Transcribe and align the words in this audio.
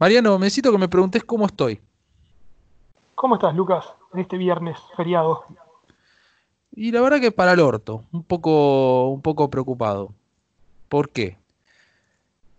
Mariano, 0.00 0.38
necesito 0.38 0.72
que 0.72 0.78
me 0.78 0.88
preguntes 0.88 1.22
cómo 1.24 1.44
estoy. 1.44 1.78
¿Cómo 3.14 3.34
estás, 3.34 3.54
Lucas, 3.54 3.84
en 4.14 4.20
este 4.20 4.38
viernes 4.38 4.78
feriado? 4.96 5.44
Y 6.72 6.90
la 6.90 7.02
verdad 7.02 7.20
que 7.20 7.30
para 7.30 7.52
el 7.52 7.60
orto, 7.60 8.06
un 8.10 8.24
poco, 8.24 9.10
un 9.10 9.20
poco 9.20 9.50
preocupado. 9.50 10.14
¿Por 10.88 11.10
qué? 11.10 11.36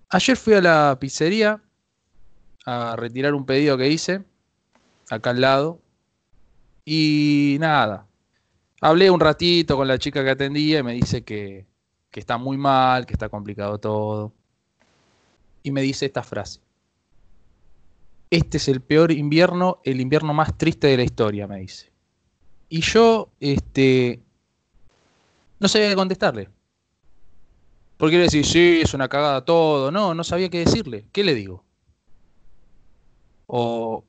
Ayer 0.09 0.37
fui 0.37 0.53
a 0.53 0.61
la 0.61 0.97
pizzería 0.99 1.59
a 2.67 2.95
retirar 2.95 3.33
un 3.33 3.47
pedido 3.47 3.75
que 3.75 3.89
hice, 3.89 4.23
acá 5.09 5.31
al 5.31 5.41
lado, 5.41 5.79
y 6.85 7.57
nada. 7.59 8.05
Hablé 8.81 9.09
un 9.09 9.19
ratito 9.19 9.75
con 9.77 9.87
la 9.87 9.97
chica 9.97 10.23
que 10.23 10.29
atendía 10.29 10.79
y 10.79 10.83
me 10.83 10.93
dice 10.93 11.23
que, 11.23 11.65
que 12.11 12.19
está 12.19 12.37
muy 12.37 12.57
mal, 12.57 13.07
que 13.07 13.13
está 13.13 13.29
complicado 13.29 13.79
todo. 13.79 14.31
Y 15.63 15.71
me 15.71 15.81
dice 15.81 16.05
esta 16.05 16.21
frase. 16.21 16.61
Este 18.31 18.57
es 18.57 18.69
el 18.69 18.81
peor 18.81 19.11
invierno, 19.11 19.81
el 19.83 19.99
invierno 19.99 20.33
más 20.33 20.57
triste 20.57 20.87
de 20.87 20.95
la 20.95 21.03
historia, 21.03 21.47
me 21.47 21.59
dice. 21.59 21.91
Y 22.69 22.79
yo, 22.79 23.29
este, 23.41 24.21
no 25.59 25.67
sabía 25.67 25.89
qué 25.89 25.95
contestarle. 25.95 26.49
Porque 27.97 28.15
le 28.15 28.23
decir, 28.23 28.45
sí, 28.45 28.79
es 28.81 28.93
una 28.93 29.09
cagada 29.09 29.43
todo. 29.43 29.91
No, 29.91 30.15
no 30.15 30.23
sabía 30.23 30.49
qué 30.49 30.59
decirle. 30.59 31.05
¿Qué 31.11 31.25
le 31.25 31.35
digo? 31.35 31.65
O 33.47 34.05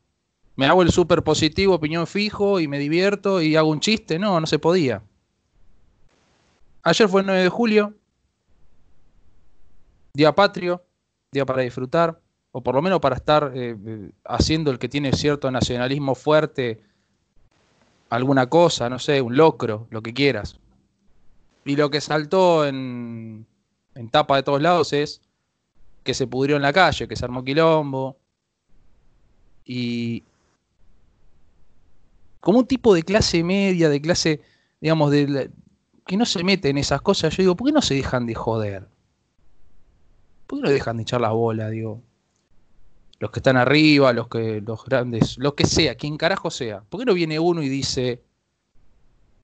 me 0.54 0.66
hago 0.66 0.82
el 0.82 0.92
súper 0.92 1.24
positivo, 1.24 1.74
opinión 1.74 2.06
fijo 2.06 2.60
y 2.60 2.68
me 2.68 2.78
divierto 2.78 3.42
y 3.42 3.56
hago 3.56 3.70
un 3.70 3.80
chiste. 3.80 4.20
No, 4.20 4.40
no 4.40 4.46
se 4.46 4.60
podía. 4.60 5.02
Ayer 6.84 7.08
fue 7.08 7.22
el 7.22 7.26
9 7.26 7.42
de 7.42 7.48
julio, 7.48 7.94
día 10.14 10.32
patrio, 10.32 10.84
día 11.32 11.44
para 11.44 11.62
disfrutar, 11.62 12.21
o 12.52 12.62
por 12.62 12.74
lo 12.74 12.82
menos 12.82 13.00
para 13.00 13.16
estar 13.16 13.52
eh, 13.54 13.76
eh, 13.84 14.10
haciendo 14.24 14.70
el 14.70 14.78
que 14.78 14.88
tiene 14.88 15.12
cierto 15.12 15.50
nacionalismo 15.50 16.14
fuerte, 16.14 16.82
alguna 18.10 18.46
cosa, 18.46 18.90
no 18.90 18.98
sé, 18.98 19.22
un 19.22 19.36
locro, 19.36 19.86
lo 19.90 20.02
que 20.02 20.12
quieras. 20.12 20.58
Y 21.64 21.76
lo 21.76 21.90
que 21.90 22.02
saltó 22.02 22.66
en, 22.66 23.46
en 23.94 24.10
tapa 24.10 24.36
de 24.36 24.42
todos 24.42 24.60
lados 24.60 24.92
es 24.92 25.22
que 26.02 26.12
se 26.12 26.26
pudrió 26.26 26.56
en 26.56 26.62
la 26.62 26.74
calle, 26.74 27.08
que 27.08 27.16
se 27.16 27.24
armó 27.24 27.42
quilombo. 27.42 28.18
Y 29.64 30.22
como 32.40 32.58
un 32.58 32.66
tipo 32.66 32.92
de 32.94 33.02
clase 33.02 33.42
media, 33.42 33.88
de 33.88 34.02
clase, 34.02 34.40
digamos, 34.80 35.10
de 35.10 35.50
que 36.06 36.16
no 36.16 36.26
se 36.26 36.44
mete 36.44 36.68
en 36.68 36.76
esas 36.76 37.00
cosas, 37.00 37.34
yo 37.34 37.42
digo, 37.44 37.56
¿por 37.56 37.68
qué 37.68 37.72
no 37.72 37.80
se 37.80 37.94
dejan 37.94 38.26
de 38.26 38.34
joder? 38.34 38.88
¿Por 40.46 40.58
qué 40.58 40.64
no 40.64 40.70
dejan 40.70 40.96
de 40.98 41.04
echar 41.04 41.20
la 41.20 41.30
bola, 41.30 41.70
digo? 41.70 42.02
Los 43.22 43.30
que 43.30 43.38
están 43.38 43.56
arriba, 43.56 44.12
los 44.12 44.26
que, 44.26 44.60
los 44.66 44.84
grandes, 44.84 45.38
lo 45.38 45.54
que 45.54 45.64
sea, 45.64 45.94
quien 45.94 46.16
carajo 46.16 46.50
sea. 46.50 46.80
¿Por 46.80 46.98
qué 46.98 47.06
no 47.06 47.14
viene 47.14 47.38
uno 47.38 47.62
y 47.62 47.68
dice, 47.68 48.20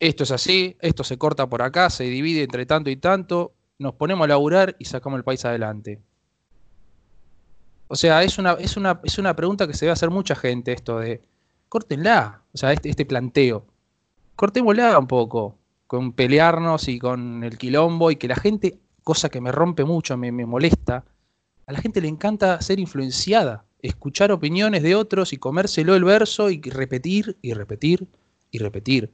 esto 0.01 0.25
es 0.25 0.33
así, 0.33 0.77
esto 0.81 1.05
se 1.05 1.17
corta 1.17 1.49
por 1.49 1.63
acá, 1.63 1.89
se 1.89 2.03
divide 2.03 2.43
entre 2.43 2.67
tanto 2.67 2.91
y 2.91 2.97
tanto, 2.97 3.53
nos 3.79 3.95
ponemos 3.95 4.25
a 4.25 4.29
laburar 4.31 4.75
y 4.81 4.87
sacamos 4.87 5.19
el 5.19 5.23
país 5.23 5.45
adelante? 5.45 6.01
O 7.87 7.95
sea, 7.95 8.25
es 8.25 8.37
una, 8.37 8.55
es 8.55 8.77
una, 8.77 9.01
es 9.05 9.17
una 9.17 9.37
pregunta 9.37 9.69
que 9.69 9.75
se 9.75 9.85
debe 9.85 9.93
hacer 9.93 10.11
mucha 10.11 10.35
gente, 10.35 10.73
esto 10.73 10.99
de, 10.99 11.23
córtenla, 11.69 12.43
o 12.53 12.59
sea, 12.59 12.73
este, 12.73 12.91
este 12.91 13.07
planteo. 13.07 13.65
Cortémosla 14.35 14.99
un 14.99 15.07
poco, 15.07 15.57
con 15.87 16.15
pelearnos 16.15 16.89
y 16.89 16.99
con 16.99 17.45
el 17.45 17.57
quilombo 17.57 18.11
y 18.11 18.17
que 18.17 18.27
la 18.27 18.35
gente, 18.35 18.81
cosa 19.05 19.29
que 19.29 19.41
me 19.41 19.53
rompe 19.53 19.85
mucho, 19.85 20.17
me, 20.17 20.33
me 20.33 20.47
molesta, 20.47 21.05
a 21.65 21.73
la 21.73 21.79
gente 21.81 22.01
le 22.01 22.09
encanta 22.09 22.61
ser 22.61 22.81
influenciada, 22.81 23.65
escuchar 23.83 24.33
opiniones 24.33 24.83
de 24.83 24.95
otros 24.95 25.33
y 25.33 25.37
comérselo 25.37 25.95
el 25.95 26.05
verso 26.05 26.51
y 26.51 26.61
repetir 26.61 27.37
y 27.43 27.55
repetir 27.55 28.07
y 28.51 28.59
repetir. 28.59 29.11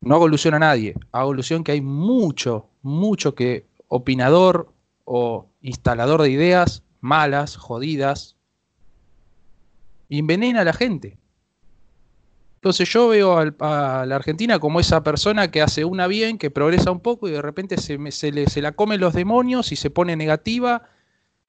No 0.00 0.16
hago 0.16 0.28
ilusión 0.28 0.54
a 0.54 0.58
nadie, 0.58 0.94
hago 1.12 1.32
ilusión 1.32 1.64
que 1.64 1.72
hay 1.72 1.80
mucho, 1.80 2.68
mucho 2.82 3.34
que 3.34 3.66
opinador 3.88 4.70
o 5.04 5.46
instalador 5.62 6.22
de 6.22 6.30
ideas 6.30 6.82
malas, 7.00 7.56
jodidas, 7.56 8.36
envenena 10.08 10.62
a 10.62 10.64
la 10.64 10.72
gente. 10.72 11.18
Entonces 12.56 12.88
yo 12.88 13.08
veo 13.08 13.36
a 13.60 14.06
la 14.06 14.16
Argentina 14.16 14.58
como 14.58 14.80
esa 14.80 15.02
persona 15.02 15.50
que 15.50 15.60
hace 15.60 15.84
una 15.84 16.06
bien, 16.06 16.38
que 16.38 16.50
progresa 16.50 16.90
un 16.90 17.00
poco 17.00 17.28
y 17.28 17.32
de 17.32 17.42
repente 17.42 17.76
se, 17.76 17.98
le, 18.32 18.46
se 18.46 18.62
la 18.62 18.72
comen 18.72 19.00
los 19.00 19.12
demonios 19.12 19.70
y 19.70 19.76
se 19.76 19.90
pone 19.90 20.16
negativa 20.16 20.82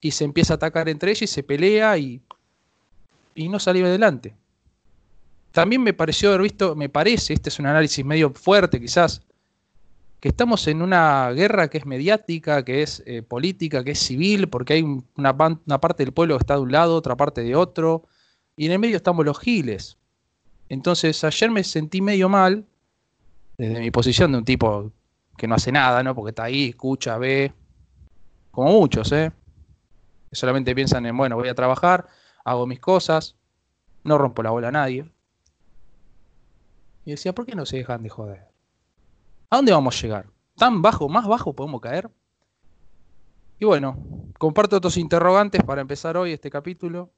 y 0.00 0.10
se 0.10 0.24
empieza 0.24 0.54
a 0.54 0.56
atacar 0.56 0.88
entre 0.88 1.10
ellos 1.10 1.22
y 1.22 1.26
se 1.26 1.42
pelea 1.42 1.96
y, 1.98 2.20
y 3.34 3.48
no 3.48 3.58
sale 3.58 3.84
adelante. 3.84 4.34
También 5.52 5.82
me 5.82 5.94
pareció 5.94 6.28
haber 6.28 6.42
visto, 6.42 6.76
me 6.76 6.88
parece, 6.88 7.32
este 7.32 7.48
es 7.48 7.58
un 7.58 7.66
análisis 7.66 8.04
medio 8.04 8.30
fuerte 8.34 8.80
quizás, 8.80 9.22
que 10.20 10.28
estamos 10.28 10.66
en 10.66 10.82
una 10.82 11.30
guerra 11.32 11.68
que 11.68 11.78
es 11.78 11.86
mediática, 11.86 12.64
que 12.64 12.82
es 12.82 13.02
eh, 13.06 13.22
política, 13.22 13.84
que 13.84 13.92
es 13.92 13.98
civil, 13.98 14.48
porque 14.48 14.74
hay 14.74 14.82
una, 14.82 15.32
una 15.66 15.80
parte 15.80 16.04
del 16.04 16.12
pueblo 16.12 16.36
que 16.36 16.42
está 16.42 16.54
de 16.54 16.60
un 16.60 16.72
lado, 16.72 16.94
otra 16.94 17.16
parte 17.16 17.42
de 17.42 17.54
otro, 17.54 18.04
y 18.56 18.66
en 18.66 18.72
el 18.72 18.78
medio 18.78 18.96
estamos 18.96 19.24
los 19.24 19.38
giles. 19.38 19.96
Entonces 20.68 21.22
ayer 21.24 21.50
me 21.50 21.64
sentí 21.64 22.00
medio 22.00 22.28
mal, 22.28 22.64
desde 23.56 23.80
mi 23.80 23.90
posición 23.90 24.32
de 24.32 24.38
un 24.38 24.44
tipo 24.44 24.92
que 25.36 25.46
no 25.46 25.54
hace 25.54 25.72
nada, 25.72 26.02
¿no? 26.02 26.14
Porque 26.14 26.30
está 26.30 26.44
ahí, 26.44 26.70
escucha, 26.70 27.16
ve, 27.18 27.52
como 28.50 28.72
muchos, 28.72 29.12
¿eh? 29.12 29.32
Solamente 30.32 30.74
piensan 30.74 31.06
en, 31.06 31.16
bueno, 31.16 31.36
voy 31.36 31.48
a 31.48 31.54
trabajar, 31.54 32.06
hago 32.44 32.66
mis 32.66 32.80
cosas, 32.80 33.36
no 34.04 34.18
rompo 34.18 34.42
la 34.42 34.50
bola 34.50 34.68
a 34.68 34.72
nadie. 34.72 35.10
Y 37.04 37.12
decía, 37.12 37.34
¿por 37.34 37.46
qué 37.46 37.54
no 37.54 37.64
se 37.64 37.78
dejan 37.78 38.02
de 38.02 38.08
joder? 38.08 38.48
¿A 39.50 39.56
dónde 39.56 39.72
vamos 39.72 39.96
a 39.96 40.02
llegar? 40.02 40.26
¿Tan 40.56 40.82
bajo, 40.82 41.08
más 41.08 41.26
bajo 41.26 41.54
podemos 41.54 41.80
caer? 41.80 42.10
Y 43.58 43.64
bueno, 43.64 43.96
comparto 44.38 44.76
otros 44.76 44.96
interrogantes 44.96 45.62
para 45.62 45.80
empezar 45.80 46.16
hoy 46.16 46.32
este 46.32 46.50
capítulo, 46.50 47.10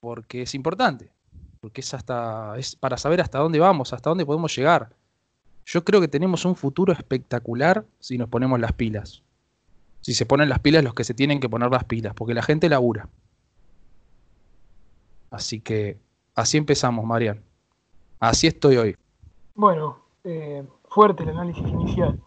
porque 0.00 0.42
es 0.42 0.54
importante 0.54 1.12
porque 1.60 1.82
es 1.82 1.94
hasta 1.94 2.54
es 2.58 2.74
para 2.74 2.96
saber 2.96 3.20
hasta 3.20 3.38
dónde 3.38 3.60
vamos, 3.60 3.92
hasta 3.92 4.10
dónde 4.10 4.26
podemos 4.26 4.54
llegar. 4.56 4.94
Yo 5.66 5.84
creo 5.84 6.00
que 6.00 6.08
tenemos 6.08 6.44
un 6.44 6.56
futuro 6.56 6.92
espectacular 6.92 7.84
si 7.98 8.18
nos 8.18 8.28
ponemos 8.28 8.58
las 8.58 8.72
pilas. 8.72 9.22
Si 10.00 10.14
se 10.14 10.26
ponen 10.26 10.48
las 10.48 10.60
pilas 10.60 10.82
los 10.82 10.94
que 10.94 11.04
se 11.04 11.14
tienen 11.14 11.40
que 11.40 11.48
poner 11.48 11.70
las 11.70 11.84
pilas, 11.84 12.14
porque 12.14 12.34
la 12.34 12.42
gente 12.42 12.68
labura. 12.68 13.08
Así 15.30 15.60
que 15.60 15.98
así 16.34 16.56
empezamos, 16.56 17.04
Marian. 17.04 17.42
Así 18.18 18.46
estoy 18.46 18.76
hoy. 18.76 18.96
Bueno, 19.54 19.98
eh, 20.24 20.66
fuerte 20.88 21.22
el 21.22 21.30
análisis 21.30 21.66
inicial. 21.66 22.18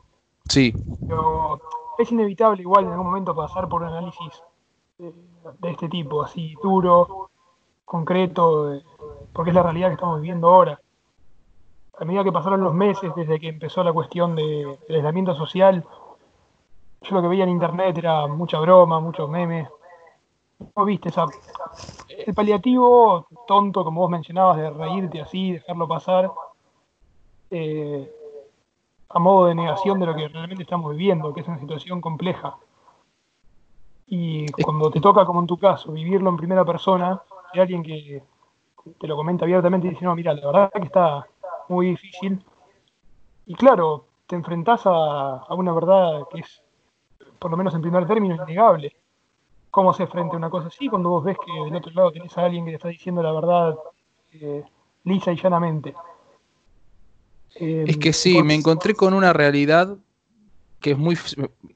Sí. 0.50 0.74
Pero 1.08 1.62
es 1.98 2.12
inevitable 2.12 2.62
igual 2.62 2.86
en 2.86 2.92
algún 2.92 3.08
momento 3.08 3.36
pasar 3.36 3.68
por 3.68 3.82
un 3.82 3.90
análisis 3.90 4.42
de, 4.98 5.08
eh, 5.08 5.14
de 5.60 5.72
este 5.72 5.90
tipo, 5.90 6.24
así 6.24 6.56
duro, 6.64 7.30
concreto, 7.86 8.82
porque 9.34 9.52
es 9.52 9.56
la 9.56 9.64
realidad 9.64 9.90
que 9.90 9.96
estamos 9.96 10.20
viviendo 10.20 10.48
ahora. 10.48 10.80
A 12.00 12.06
medida 12.06 12.24
que 12.24 12.32
pasaron 12.32 12.64
los 12.64 12.74
meses 12.74 13.12
desde 13.16 13.40
que 13.40 13.50
empezó 13.50 13.84
la 13.84 13.94
cuestión 13.94 14.36
de, 14.36 14.80
del 14.88 14.96
aislamiento 14.96 15.36
social, 15.36 15.86
yo 17.04 17.16
lo 17.16 17.22
que 17.22 17.28
veía 17.28 17.44
en 17.44 17.50
internet 17.50 17.98
era 17.98 18.28
mucha 18.28 18.60
broma, 18.60 19.00
muchos 19.00 19.30
memes. 19.30 19.68
¿Cómo 20.74 20.86
viste 20.86 21.10
esa, 21.10 21.26
el 22.10 22.34
paliativo 22.34 23.28
tonto, 23.48 23.84
como 23.84 24.02
vos 24.02 24.10
mencionabas, 24.10 24.58
de 24.58 24.70
reírte 24.70 25.22
así, 25.22 25.54
dejarlo 25.54 25.88
pasar, 25.88 26.32
eh, 27.50 28.10
a 29.10 29.20
modo 29.20 29.48
de 29.48 29.56
negación 29.56 30.00
de 30.00 30.06
lo 30.06 30.16
que 30.16 30.28
realmente 30.28 30.64
estamos 30.64 30.92
viviendo, 30.92 31.34
que 31.34 31.42
es 31.42 31.48
una 31.48 31.60
situación 31.60 32.02
compleja. 32.02 32.56
Y 34.08 34.52
cuando 34.52 34.90
te 34.90 35.02
toca, 35.02 35.26
como 35.26 35.42
en 35.42 35.48
tu 35.48 35.58
caso, 35.58 35.92
vivirlo 35.92 36.30
en 36.30 36.38
primera 36.38 36.64
persona, 36.66 37.22
de 37.54 37.62
alguien 37.62 37.84
que 37.84 38.24
te 39.00 39.08
lo 39.08 39.16
comenta 39.16 39.46
abiertamente 39.46 39.88
y 39.88 39.92
dice, 39.92 40.06
no, 40.06 40.16
mira, 40.16 40.34
la 40.34 40.46
verdad 40.46 40.72
que 40.72 40.86
está 40.86 41.28
muy 41.70 41.88
difícil. 41.88 42.44
Y 43.46 43.56
claro, 43.56 44.06
te 44.28 44.36
enfrentás 44.36 44.82
a, 44.86 45.46
una 45.54 45.74
verdad 45.74 46.24
que 46.32 46.40
es, 46.40 46.63
por 47.44 47.52
lo 47.52 47.58
menos 47.58 47.76
en 47.76 47.82
primer 47.82 48.08
término, 48.08 48.36
innegable. 48.36 48.96
¿Cómo 49.70 49.94
se 49.94 50.08
frente 50.08 50.34
a 50.34 50.38
una 50.38 50.50
cosa 50.50 50.68
así 50.68 50.88
cuando 50.88 51.10
vos 51.10 51.26
ves 51.26 51.36
que 51.46 51.52
del 51.66 51.76
otro 51.76 51.92
lado 51.92 52.14
tenés 52.14 52.38
a 52.38 52.46
alguien 52.46 52.64
que 52.64 52.72
te 52.72 52.76
está 52.78 52.88
diciendo 52.88 53.22
la 53.22 53.34
verdad 53.34 53.76
eh, 54.32 54.64
lisa 55.04 55.34
y 55.34 55.36
llanamente? 55.36 55.94
Eh, 57.56 57.84
es 57.86 57.98
que 57.98 58.14
sí, 58.14 58.42
me 58.44 58.54
encontré 58.54 58.94
con 58.94 59.14
una 59.14 59.34
realidad 59.34 59.98
que 60.80 60.92
es 60.92 60.98
muy, 60.98 61.18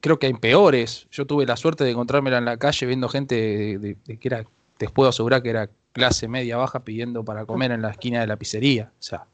creo 0.00 0.18
que 0.18 0.26
hay 0.26 0.32
peores. 0.32 1.06
Yo 1.10 1.26
tuve 1.26 1.44
la 1.44 1.58
suerte 1.58 1.84
de 1.84 1.90
encontrármela 1.90 2.38
en 2.38 2.46
la 2.46 2.56
calle 2.56 2.86
viendo 2.86 3.10
gente 3.10 3.78
de 3.78 3.96
que 4.18 4.28
era 4.28 4.44
te 4.78 4.88
puedo 4.88 5.10
asegurar 5.10 5.42
que 5.42 5.50
era 5.50 5.68
clase 5.92 6.28
media 6.28 6.56
baja 6.56 6.80
pidiendo 6.80 7.24
para 7.24 7.44
comer 7.44 7.72
en 7.72 7.82
la 7.82 7.90
esquina 7.90 8.20
de 8.20 8.26
la 8.26 8.36
pizzería. 8.36 8.90
O 8.98 9.02
sea, 9.02 9.26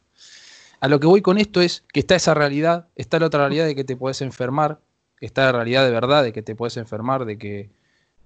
a 0.80 0.88
lo 0.88 0.98
que 0.98 1.06
voy 1.06 1.22
con 1.22 1.38
esto 1.38 1.60
es 1.60 1.84
que 1.92 2.00
está 2.00 2.16
esa 2.16 2.34
realidad, 2.34 2.88
está 2.96 3.20
la 3.20 3.26
otra 3.26 3.40
realidad 3.40 3.66
de 3.66 3.76
que 3.76 3.84
te 3.84 3.96
puedes 3.96 4.20
enfermar, 4.20 4.80
está 5.24 5.46
la 5.46 5.52
realidad 5.52 5.84
de 5.84 5.90
verdad 5.90 6.22
de 6.22 6.32
que 6.32 6.42
te 6.42 6.54
puedes 6.54 6.76
enfermar, 6.76 7.24
de 7.24 7.38
que 7.38 7.70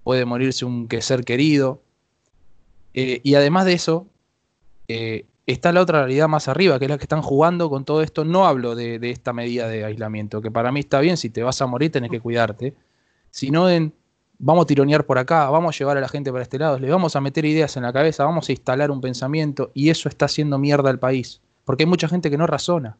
puede 0.03 0.25
morirse 0.25 0.65
un 0.65 0.87
que 0.87 1.01
ser 1.01 1.23
querido, 1.23 1.81
Eh, 2.93 3.21
y 3.23 3.35
además 3.35 3.65
de 3.65 3.73
eso, 3.73 4.07
eh, 4.87 5.25
está 5.45 5.71
la 5.71 5.81
otra 5.81 5.99
realidad 5.99 6.27
más 6.27 6.47
arriba, 6.47 6.79
que 6.79 6.85
es 6.85 6.91
la 6.91 6.97
que 6.97 7.03
están 7.03 7.21
jugando 7.21 7.69
con 7.69 7.85
todo 7.85 8.01
esto. 8.01 8.25
No 8.25 8.47
hablo 8.47 8.75
de, 8.75 8.99
de, 8.99 9.11
esta 9.11 9.31
medida 9.33 9.67
de 9.67 9.85
aislamiento, 9.85 10.41
que 10.41 10.51
para 10.51 10.71
mí 10.71 10.79
está 10.81 10.99
bien, 10.99 11.15
si 11.17 11.29
te 11.29 11.43
vas 11.43 11.61
a 11.61 11.67
morir 11.67 11.91
tenés 11.91 12.09
que 12.11 12.19
cuidarte, 12.19 12.73
sino 13.31 13.69
en 13.69 13.93
vamos 14.39 14.63
a 14.63 14.67
tironear 14.67 15.05
por 15.05 15.17
acá, 15.17 15.49
vamos 15.49 15.75
a 15.75 15.77
llevar 15.77 15.97
a 15.97 16.01
la 16.01 16.07
gente 16.07 16.31
para 16.31 16.43
este 16.43 16.57
lado, 16.57 16.79
le 16.79 16.89
vamos 16.89 17.15
a 17.15 17.21
meter 17.21 17.45
ideas 17.45 17.75
en 17.77 17.83
la 17.83 17.91
cabeza, 17.93 18.23
vamos 18.23 18.47
a 18.49 18.51
instalar 18.53 18.89
un 18.89 19.01
pensamiento, 19.01 19.69
y 19.73 19.89
eso 19.89 20.09
está 20.09 20.25
haciendo 20.25 20.57
mierda 20.57 20.89
al 20.89 20.97
país. 20.97 21.41
Porque 21.65 21.83
hay 21.83 21.89
mucha 21.89 22.07
gente 22.07 22.29
que 22.31 22.37
no 22.37 22.47
razona. 22.47 22.97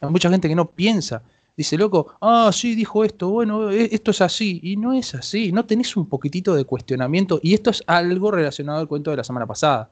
Hay 0.00 0.10
mucha 0.10 0.28
gente 0.28 0.48
que 0.48 0.56
no 0.56 0.66
piensa. 0.70 1.22
Dice, 1.56 1.76
loco, 1.76 2.14
ah, 2.20 2.50
sí, 2.52 2.74
dijo 2.74 3.04
esto, 3.04 3.28
bueno, 3.30 3.70
e, 3.70 3.88
esto 3.92 4.10
es 4.10 4.20
así. 4.22 4.60
Y 4.62 4.76
no 4.76 4.92
es 4.94 5.14
así, 5.14 5.52
no 5.52 5.66
tenés 5.66 5.96
un 5.96 6.06
poquitito 6.08 6.54
de 6.54 6.64
cuestionamiento. 6.64 7.40
Y 7.42 7.54
esto 7.54 7.70
es 7.70 7.82
algo 7.86 8.30
relacionado 8.30 8.80
al 8.80 8.88
cuento 8.88 9.10
de 9.10 9.18
la 9.18 9.24
semana 9.24 9.46
pasada, 9.46 9.90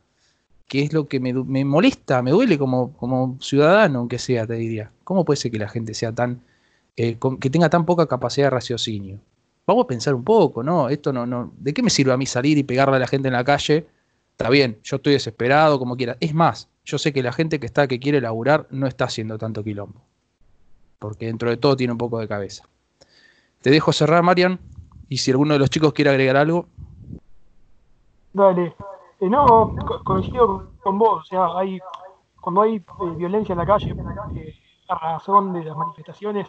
que 0.67 0.83
es 0.83 0.93
lo 0.93 1.09
que 1.09 1.21
me, 1.21 1.33
me 1.35 1.65
molesta, 1.65 2.23
me 2.23 2.31
duele 2.31 2.59
como, 2.59 2.93
como 2.95 3.39
ciudadano, 3.41 4.01
aunque 4.01 4.19
sea, 4.19 4.47
te 4.47 4.55
diría. 4.55 4.91
¿Cómo 5.05 5.25
puede 5.25 5.37
ser 5.39 5.51
que 5.53 5.59
la 5.59 5.69
gente 5.69 5.95
sea 5.95 6.13
tan, 6.15 6.43
eh, 6.97 7.19
que 7.41 7.51
tenga 7.51 7.69
tan 7.71 7.87
poca 7.87 8.07
capacidad 8.07 8.47
de 8.47 8.51
raciocinio? 8.51 9.21
Vamos 9.67 9.85
a 9.85 9.89
pensar 9.89 10.15
un 10.15 10.25
poco, 10.25 10.63
¿no? 10.63 10.89
Esto 10.89 11.13
no, 11.13 11.27
no, 11.27 11.53
¿de 11.59 11.75
qué 11.75 11.83
me 11.83 11.91
sirve 11.91 12.13
a 12.13 12.17
mí 12.17 12.27
salir 12.27 12.59
y 12.59 12.63
pegarle 12.65 12.97
a 12.97 13.01
la 13.01 13.07
gente 13.07 13.29
en 13.29 13.35
la 13.35 13.45
calle? 13.45 13.87
Está 14.33 14.51
bien, 14.51 14.79
yo 14.83 14.97
estoy 14.97 15.15
desesperado, 15.15 15.79
como 15.79 15.97
quiera. 15.97 16.17
Es 16.21 16.35
más, 16.35 16.69
yo 16.85 16.99
sé 16.99 17.13
que 17.13 17.23
la 17.23 17.33
gente 17.33 17.61
que 17.61 17.67
está, 17.67 17.87
que 17.89 18.01
quiere 18.01 18.21
laburar, 18.21 18.67
no 18.71 18.87
está 18.87 19.05
haciendo 19.05 19.39
tanto 19.39 19.63
quilombo 19.63 20.10
porque 21.01 21.27
dentro 21.27 21.51
de 21.51 21.57
todo 21.57 21.75
tiene 21.75 21.93
un 21.93 21.99
poco 21.99 22.21
de 22.21 22.29
cabeza. 22.29 22.65
Te 23.63 23.71
dejo 23.71 23.93
cerrar, 23.93 24.23
Marian, 24.23 24.61
y 25.09 25.17
si 25.17 25.33
alguno 25.33 25.55
de 25.55 25.59
los 25.59 25.71
chicos 25.71 25.93
quiere 25.93 26.11
agregar 26.11 26.37
algo. 26.37 26.67
Dale. 28.33 28.77
Eh, 29.19 29.29
no, 29.29 29.75
coincido 30.05 30.71
con 30.81 30.99
vos, 30.99 31.23
o 31.23 31.25
sea, 31.25 31.59
hay, 31.59 31.79
cuando 32.41 32.63
hay 32.63 32.77
eh, 32.77 32.83
violencia 33.17 33.55
en 33.55 33.59
la 33.59 33.67
calle, 33.67 33.91
eh, 33.91 34.55
a 34.89 35.13
razón 35.15 35.53
de 35.53 35.65
las 35.65 35.77
manifestaciones, 35.77 36.49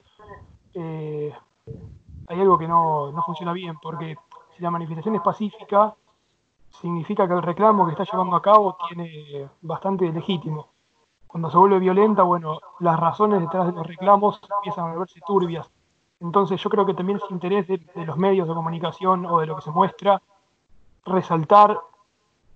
hay 0.76 2.40
algo 2.40 2.58
que 2.58 2.68
no, 2.68 3.12
no 3.12 3.24
funciona 3.24 3.52
bien, 3.52 3.76
porque 3.82 4.16
si 4.56 4.64
la 4.64 4.72
manifestación 4.72 5.16
es 5.16 5.22
pacífica, 5.22 5.94
significa 6.70 7.28
que 7.28 7.34
el 7.34 7.42
reclamo 7.42 7.86
que 7.86 7.92
está 7.92 8.06
llevando 8.06 8.36
a 8.36 8.42
cabo 8.42 8.78
tiene 8.88 9.50
bastante 9.62 10.10
legítimo 10.12 10.71
cuando 11.32 11.50
se 11.50 11.58
vuelve 11.58 11.80
violenta, 11.80 12.24
bueno, 12.24 12.60
las 12.80 13.00
razones 13.00 13.40
detrás 13.40 13.68
de 13.68 13.72
los 13.72 13.88
reclamos 13.88 14.42
empiezan 14.58 14.88
a 14.88 14.92
volverse 14.92 15.22
turbias. 15.26 15.72
Entonces 16.20 16.62
yo 16.62 16.70
creo 16.70 16.86
que 16.86 16.94
también 16.94 17.20
es 17.24 17.32
interés 17.32 17.68
de, 17.68 17.80
los 18.06 18.18
medios 18.18 18.50
de 18.50 18.54
comunicación 18.54 19.26
o 19.26 19.40
de 19.40 19.46
lo 19.48 19.56
que 19.56 19.62
se 19.62 19.72
muestra 19.72 20.22
resaltar 21.06 21.80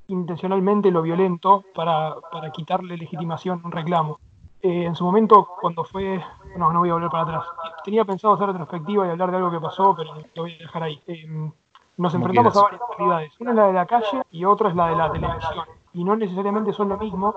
intencionalmente 0.07 0.91
lo 0.91 1.01
violento 1.01 1.63
para, 1.73 2.15
quitarle 2.53 2.97
legitimación 2.97 3.61
a 3.63 3.65
un 3.65 3.71
reclamo. 3.71 4.19
Eh, 4.61 4.83
en 4.83 4.95
su 4.95 5.05
momento, 5.05 5.47
cuando 5.61 5.85
fue, 5.85 6.21
no, 6.57 6.73
no 6.73 6.79
voy 6.79 6.89
a 6.89 6.93
volver 6.93 7.09
para 7.09 7.23
atrás, 7.23 7.45
tenía 7.83 8.03
pensado 8.03 8.33
hacer 8.33 8.47
retrospectiva 8.47 9.07
y 9.07 9.09
hablar 9.09 9.31
de 9.31 9.37
algo 9.37 9.51
que 9.51 9.59
pasó, 9.59 9.95
pero 9.95 10.13
lo 10.35 10.43
voy 10.43 10.53
a 10.55 10.57
dejar 10.57 10.83
ahí. 10.83 11.01
Eh, 11.07 11.51
nos 11.97 12.13
enfrentamos 12.13 12.57
a 12.57 12.61
varias 12.61 12.81
realidades. 12.97 13.33
Una 13.39 13.51
es 13.51 13.55
la 13.55 13.67
de 13.67 13.73
la 13.73 13.85
calle 13.85 14.21
y 14.31 14.43
otra 14.43 14.69
es 14.69 14.75
la 14.75 14.89
de 14.89 14.95
la 14.97 15.11
televisión. 15.11 15.65
Y 15.93 16.03
no 16.03 16.15
necesariamente 16.17 16.73
son 16.73 16.89
lo 16.89 16.97
mismo, 16.97 17.33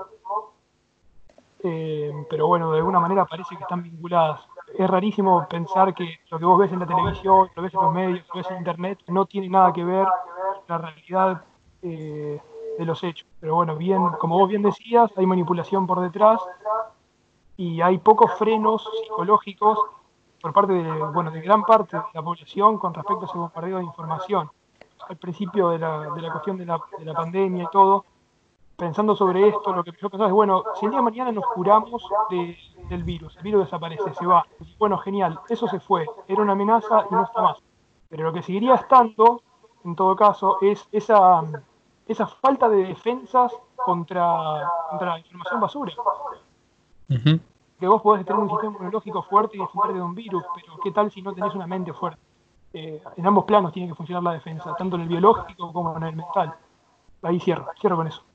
eh, 1.62 2.12
pero 2.30 2.46
bueno, 2.46 2.70
de 2.72 2.78
alguna 2.78 3.00
manera 3.00 3.24
parece 3.24 3.56
que 3.56 3.62
están 3.62 3.82
vinculadas. 3.82 4.40
Es 4.76 4.88
rarísimo 4.88 5.46
pensar 5.48 5.94
que 5.94 6.20
lo 6.30 6.38
que 6.38 6.44
vos 6.44 6.58
ves 6.58 6.72
en 6.72 6.80
la 6.80 6.86
televisión, 6.86 7.48
lo 7.54 7.62
ves 7.62 7.74
en 7.74 7.80
los 7.80 7.92
medios, 7.92 8.26
lo 8.28 8.34
ves 8.34 8.50
en 8.50 8.58
internet, 8.58 8.98
no 9.08 9.26
tiene 9.26 9.48
nada 9.48 9.72
que 9.72 9.82
ver 9.82 10.06
con 10.06 10.64
la 10.68 10.78
realidad 10.78 11.44
eh, 11.82 12.40
de 12.78 12.84
los 12.84 13.02
hechos. 13.02 13.26
Pero 13.40 13.56
bueno, 13.56 13.76
bien, 13.76 14.10
como 14.20 14.38
vos 14.38 14.48
bien 14.48 14.62
decías, 14.62 15.10
hay 15.16 15.26
manipulación 15.26 15.86
por 15.86 16.00
detrás 16.00 16.40
y 17.56 17.80
hay 17.80 17.98
pocos 17.98 18.32
frenos 18.38 18.88
psicológicos 19.02 19.78
por 20.40 20.52
parte 20.52 20.72
de, 20.72 21.02
bueno, 21.12 21.30
de 21.30 21.40
gran 21.40 21.62
parte 21.62 21.96
de 21.96 22.02
la 22.14 22.22
población 22.22 22.78
con 22.78 22.94
respecto 22.94 23.22
a 23.22 23.26
ese 23.26 23.38
bombardeo 23.38 23.78
de 23.78 23.84
información. 23.84 24.50
Al 25.08 25.16
principio 25.16 25.70
de 25.70 25.78
la, 25.78 26.10
de 26.14 26.22
la 26.22 26.30
cuestión 26.30 26.56
de 26.56 26.66
la, 26.66 26.80
de 26.98 27.04
la 27.04 27.14
pandemia 27.14 27.64
y 27.64 27.68
todo, 27.72 28.04
pensando 28.78 29.16
sobre 29.16 29.48
esto, 29.48 29.74
lo 29.74 29.82
que 29.82 29.90
yo 30.00 30.08
pensaba 30.08 30.28
es, 30.28 30.32
bueno, 30.32 30.62
si 30.78 30.86
el 30.86 30.92
día 30.92 31.00
de 31.00 31.04
mañana 31.04 31.32
nos 31.32 31.44
curamos 31.48 32.00
del 32.30 33.02
virus, 33.02 33.36
el 33.36 33.42
virus 33.42 33.64
desaparece, 33.64 34.14
se 34.14 34.24
va, 34.24 34.46
bueno, 34.78 34.96
genial, 34.98 35.40
eso 35.48 35.66
se 35.66 35.80
fue, 35.80 36.06
era 36.28 36.40
una 36.40 36.52
amenaza 36.52 37.04
y 37.10 37.12
no 37.12 37.24
está 37.24 37.42
más. 37.42 37.58
Pero 38.08 38.22
lo 38.22 38.32
que 38.32 38.40
seguiría 38.40 38.76
estando, 38.76 39.42
en 39.84 39.96
todo 39.96 40.14
caso, 40.14 40.58
es 40.62 40.88
esa, 40.92 41.42
esa 42.06 42.28
falta 42.28 42.68
de 42.68 42.84
defensas 42.84 43.52
contra, 43.76 44.70
contra 44.90 45.08
la 45.08 45.18
información 45.18 45.60
basura. 45.60 45.92
Que 47.08 47.88
vos 47.88 48.00
podés 48.00 48.24
tener 48.24 48.40
un 48.40 48.48
sistema 48.48 48.74
inmunológico 48.74 49.22
fuerte 49.24 49.56
y 49.56 49.60
defenderte 49.60 49.94
de 49.94 50.02
un 50.02 50.14
virus, 50.14 50.44
pero 50.54 50.78
¿qué 50.84 50.92
tal 50.92 51.10
si 51.10 51.20
no 51.20 51.34
tenés 51.34 51.52
una 51.56 51.66
mente 51.66 51.92
fuerte? 51.92 52.20
Eh, 52.72 53.02
en 53.16 53.26
ambos 53.26 53.44
planos 53.44 53.72
tiene 53.72 53.88
que 53.88 53.96
funcionar 53.96 54.22
la 54.22 54.32
defensa, 54.34 54.72
tanto 54.76 54.94
en 54.94 55.02
el 55.02 55.08
biológico 55.08 55.72
como 55.72 55.96
en 55.96 56.02
el 56.04 56.14
mental. 56.14 56.54
Ahí 57.22 57.40
cierro, 57.40 57.66
cierro 57.80 57.96
con 57.96 58.06
eso. 58.06 58.27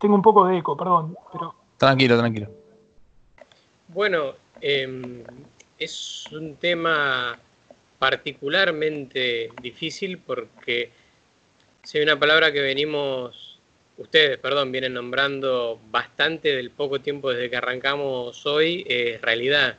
Tengo 0.00 0.14
un 0.14 0.22
poco 0.22 0.46
de 0.46 0.58
eco, 0.58 0.76
perdón, 0.76 1.14
pero... 1.30 1.54
Tranquilo, 1.76 2.18
tranquilo. 2.18 2.48
Bueno, 3.88 4.34
em, 4.60 5.22
es 5.78 6.26
un 6.32 6.56
tema 6.56 7.38
particularmente 7.98 9.50
difícil 9.60 10.16
porque 10.18 10.90
si 11.82 11.98
hay 11.98 12.04
una 12.04 12.18
palabra 12.18 12.50
que 12.50 12.62
venimos, 12.62 13.58
ustedes, 13.98 14.38
perdón, 14.38 14.72
vienen 14.72 14.94
nombrando 14.94 15.78
bastante 15.90 16.56
del 16.56 16.70
poco 16.70 17.00
tiempo 17.00 17.30
desde 17.30 17.50
que 17.50 17.56
arrancamos 17.56 18.46
hoy, 18.46 18.86
es 18.88 19.20
realidad. 19.20 19.76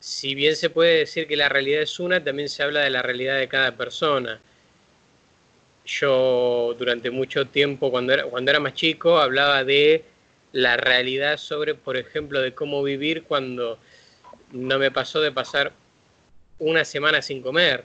Si 0.00 0.34
bien 0.34 0.56
se 0.56 0.70
puede 0.70 0.98
decir 0.98 1.28
que 1.28 1.36
la 1.36 1.48
realidad 1.48 1.82
es 1.82 2.00
una, 2.00 2.22
también 2.22 2.48
se 2.48 2.64
habla 2.64 2.80
de 2.80 2.90
la 2.90 3.02
realidad 3.02 3.38
de 3.38 3.46
cada 3.46 3.76
persona 3.76 4.40
yo 5.86 6.74
durante 6.78 7.10
mucho 7.10 7.46
tiempo, 7.46 7.90
cuando 7.90 8.12
era, 8.12 8.24
cuando 8.24 8.50
era 8.50 8.60
más 8.60 8.74
chico, 8.74 9.18
hablaba 9.18 9.64
de 9.64 10.04
la 10.52 10.76
realidad 10.76 11.38
sobre, 11.38 11.74
por 11.74 11.96
ejemplo, 11.96 12.40
de 12.40 12.54
cómo 12.54 12.82
vivir 12.82 13.24
cuando 13.24 13.78
no 14.52 14.78
me 14.78 14.90
pasó 14.90 15.20
de 15.20 15.32
pasar 15.32 15.72
una 16.58 16.84
semana 16.84 17.22
sin 17.22 17.42
comer. 17.42 17.84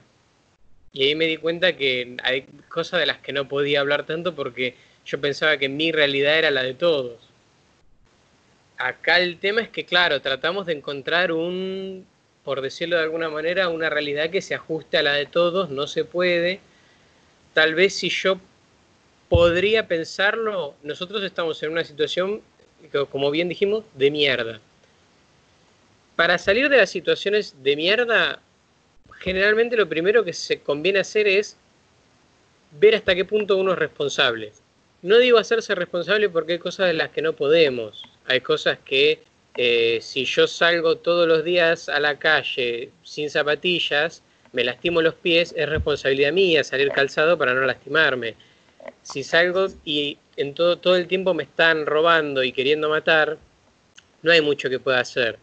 Y 0.94 1.04
ahí 1.04 1.16
me 1.16 1.26
di 1.28 1.38
cuenta 1.38 1.78
que 1.78 2.18
hay 2.24 2.46
cosas 2.70 3.00
de 3.00 3.06
las 3.06 3.20
que 3.20 3.34
no 3.34 3.48
podía 3.48 3.80
hablar 3.80 4.06
tanto 4.06 4.36
porque 4.36 4.76
yo 5.06 5.22
pensaba 5.22 5.58
que 5.58 5.70
mi 5.70 5.92
realidad 5.92 6.38
era 6.38 6.52
la 6.52 6.64
de 6.64 6.74
todos. 6.74 7.20
Acá 8.78 9.20
el 9.20 9.38
tema 9.38 9.62
es 9.62 9.70
que, 9.70 9.86
claro, 9.86 10.22
tratamos 10.22 10.66
de 10.66 10.74
encontrar 10.74 11.32
un, 11.32 12.06
por 12.44 12.62
decirlo 12.62 12.98
de 12.98 13.04
alguna 13.04 13.30
manera, 13.30 13.70
una 13.70 13.90
realidad 13.90 14.30
que 14.32 14.42
se 14.42 14.56
ajuste 14.56 14.98
a 14.98 15.04
la 15.04 15.14
de 15.14 15.28
todos, 15.28 15.70
no 15.70 15.88
se 15.88 16.04
puede 16.04 16.60
tal 17.54 17.76
vez 17.76 17.96
si 17.96 18.10
yo 18.10 18.40
podría 19.30 19.88
pensarlo, 19.88 20.76
nosotros 20.84 21.24
estamos 21.24 21.62
en 21.64 21.72
una 21.72 21.84
situación, 21.84 22.42
como 23.10 23.32
bien 23.32 23.50
dijimos, 23.50 23.84
de 23.94 24.12
mierda. 24.12 24.60
Para 26.16 26.38
salir 26.38 26.70
de 26.70 26.78
las 26.78 26.90
situaciones 26.90 27.56
de 27.64 27.76
mierda, 27.76 28.42
generalmente 29.20 29.78
lo 29.78 29.88
primero 29.88 30.24
que 30.24 30.34
se 30.34 30.60
conviene 30.60 31.00
hacer 31.00 31.28
es 31.28 31.56
ver 32.80 32.96
hasta 32.96 33.16
qué 33.16 33.26
punto 33.26 33.58
uno 33.58 33.74
es 33.74 33.80
responsable. 33.80 34.52
No 35.02 35.18
digo 35.18 35.38
hacerse 35.38 35.76
responsable 35.76 36.30
porque 36.30 36.54
hay 36.54 36.60
cosas 36.60 36.88
de 36.88 36.94
las 36.94 37.10
que 37.10 37.22
no 37.22 37.34
podemos. 37.34 38.04
Hay 38.26 38.42
cosas 38.42 38.78
que 38.86 39.24
eh, 39.58 40.00
si 40.02 40.26
yo 40.26 40.48
salgo 40.48 40.98
todos 40.98 41.28
los 41.28 41.44
días 41.44 41.90
a 41.90 42.00
la 42.00 42.20
calle 42.20 42.92
sin 43.04 43.30
zapatillas, 43.30 44.22
me 44.54 44.64
lastimo 44.64 45.02
los 45.02 45.16
pies, 45.16 45.54
es 45.58 45.70
responsabilidad 45.70 46.32
mía 46.34 46.64
salir 46.64 46.90
calzado 46.90 47.38
para 47.38 47.54
no 47.54 47.62
lastimarme. 47.62 48.36
Si 49.04 49.24
salgo 49.24 49.68
y 49.86 50.18
en 50.38 50.54
todo, 50.54 50.78
todo 50.78 50.96
el 50.96 51.08
tiempo 51.08 51.34
me 51.34 51.44
están 51.44 51.86
robando 51.86 52.44
y 52.44 52.52
queriendo 52.52 52.90
matar, 52.90 53.38
no 54.24 54.32
hay 54.32 54.42
mucho 54.42 54.70
que 54.70 54.80
pueda 54.80 55.00
hacer. 55.00 55.40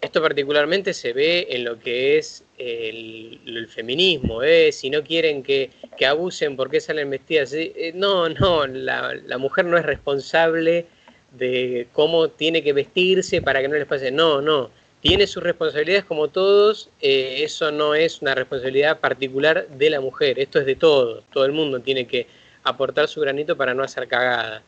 Esto 0.00 0.22
particularmente 0.22 0.94
se 0.94 1.12
ve 1.12 1.46
en 1.50 1.64
lo 1.64 1.78
que 1.78 2.16
es 2.16 2.44
el, 2.56 3.68
feminismo. 3.68 4.42
¿eh? 4.42 4.72
Si 4.72 4.88
no 4.88 5.02
quieren 5.02 5.42
que, 5.42 5.70
abusen, 6.06 6.56
¿por 6.56 6.70
qué 6.70 6.80
salen 6.80 7.10
vestidas? 7.10 7.52
Eh, 7.52 7.92
no, 7.94 8.28
no, 8.28 8.66
la, 8.66 9.14
la, 9.26 9.38
mujer 9.38 9.66
no 9.66 9.76
es 9.76 9.84
responsable 9.84 10.86
de 11.32 11.86
cómo 11.92 12.30
tiene 12.30 12.62
que 12.62 12.72
vestirse 12.72 13.42
para 13.42 13.60
que 13.60 13.68
no 13.68 13.74
les 13.74 13.86
pase. 13.86 14.10
No, 14.10 14.40
no 14.40 14.70
tiene 15.00 15.26
sus 15.26 15.42
responsabilidades 15.42 16.04
como 16.04 16.28
todos, 16.28 16.90
eh, 17.00 17.42
eso 17.42 17.72
no 17.72 17.94
es 17.94 18.20
una 18.20 18.34
responsabilidad 18.34 19.00
particular 19.00 19.66
de 19.68 19.90
la 19.90 20.00
mujer, 20.00 20.38
esto 20.38 20.58
es 20.60 20.66
de 20.66 20.76
todos, 20.76 21.24
todo 21.32 21.44
el 21.46 21.52
mundo 21.52 21.80
tiene 21.80 22.06
que 22.06 22.26
aportar 22.64 23.08
su 23.08 23.20
granito 23.20 23.56
para 23.56 23.72
no 23.72 23.82
hacer 23.82 24.06
cagada. 24.08 24.62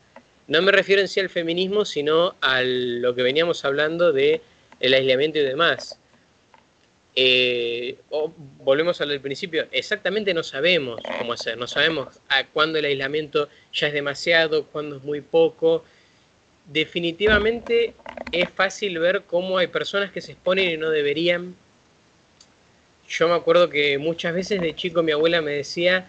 No 0.47 0.61
me 0.61 0.71
refiero 0.71 1.01
en 1.01 1.07
sí 1.07 1.19
al 1.19 1.29
feminismo, 1.29 1.85
sino 1.85 2.35
a 2.41 2.61
lo 2.63 3.13
que 3.15 3.23
veníamos 3.23 3.63
hablando 3.63 4.11
de 4.11 4.41
el 4.79 4.93
aislamiento 4.93 5.39
y 5.39 5.43
demás. 5.43 5.99
eh, 7.15 7.97
volvemos 8.63 8.99
al 9.01 9.19
principio, 9.21 9.67
exactamente 9.71 10.33
no 10.33 10.41
sabemos 10.41 10.99
cómo 11.19 11.33
hacer, 11.33 11.57
no 11.57 11.67
sabemos 11.67 12.19
cuándo 12.53 12.79
el 12.79 12.85
aislamiento 12.85 13.49
ya 13.71 13.87
es 13.87 13.93
demasiado, 13.93 14.65
cuándo 14.65 14.97
es 14.97 15.03
muy 15.03 15.21
poco. 15.21 15.83
Definitivamente 16.65 17.93
es 18.31 18.49
fácil 18.49 18.99
ver 18.99 19.23
cómo 19.23 19.57
hay 19.57 19.67
personas 19.67 20.11
que 20.11 20.21
se 20.21 20.31
exponen 20.33 20.69
y 20.69 20.77
no 20.77 20.89
deberían. 20.89 21.55
Yo 23.07 23.27
me 23.27 23.35
acuerdo 23.35 23.69
que 23.69 23.97
muchas 23.97 24.33
veces 24.33 24.61
de 24.61 24.75
chico 24.75 25.03
mi 25.03 25.11
abuela 25.11 25.41
me 25.41 25.51
decía, 25.51 26.07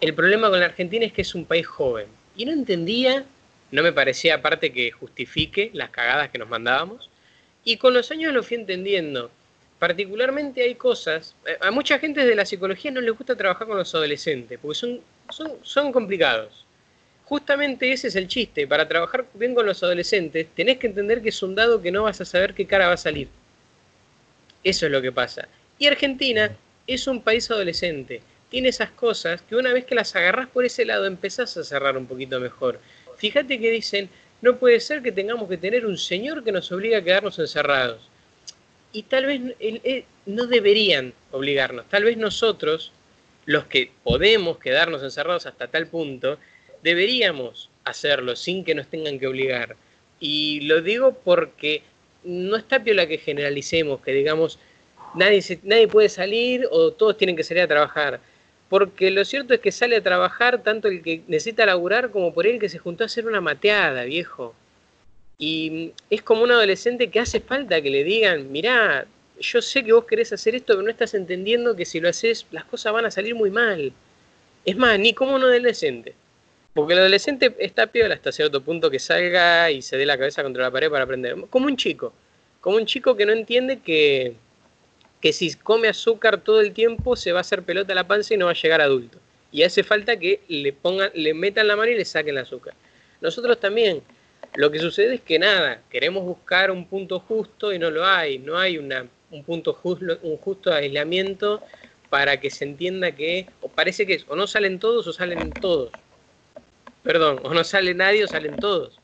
el 0.00 0.14
problema 0.14 0.48
con 0.48 0.60
la 0.60 0.66
Argentina 0.66 1.04
es 1.04 1.12
que 1.12 1.22
es 1.22 1.34
un 1.34 1.44
país 1.44 1.66
joven. 1.66 2.06
Y 2.36 2.44
no 2.44 2.52
entendía, 2.52 3.24
no 3.70 3.82
me 3.82 3.92
parecía 3.92 4.36
aparte 4.36 4.72
que 4.72 4.90
justifique 4.90 5.70
las 5.72 5.90
cagadas 5.90 6.30
que 6.30 6.38
nos 6.38 6.48
mandábamos. 6.48 7.10
Y 7.64 7.78
con 7.78 7.94
los 7.94 8.10
años 8.10 8.32
lo 8.32 8.42
fui 8.42 8.56
entendiendo. 8.56 9.30
Particularmente 9.78 10.62
hay 10.62 10.74
cosas, 10.76 11.34
eh, 11.46 11.58
a 11.60 11.70
mucha 11.70 11.98
gente 11.98 12.24
de 12.24 12.34
la 12.34 12.46
psicología 12.46 12.90
no 12.90 13.00
les 13.00 13.16
gusta 13.16 13.36
trabajar 13.36 13.66
con 13.66 13.76
los 13.76 13.94
adolescentes, 13.94 14.58
porque 14.60 14.78
son, 14.78 15.00
son, 15.30 15.52
son 15.62 15.92
complicados. 15.92 16.65
Justamente 17.26 17.92
ese 17.92 18.08
es 18.08 18.16
el 18.16 18.28
chiste, 18.28 18.66
para 18.66 18.88
trabajar 18.88 19.26
bien 19.34 19.54
con 19.54 19.66
los 19.66 19.82
adolescentes 19.82 20.46
tenés 20.54 20.78
que 20.78 20.86
entender 20.86 21.22
que 21.22 21.28
es 21.28 21.42
un 21.42 21.54
dado 21.54 21.82
que 21.82 21.90
no 21.90 22.04
vas 22.04 22.20
a 22.20 22.24
saber 22.24 22.54
qué 22.54 22.66
cara 22.66 22.88
va 22.88 22.94
a 22.94 22.98
salir. 22.98 23.28
Eso 24.64 24.86
es 24.86 24.92
lo 24.92 25.02
que 25.02 25.12
pasa. 25.12 25.46
Y 25.78 25.86
Argentina 25.86 26.56
es 26.86 27.06
un 27.06 27.20
país 27.20 27.50
adolescente 27.50 28.22
tiene 28.50 28.68
esas 28.68 28.90
cosas 28.90 29.42
que 29.42 29.56
una 29.56 29.72
vez 29.72 29.84
que 29.84 29.94
las 29.94 30.14
agarras 30.14 30.48
por 30.48 30.64
ese 30.64 30.84
lado 30.84 31.06
empezás 31.06 31.56
a 31.56 31.64
cerrar 31.64 31.96
un 31.96 32.06
poquito 32.06 32.40
mejor. 32.40 32.80
Fíjate 33.16 33.58
que 33.58 33.70
dicen, 33.70 34.08
no 34.40 34.56
puede 34.56 34.80
ser 34.80 35.02
que 35.02 35.12
tengamos 35.12 35.48
que 35.48 35.56
tener 35.56 35.86
un 35.86 35.98
señor 35.98 36.44
que 36.44 36.52
nos 36.52 36.70
obliga 36.70 36.98
a 36.98 37.02
quedarnos 37.02 37.38
encerrados. 37.38 38.08
Y 38.92 39.02
tal 39.02 39.26
vez 39.26 39.40
no 40.26 40.46
deberían 40.46 41.12
obligarnos, 41.32 41.88
tal 41.88 42.04
vez 42.04 42.16
nosotros, 42.16 42.92
los 43.44 43.66
que 43.66 43.90
podemos 44.02 44.58
quedarnos 44.58 45.02
encerrados 45.02 45.46
hasta 45.46 45.66
tal 45.68 45.88
punto, 45.88 46.38
deberíamos 46.82 47.70
hacerlo 47.84 48.36
sin 48.36 48.64
que 48.64 48.74
nos 48.74 48.88
tengan 48.88 49.18
que 49.18 49.26
obligar. 49.26 49.76
Y 50.20 50.60
lo 50.62 50.82
digo 50.82 51.12
porque 51.24 51.82
no 52.24 52.56
está 52.56 52.82
piola 52.82 53.06
que 53.06 53.18
generalicemos, 53.18 54.00
que 54.00 54.12
digamos, 54.12 54.58
nadie, 55.14 55.42
nadie 55.62 55.88
puede 55.88 56.08
salir 56.08 56.66
o 56.70 56.92
todos 56.92 57.16
tienen 57.16 57.36
que 57.36 57.44
salir 57.44 57.62
a 57.62 57.68
trabajar 57.68 58.20
porque 58.68 59.10
lo 59.10 59.24
cierto 59.24 59.54
es 59.54 59.60
que 59.60 59.70
sale 59.70 59.96
a 59.96 60.02
trabajar 60.02 60.62
tanto 60.62 60.88
el 60.88 61.02
que 61.02 61.22
necesita 61.28 61.66
laburar 61.66 62.10
como 62.10 62.34
por 62.34 62.46
él 62.46 62.58
que 62.58 62.68
se 62.68 62.78
juntó 62.78 63.04
a 63.04 63.06
hacer 63.06 63.26
una 63.26 63.40
mateada, 63.40 64.04
viejo. 64.04 64.54
Y 65.38 65.92
es 66.10 66.22
como 66.22 66.42
un 66.42 66.50
adolescente 66.50 67.10
que 67.10 67.20
hace 67.20 67.40
falta 67.40 67.80
que 67.80 67.90
le 67.90 68.02
digan, 68.02 68.50
mirá, 68.50 69.06
yo 69.38 69.62
sé 69.62 69.84
que 69.84 69.92
vos 69.92 70.06
querés 70.06 70.32
hacer 70.32 70.54
esto, 70.54 70.72
pero 70.72 70.82
no 70.82 70.90
estás 70.90 71.14
entendiendo 71.14 71.76
que 71.76 71.84
si 71.84 72.00
lo 72.00 72.08
haces 72.08 72.46
las 72.50 72.64
cosas 72.64 72.92
van 72.92 73.04
a 73.04 73.10
salir 73.10 73.34
muy 73.34 73.50
mal. 73.50 73.92
Es 74.64 74.76
más, 74.76 74.98
ni 74.98 75.12
como 75.12 75.36
un 75.36 75.42
adolescente. 75.42 76.14
Porque 76.76 76.92
el 76.92 76.98
adolescente 76.98 77.56
está 77.58 77.86
piola 77.86 78.16
hasta 78.16 78.30
cierto 78.30 78.60
punto 78.60 78.90
que 78.90 78.98
salga 78.98 79.70
y 79.70 79.80
se 79.80 79.96
dé 79.96 80.04
la 80.04 80.18
cabeza 80.18 80.42
contra 80.42 80.62
la 80.62 80.70
pared 80.70 80.90
para 80.90 81.04
aprender. 81.04 81.34
Como 81.48 81.64
un 81.64 81.76
chico. 81.78 82.12
Como 82.60 82.76
un 82.76 82.84
chico 82.84 83.16
que 83.16 83.24
no 83.24 83.32
entiende 83.32 83.78
que, 83.80 84.34
que 85.22 85.32
si 85.32 85.54
come 85.54 85.88
azúcar 85.88 86.42
todo 86.42 86.60
el 86.60 86.74
tiempo 86.74 87.16
se 87.16 87.32
va 87.32 87.38
a 87.38 87.40
hacer 87.40 87.62
pelota 87.62 87.94
a 87.94 87.96
la 87.96 88.06
panza 88.06 88.34
y 88.34 88.36
no 88.36 88.44
va 88.44 88.50
a 88.50 88.54
llegar 88.54 88.82
adulto. 88.82 89.16
Y 89.50 89.62
hace 89.62 89.84
falta 89.84 90.18
que 90.18 90.42
le 90.48 90.74
pongan, 90.74 91.10
le 91.14 91.32
metan 91.32 91.66
la 91.66 91.76
mano 91.76 91.90
y 91.90 91.94
le 91.94 92.04
saquen 92.04 92.36
el 92.36 92.42
azúcar. 92.42 92.74
Nosotros 93.22 93.58
también, 93.58 94.02
lo 94.54 94.70
que 94.70 94.78
sucede 94.78 95.14
es 95.14 95.22
que 95.22 95.38
nada, 95.38 95.80
queremos 95.88 96.24
buscar 96.24 96.70
un 96.70 96.86
punto 96.86 97.20
justo 97.20 97.72
y 97.72 97.78
no 97.78 97.90
lo 97.90 98.04
hay, 98.04 98.38
no 98.38 98.58
hay 98.58 98.76
una, 98.76 99.06
un 99.30 99.44
punto 99.44 99.72
justo, 99.72 100.18
un 100.22 100.36
justo 100.36 100.70
aislamiento 100.74 101.62
para 102.10 102.38
que 102.38 102.50
se 102.50 102.64
entienda 102.64 103.12
que, 103.12 103.46
o 103.62 103.68
parece 103.68 104.06
que 104.06 104.22
o 104.28 104.36
no 104.36 104.46
salen 104.46 104.78
todos 104.78 105.06
o 105.06 105.12
salen 105.14 105.52
todos. 105.52 105.90
Perdón, 107.06 107.38
o 107.44 107.54
no 107.54 107.62
sale 107.62 107.94
nadie 107.94 108.24
o 108.24 108.26
salen 108.26 108.56
todos. 108.56 108.98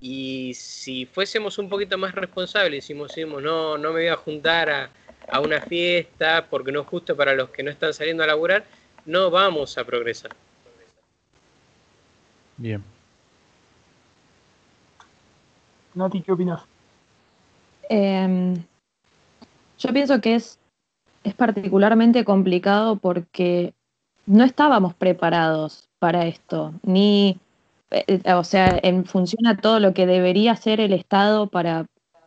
Y 0.00 0.54
si 0.54 1.04
fuésemos 1.04 1.58
un 1.58 1.68
poquito 1.68 1.98
más 1.98 2.14
responsables, 2.14 2.88
y 2.88 2.94
decimos, 2.94 3.42
no, 3.42 3.76
no 3.76 3.88
me 3.90 4.00
voy 4.00 4.08
a 4.08 4.16
juntar 4.16 4.70
a, 4.70 4.90
a 5.28 5.40
una 5.40 5.60
fiesta, 5.60 6.46
porque 6.48 6.72
no 6.72 6.80
es 6.80 6.86
justo 6.86 7.14
para 7.14 7.34
los 7.34 7.50
que 7.50 7.62
no 7.62 7.70
están 7.70 7.92
saliendo 7.92 8.22
a 8.22 8.28
laburar, 8.28 8.64
no 9.04 9.30
vamos 9.30 9.76
a 9.76 9.84
progresar. 9.84 10.30
Bien. 12.56 12.82
Nati, 15.94 16.22
¿qué 16.22 16.32
opinas? 16.32 16.62
Em, 17.90 18.54
yo 19.78 19.92
pienso 19.92 20.18
que 20.22 20.36
es, 20.36 20.58
es 21.22 21.34
particularmente 21.34 22.24
complicado 22.24 22.96
porque 22.96 23.74
no 24.26 24.44
estábamos 24.44 24.94
preparados 24.94 25.88
para 25.98 26.26
esto, 26.26 26.72
ni, 26.82 27.38
eh, 27.90 28.20
o 28.32 28.44
sea, 28.44 28.78
en 28.82 29.04
función 29.04 29.46
a 29.46 29.56
todo 29.56 29.80
lo 29.80 29.94
que 29.94 30.06
debería 30.06 30.56
ser 30.56 30.80
el 30.80 30.92
Estado 30.92 31.46
para, 31.48 31.86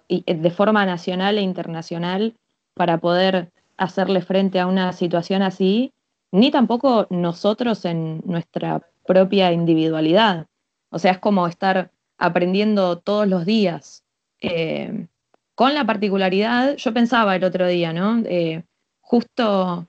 de 0.09 0.51
forma 0.51 0.85
nacional 0.85 1.37
e 1.37 1.41
internacional, 1.41 2.33
para 2.73 2.97
poder 2.97 3.51
hacerle 3.77 4.21
frente 4.21 4.59
a 4.59 4.67
una 4.67 4.93
situación 4.93 5.41
así, 5.41 5.91
ni 6.31 6.51
tampoco 6.51 7.07
nosotros 7.09 7.85
en 7.85 8.21
nuestra 8.25 8.81
propia 9.05 9.51
individualidad. 9.51 10.47
O 10.89 10.99
sea, 10.99 11.13
es 11.13 11.19
como 11.19 11.47
estar 11.47 11.91
aprendiendo 12.17 12.97
todos 12.97 13.27
los 13.27 13.45
días. 13.45 14.03
Eh, 14.41 15.07
con 15.55 15.73
la 15.73 15.85
particularidad, 15.85 16.75
yo 16.75 16.93
pensaba 16.93 17.35
el 17.35 17.43
otro 17.43 17.67
día, 17.67 17.93
¿no? 17.93 18.19
Eh, 18.25 18.63
justo 19.01 19.87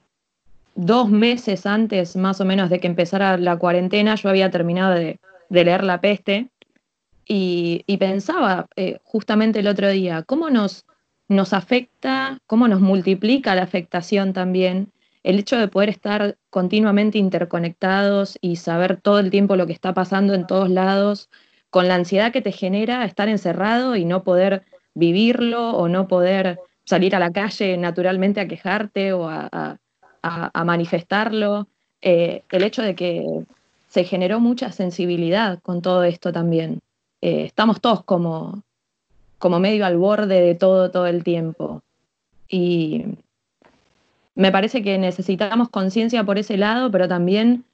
dos 0.79 1.11
meses 1.11 1.67
antes, 1.67 2.17
más 2.17 2.41
o 2.41 2.45
menos, 2.45 2.71
de 2.71 2.79
que 2.81 2.87
empezara 2.87 3.37
la 3.37 3.57
cuarentena, 3.57 4.15
yo 4.15 4.29
había 4.29 4.51
terminado 4.51 4.95
de, 4.95 5.19
leer 5.51 5.83
La 5.83 6.01
Peste 6.01 6.51
y, 7.27 7.85
pensaba 7.99 8.67
eh, 8.77 8.99
justamente 9.03 9.61
el 9.61 9.67
otro 9.67 9.89
día, 9.91 10.23
¿cómo 10.23 10.51
nos 10.51 10.87
nos 11.29 11.53
afecta, 11.53 12.41
cómo 12.47 12.69
nos 12.69 12.81
multiplica 12.81 13.55
la 13.55 13.63
afectación 13.63 14.33
también, 14.33 14.93
el 15.23 15.39
hecho 15.39 15.59
de 15.59 15.69
poder 15.69 15.91
estar 15.91 16.39
continuamente 16.49 17.19
interconectados 17.19 18.39
y 18.41 18.57
saber 18.57 19.01
todo 19.01 19.19
el 19.19 19.31
tiempo 19.31 19.57
lo 19.57 19.67
que 19.67 19.75
está 19.75 19.93
pasando 19.93 20.33
en 20.35 20.47
todos 20.47 20.71
lados, 20.71 21.29
con 21.71 21.87
la 21.87 21.97
ansiedad 21.97 22.33
que 22.33 22.41
te 22.41 22.53
genera 22.53 23.05
estar 23.05 23.29
encerrado 23.29 23.95
y 23.95 24.07
no 24.07 24.25
poder 24.25 24.65
vivirlo 24.95 25.73
o 25.73 25.89
no 25.89 26.09
poder 26.09 26.59
salir 26.85 27.15
a 27.15 27.19
la 27.19 27.31
calle 27.31 27.77
naturalmente 27.77 28.41
a 28.41 28.49
quejarte 28.49 29.13
o 29.13 29.29
a, 29.29 29.79
manifestarlo, 30.65 31.69
eh, 32.01 32.43
el 32.51 32.63
hecho 32.63 32.83
de 32.83 32.95
que 32.95 33.45
se 33.89 34.05
generó 34.05 34.41
mucha 34.41 34.73
sensibilidad 34.73 35.61
con 35.61 35.83
todo 35.83 36.05
esto 36.05 36.33
también. 36.33 36.81
Eh, 37.21 37.45
estamos 37.45 37.81
todos 37.81 38.05
como, 38.05 38.63
como 39.39 39.59
medio 39.59 39.87
al 39.87 39.97
borde 39.97 40.41
de 40.41 40.55
todo 40.55 40.91
todo 40.91 41.07
el 41.07 41.25
tiempo. 41.25 41.83
Y 42.49 43.05
me 44.35 44.53
parece 44.53 44.83
que 44.83 44.99
necesitamos 44.99 45.69
conciencia 45.69 46.25
por 46.25 46.39
ese 46.39 46.57
lado, 46.57 46.91
pero 46.91 47.09
también 47.09 47.65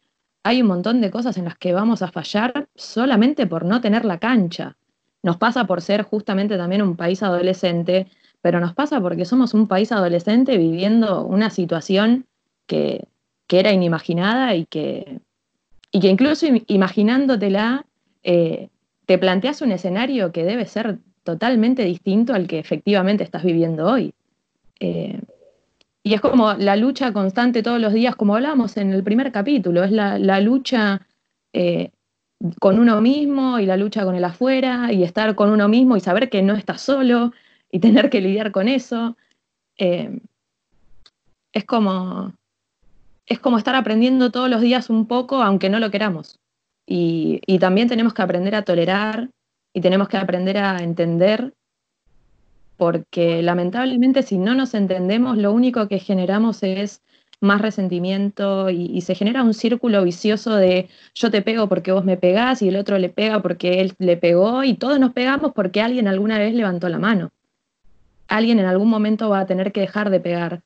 hay 0.44 0.62
un 0.62 0.68
montón 0.68 1.00
de 1.00 1.10
cosas 1.10 1.36
en 1.36 1.44
las 1.44 1.56
que 1.56 1.72
vamos 1.72 2.02
a 2.02 2.10
fallar 2.10 2.68
solamente 2.74 3.46
por 3.46 3.64
no 3.64 3.80
tener 3.80 4.04
la 4.04 4.18
cancha. 4.18 4.76
Nos 5.22 5.36
pasa 5.38 5.66
por 5.66 5.80
ser 5.80 6.02
justamente 6.02 6.56
también 6.56 6.82
un 6.82 6.96
país 6.96 7.22
adolescente, 7.22 8.08
pero 8.42 8.60
nos 8.60 8.74
pasa 8.74 9.00
porque 9.00 9.24
somos 9.24 9.54
un 9.54 9.66
país 9.66 9.90
adolescente 9.90 10.58
viviendo 10.58 11.24
una 11.24 11.48
situación 11.50 12.26
que, 12.66 13.06
era 13.48 13.72
inimaginada 13.72 14.56
y 14.56 14.66
que, 14.66 15.20
y 15.92 16.00
que 16.00 16.08
incluso 16.08 16.44
imaginándotela, 16.66 17.86
eh, 18.24 18.68
te 19.06 19.16
planteas 19.16 19.62
un 19.62 19.70
escenario 19.70 20.32
que 20.32 20.42
debe 20.42 20.66
ser 20.66 20.98
totalmente 21.22 21.84
distinto 21.84 22.34
al 22.34 22.48
que 22.48 22.58
efectivamente 22.58 23.22
estás 23.22 23.44
viviendo 23.44 23.86
hoy. 23.86 24.12
Eh, 24.80 25.20
y 26.02 26.14
es 26.14 26.20
como 26.20 26.54
la 26.54 26.74
lucha 26.74 27.12
constante 27.12 27.62
todos 27.62 27.80
los 27.80 27.92
días, 27.92 28.16
como 28.16 28.34
hablamos 28.34 28.76
en 28.76 28.92
el 28.92 29.04
primer 29.04 29.30
capítulo, 29.30 29.84
es 29.84 29.92
la, 29.92 30.40
lucha 30.40 31.06
eh, 31.52 31.92
con 32.58 32.80
uno 32.80 33.00
mismo 33.00 33.60
y 33.60 33.66
la 33.66 33.76
lucha 33.76 34.04
con 34.04 34.16
el 34.16 34.24
afuera 34.24 34.92
y 34.92 35.04
estar 35.04 35.36
con 35.36 35.50
uno 35.50 35.68
mismo 35.68 35.96
y 35.96 36.00
saber 36.00 36.28
que 36.28 36.42
no 36.42 36.54
estás 36.54 36.80
solo 36.80 37.32
y 37.70 37.78
tener 37.78 38.10
que 38.10 38.20
lidiar 38.20 38.50
con 38.50 38.66
eso. 38.66 39.16
Es 39.76 41.64
como 41.64 42.34
es 43.26 43.38
como 43.38 43.58
estar 43.58 43.74
aprendiendo 43.74 44.30
todos 44.30 44.50
los 44.50 44.60
días 44.60 44.90
un 44.90 45.06
poco, 45.06 45.42
aunque 45.42 45.68
no 45.68 45.78
lo 45.78 45.90
queramos. 45.90 46.38
y 46.86 47.58
también 47.58 47.88
tenemos 47.88 48.12
que 48.12 48.22
aprender 48.22 48.54
a 48.54 48.62
tolerar 48.62 49.30
y 49.72 49.80
tenemos 49.80 50.08
que 50.08 50.18
aprender 50.18 50.58
a 50.58 50.78
entender, 50.78 51.54
porque 52.76 53.42
lamentablemente 53.42 54.22
si 54.22 54.38
no 54.38 54.54
nos 54.54 54.74
entendemos, 54.74 55.38
lo 55.38 55.52
único 55.52 55.88
que 55.88 55.98
generamos 55.98 56.62
es 56.62 57.02
más 57.40 57.60
resentimiento 57.60 58.70
y, 58.70 59.00
se 59.02 59.14
genera 59.14 59.42
un 59.42 59.54
círculo 59.54 60.02
vicioso 60.02 60.56
de 60.56 60.88
yo 61.14 61.30
te 61.30 61.42
pego 61.42 61.68
porque 61.68 61.92
vos 61.92 62.04
me 62.04 62.16
pegás 62.16 62.62
y 62.62 62.68
el 62.68 62.76
otro 62.76 62.98
le 62.98 63.10
pega 63.10 63.42
porque 63.42 63.80
él 63.80 63.94
le 63.98 64.16
pegó 64.16 64.64
y 64.64 64.74
todos 64.74 64.98
nos 64.98 65.12
pegamos 65.12 65.52
porque 65.52 65.80
alguien 65.82 66.08
alguna 66.08 66.38
vez 66.38 66.54
levantó 66.54 66.88
la 66.88 66.98
mano. 66.98 67.30
alguien 68.28 68.58
en 68.58 68.66
algún 68.66 68.88
momento 68.88 69.28
va 69.28 69.40
a 69.40 69.46
tener 69.46 69.70
que 69.72 69.80
dejar 69.80 70.10
de 70.10 70.20
pegar. 70.20 70.62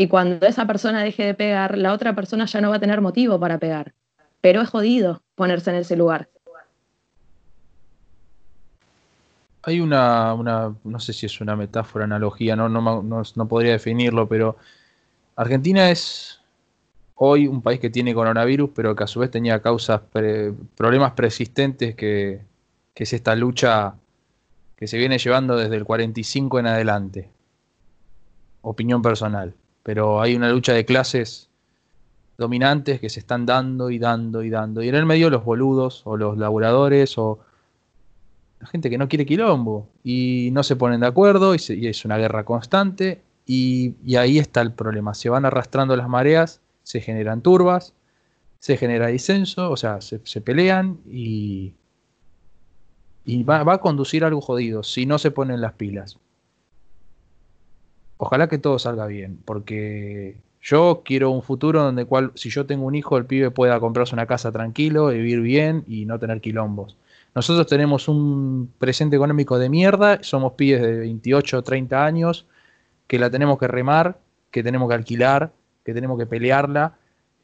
Y 0.00 0.06
cuando 0.06 0.46
esa 0.46 0.64
persona 0.64 1.02
deje 1.02 1.24
de 1.24 1.34
pegar, 1.34 1.76
la 1.76 1.92
otra 1.92 2.14
persona 2.14 2.44
ya 2.44 2.60
no 2.60 2.70
va 2.70 2.76
a 2.76 2.78
tener 2.78 3.00
motivo 3.00 3.40
para 3.40 3.58
pegar. 3.58 3.94
Pero 4.40 4.60
es 4.60 4.68
jodido 4.68 5.24
ponerse 5.34 5.70
en 5.70 5.76
ese 5.78 5.96
lugar. 5.96 6.28
Hay 9.62 9.80
una, 9.80 10.34
una 10.34 10.72
no 10.84 11.00
sé 11.00 11.12
si 11.12 11.26
es 11.26 11.40
una 11.40 11.56
metáfora, 11.56 12.04
analogía, 12.04 12.54
no, 12.54 12.68
no, 12.68 13.02
no 13.02 13.48
podría 13.48 13.72
definirlo, 13.72 14.28
pero 14.28 14.56
Argentina 15.34 15.90
es 15.90 16.40
hoy 17.16 17.48
un 17.48 17.60
país 17.60 17.80
que 17.80 17.90
tiene 17.90 18.14
coronavirus, 18.14 18.70
pero 18.72 18.94
que 18.94 19.02
a 19.02 19.08
su 19.08 19.18
vez 19.18 19.32
tenía 19.32 19.60
causas, 19.60 20.02
problemas 20.76 21.10
persistentes 21.14 21.96
que 21.96 22.44
es 22.94 23.12
esta 23.12 23.34
lucha 23.34 23.96
que 24.76 24.86
se 24.86 24.96
viene 24.96 25.18
llevando 25.18 25.56
desde 25.56 25.74
el 25.74 25.84
45 25.84 26.60
en 26.60 26.66
adelante. 26.68 27.30
Opinión 28.62 29.02
personal. 29.02 29.54
Pero 29.88 30.20
hay 30.20 30.36
una 30.36 30.50
lucha 30.50 30.74
de 30.74 30.84
clases 30.84 31.48
dominantes 32.36 33.00
que 33.00 33.08
se 33.08 33.20
están 33.20 33.46
dando 33.46 33.88
y 33.88 33.98
dando 33.98 34.42
y 34.42 34.50
dando. 34.50 34.82
Y 34.82 34.90
en 34.90 34.94
el 34.94 35.06
medio 35.06 35.30
los 35.30 35.46
boludos 35.46 36.02
o 36.04 36.18
los 36.18 36.36
laburadores 36.36 37.16
o 37.16 37.38
la 38.60 38.66
gente 38.66 38.90
que 38.90 38.98
no 38.98 39.08
quiere 39.08 39.24
quilombo 39.24 39.88
y 40.04 40.50
no 40.52 40.62
se 40.62 40.76
ponen 40.76 41.00
de 41.00 41.06
acuerdo 41.06 41.54
y, 41.54 41.86
es 41.86 42.04
una 42.04 42.18
guerra 42.18 42.44
constante 42.44 43.22
y, 43.46 43.94
ahí 44.14 44.38
está 44.38 44.60
el 44.60 44.72
problema. 44.72 45.14
Se 45.14 45.30
van 45.30 45.46
arrastrando 45.46 45.96
las 45.96 46.10
mareas, 46.10 46.60
se 46.82 47.00
generan 47.00 47.40
turbas, 47.40 47.94
se 48.58 48.76
genera 48.76 49.06
disenso, 49.06 49.70
o 49.70 49.78
sea, 49.78 50.02
se, 50.02 50.40
pelean 50.42 50.98
y, 51.06 51.72
va, 53.42 53.64
va, 53.64 53.72
a 53.72 53.78
conducir 53.78 54.22
algo 54.22 54.42
jodido 54.42 54.82
si 54.82 55.06
no 55.06 55.16
se 55.16 55.30
ponen 55.30 55.62
las 55.62 55.72
pilas. 55.72 56.18
Ojalá 58.18 58.48
que 58.48 58.58
todo 58.58 58.78
salga 58.78 59.06
bien, 59.06 59.38
porque 59.44 60.36
yo 60.60 61.02
quiero 61.04 61.30
un 61.30 61.42
futuro 61.42 61.82
donde 61.82 62.04
cual, 62.04 62.32
si 62.34 62.50
yo 62.50 62.66
tengo 62.66 62.84
un 62.84 62.94
hijo, 62.96 63.16
el 63.16 63.24
pibe 63.26 63.50
pueda 63.50 63.78
comprarse 63.80 64.14
una 64.14 64.26
casa 64.26 64.50
tranquilo, 64.52 65.06
vivir 65.06 65.40
bien 65.40 65.84
y 65.86 66.04
no 66.04 66.18
tener 66.18 66.40
quilombos. 66.40 66.96
Nosotros 67.34 67.66
tenemos 67.68 68.08
un 68.08 68.72
presente 68.78 69.14
económico 69.14 69.58
de 69.58 69.68
mierda, 69.68 70.18
somos 70.22 70.54
pibes 70.54 70.82
de 70.82 70.98
28 70.98 71.58
o 71.58 71.62
30 71.62 72.04
años, 72.04 72.46
que 73.06 73.20
la 73.20 73.30
tenemos 73.30 73.58
que 73.58 73.68
remar, 73.68 74.18
que 74.50 74.64
tenemos 74.64 74.88
que 74.88 74.94
alquilar, 74.96 75.52
que 75.84 75.94
tenemos 75.94 76.18
que 76.18 76.26
pelearla, 76.26 76.94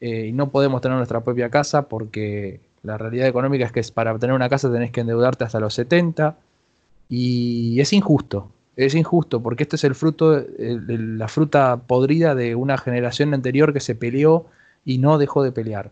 eh, 0.01 0.27
y 0.27 0.33
no 0.33 0.51
podemos 0.51 0.81
tener 0.81 0.97
nuestra 0.97 1.23
propia 1.23 1.49
casa 1.49 1.87
porque 1.87 2.59
la 2.83 2.97
realidad 2.97 3.27
económica 3.27 3.65
es 3.65 3.71
que 3.71 3.81
para 3.93 4.17
tener 4.19 4.35
una 4.35 4.49
casa 4.49 4.69
tenés 4.71 4.91
que 4.91 5.01
endeudarte 5.01 5.45
hasta 5.45 5.59
los 5.61 5.73
70, 5.73 6.35
y 7.07 7.79
es 7.79 7.93
injusto, 7.93 8.51
es 8.75 8.95
injusto 8.95 9.41
porque 9.41 9.63
este 9.63 9.77
es 9.77 9.83
el 9.83 9.95
fruto, 9.95 10.43
la 10.57 11.27
fruta 11.27 11.77
podrida 11.87 12.35
de 12.35 12.55
una 12.55 12.77
generación 12.77 13.33
anterior 13.33 13.73
que 13.73 13.79
se 13.79 13.95
peleó 13.95 14.47
y 14.83 14.97
no 14.97 15.17
dejó 15.17 15.43
de 15.43 15.51
pelear. 15.51 15.91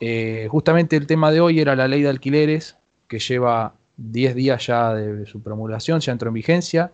Eh, 0.00 0.48
justamente 0.50 0.96
el 0.96 1.06
tema 1.06 1.30
de 1.30 1.40
hoy 1.40 1.60
era 1.60 1.76
la 1.76 1.88
ley 1.88 2.02
de 2.02 2.08
alquileres, 2.08 2.76
que 3.08 3.18
lleva 3.18 3.74
10 3.96 4.34
días 4.34 4.66
ya 4.66 4.94
de, 4.94 5.26
su 5.26 5.42
promulgación, 5.42 6.00
ya 6.00 6.12
entró 6.12 6.28
en 6.28 6.34
vigencia. 6.34 6.92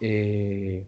Eh, 0.00 0.86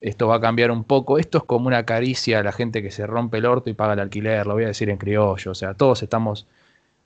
esto 0.00 0.28
va 0.28 0.36
a 0.36 0.40
cambiar 0.40 0.70
un 0.70 0.84
poco. 0.84 1.18
Esto 1.18 1.38
es 1.38 1.44
como 1.44 1.66
una 1.66 1.84
caricia 1.84 2.40
a 2.40 2.42
la 2.42 2.52
gente 2.52 2.82
que 2.82 2.90
se 2.90 3.06
rompe 3.06 3.38
el 3.38 3.46
orto 3.46 3.70
y 3.70 3.74
paga 3.74 3.94
el 3.94 4.00
alquiler, 4.00 4.46
lo 4.46 4.54
voy 4.54 4.64
a 4.64 4.68
decir 4.68 4.90
en 4.90 4.98
criollo. 4.98 5.50
O 5.50 5.54
sea, 5.54 5.74
todos 5.74 6.02
estamos 6.02 6.46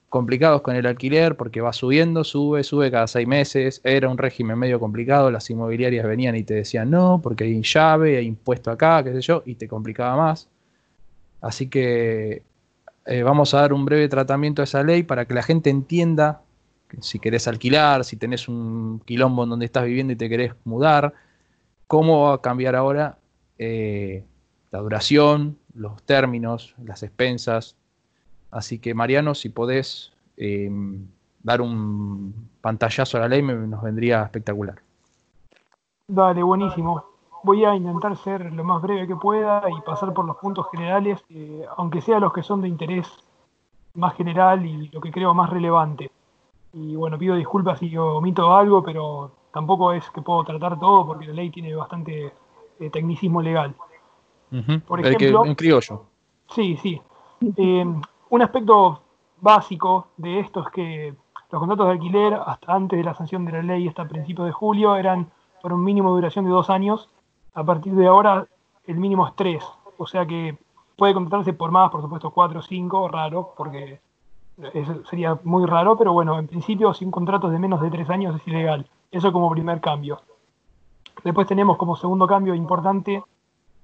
complicados 0.09 0.63
con 0.63 0.77
el 0.77 0.87
alquiler 0.87 1.37
porque 1.37 1.61
va 1.61 1.73
subiendo, 1.73 2.25
sube, 2.25 2.65
sube 2.65 2.91
cada 2.91 3.07
seis 3.07 3.27
meses. 3.27 3.81
Era 3.85 4.09
un 4.09 4.19
régimen 4.19 4.59
medio 4.59 4.81
complicado, 4.81 5.31
las 5.31 5.49
inmobiliarias 5.51 6.07
venían 6.07 6.37
y 6.37 6.45
te 6.45 6.55
decían 6.55 6.91
no, 6.91 7.21
porque 7.23 7.45
hay 7.45 7.63
llave, 7.63 8.17
hay 8.17 8.27
impuesto 8.27 8.71
acá, 8.71 9.03
qué 9.05 9.13
sé 9.13 9.21
yo, 9.21 9.43
y 9.47 9.57
te 9.57 9.69
complicaba 9.69 10.17
más. 10.17 10.49
Así 11.41 11.69
que 11.69 12.43
eh, 13.07 13.23
vamos 13.23 13.55
a 13.55 13.61
dar 13.61 13.73
un 13.73 13.85
breve 13.85 14.09
tratamiento 14.09 14.63
a 14.63 14.65
esa 14.65 14.83
ley 14.83 15.03
para 15.03 15.25
que 15.27 15.35
la 15.35 15.43
gente 15.43 15.71
entienda 15.71 16.43
si 17.01 17.19
querés 17.19 17.47
alquilar, 17.49 18.05
si 18.05 18.17
tenés 18.17 18.49
un 18.49 19.01
quilombo 19.05 19.45
en 19.45 19.51
donde 19.51 19.67
estás 19.67 19.85
viviendo 19.85 20.13
y 20.13 20.17
te 20.17 20.29
querés 20.29 20.53
mudar, 20.65 21.13
cómo 21.87 22.25
va 22.25 22.35
a 22.35 22.41
cambiar 22.41 22.75
ahora 22.75 23.19
eh, 23.59 24.25
la 24.71 24.81
duración, 24.81 25.59
los 25.75 26.03
términos, 26.03 26.75
las 26.83 27.03
expensas. 27.03 27.77
Así 28.51 28.79
que 28.79 28.95
Mariano, 28.95 29.35
si 29.35 29.49
podés 29.49 30.13
em, 30.37 31.07
dar 31.43 31.61
un 31.61 32.33
pantallazo 32.61 33.19
a 33.19 33.21
la 33.21 33.29
ley, 33.29 33.43
nos 33.43 33.83
vendría 33.83 34.23
espectacular. 34.23 34.81
Dale, 36.07 36.43
buenísimo 36.43 37.05
voy 37.43 37.65
a 37.65 37.75
intentar 37.75 38.17
ser 38.17 38.53
lo 38.53 38.65
más 38.65 38.83
breve 38.83 39.07
que 39.07 39.17
pueda 39.17 39.63
y 39.71 39.81
pasar 39.83 40.13
por 40.13 40.25
los 40.25 40.37
puntos 40.37 40.67
generales, 40.71 41.25
eh, 41.31 41.65
aunque 41.77 42.01
sea 42.01 42.21
los 42.21 42.33
que 42.33 42.43
son 42.43 42.61
de 42.61 42.69
interés 42.69 43.09
más 43.95 44.15
general 44.15 44.65
y 44.65 44.89
lo 44.89 45.01
que 45.01 45.11
creo 45.11 45.35
más 45.35 45.51
relevante. 45.51 46.11
Y 46.73 46.95
bueno, 46.95 47.19
pido 47.19 47.35
disculpas 47.35 47.79
si 47.79 47.91
yo 47.91 48.17
omito 48.17 48.55
algo, 48.55 48.83
pero 48.83 49.31
tampoco 49.53 49.93
es 49.93 50.09
que 50.11 50.21
puedo 50.21 50.45
tratar 50.45 50.79
todo 50.79 51.07
porque 51.07 51.27
la 51.27 51.33
ley 51.33 51.51
tiene 51.51 51.75
bastante 51.75 52.33
eh, 52.81 52.91
tecnicismo 52.91 53.43
legal. 53.43 53.75
Por 54.87 55.01
ejemplo, 55.01 55.45
en 55.45 55.55
criollo. 55.55 56.05
Sí, 56.55 56.77
sí. 56.79 57.01
Eh, 57.57 57.85
un 58.31 58.43
aspecto 58.43 59.03
básico 59.41 60.09
de 60.17 60.41
esto 60.41 60.61
es 60.61 60.69
que 60.69 61.15
los 61.51 61.61
contratos 61.61 61.87
de 61.87 61.93
alquiler, 61.93 62.35
hasta 62.35 62.75
antes 62.75 62.99
de 62.99 63.05
la 63.05 63.15
sanción 63.15 63.45
de 63.45 63.53
la 63.53 63.63
ley, 63.63 63.89
hasta 63.89 64.07
principios 64.07 64.47
de 64.47 64.53
julio, 64.53 64.97
eran 64.97 65.31
por 65.63 65.73
un 65.73 65.83
mínimo 65.83 66.11
de 66.11 66.21
duración 66.23 66.45
de 66.45 66.51
dos 66.51 66.71
años 66.71 67.09
a 67.55 67.65
partir 67.65 67.95
de 67.95 68.07
ahora 68.07 68.47
el 68.87 68.97
mínimo 68.97 69.27
es 69.27 69.35
3, 69.35 69.65
o 69.97 70.07
sea 70.07 70.27
que 70.27 70.57
puede 70.97 71.15
contratarse 71.15 71.53
por 71.53 71.71
más, 71.71 71.91
por 71.91 72.03
supuesto 72.03 72.31
4 72.31 72.61
o 72.61 72.63
5, 72.63 73.09
raro, 73.09 73.53
porque 73.57 74.01
sería 75.09 75.39
muy 75.45 75.67
raro, 75.67 75.97
pero 75.97 76.13
bueno, 76.13 76.39
en 76.39 76.47
principio 76.47 76.93
sin 76.95 77.11
contratos 77.11 77.51
de 77.51 77.59
menos 77.59 77.81
de 77.81 77.91
3 77.91 78.11
años 78.11 78.37
es 78.37 78.47
ilegal. 78.49 78.89
Eso 79.11 79.33
como 79.33 79.51
primer 79.51 79.81
cambio. 79.81 80.21
Después 81.25 81.47
tenemos 81.47 81.77
como 81.77 81.97
segundo 81.97 82.27
cambio 82.27 82.55
importante 82.55 83.23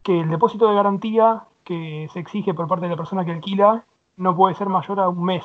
que 0.02 0.20
el 0.20 0.28
depósito 0.28 0.68
de 0.68 0.74
garantía 0.74 1.44
que 1.64 2.08
se 2.12 2.20
exige 2.20 2.54
por 2.54 2.68
parte 2.68 2.86
de 2.86 2.90
la 2.90 2.96
persona 2.96 3.24
que 3.24 3.32
alquila 3.32 3.84
no 4.16 4.36
puede 4.36 4.54
ser 4.54 4.68
mayor 4.68 5.00
a 5.00 5.08
un 5.08 5.24
mes. 5.24 5.44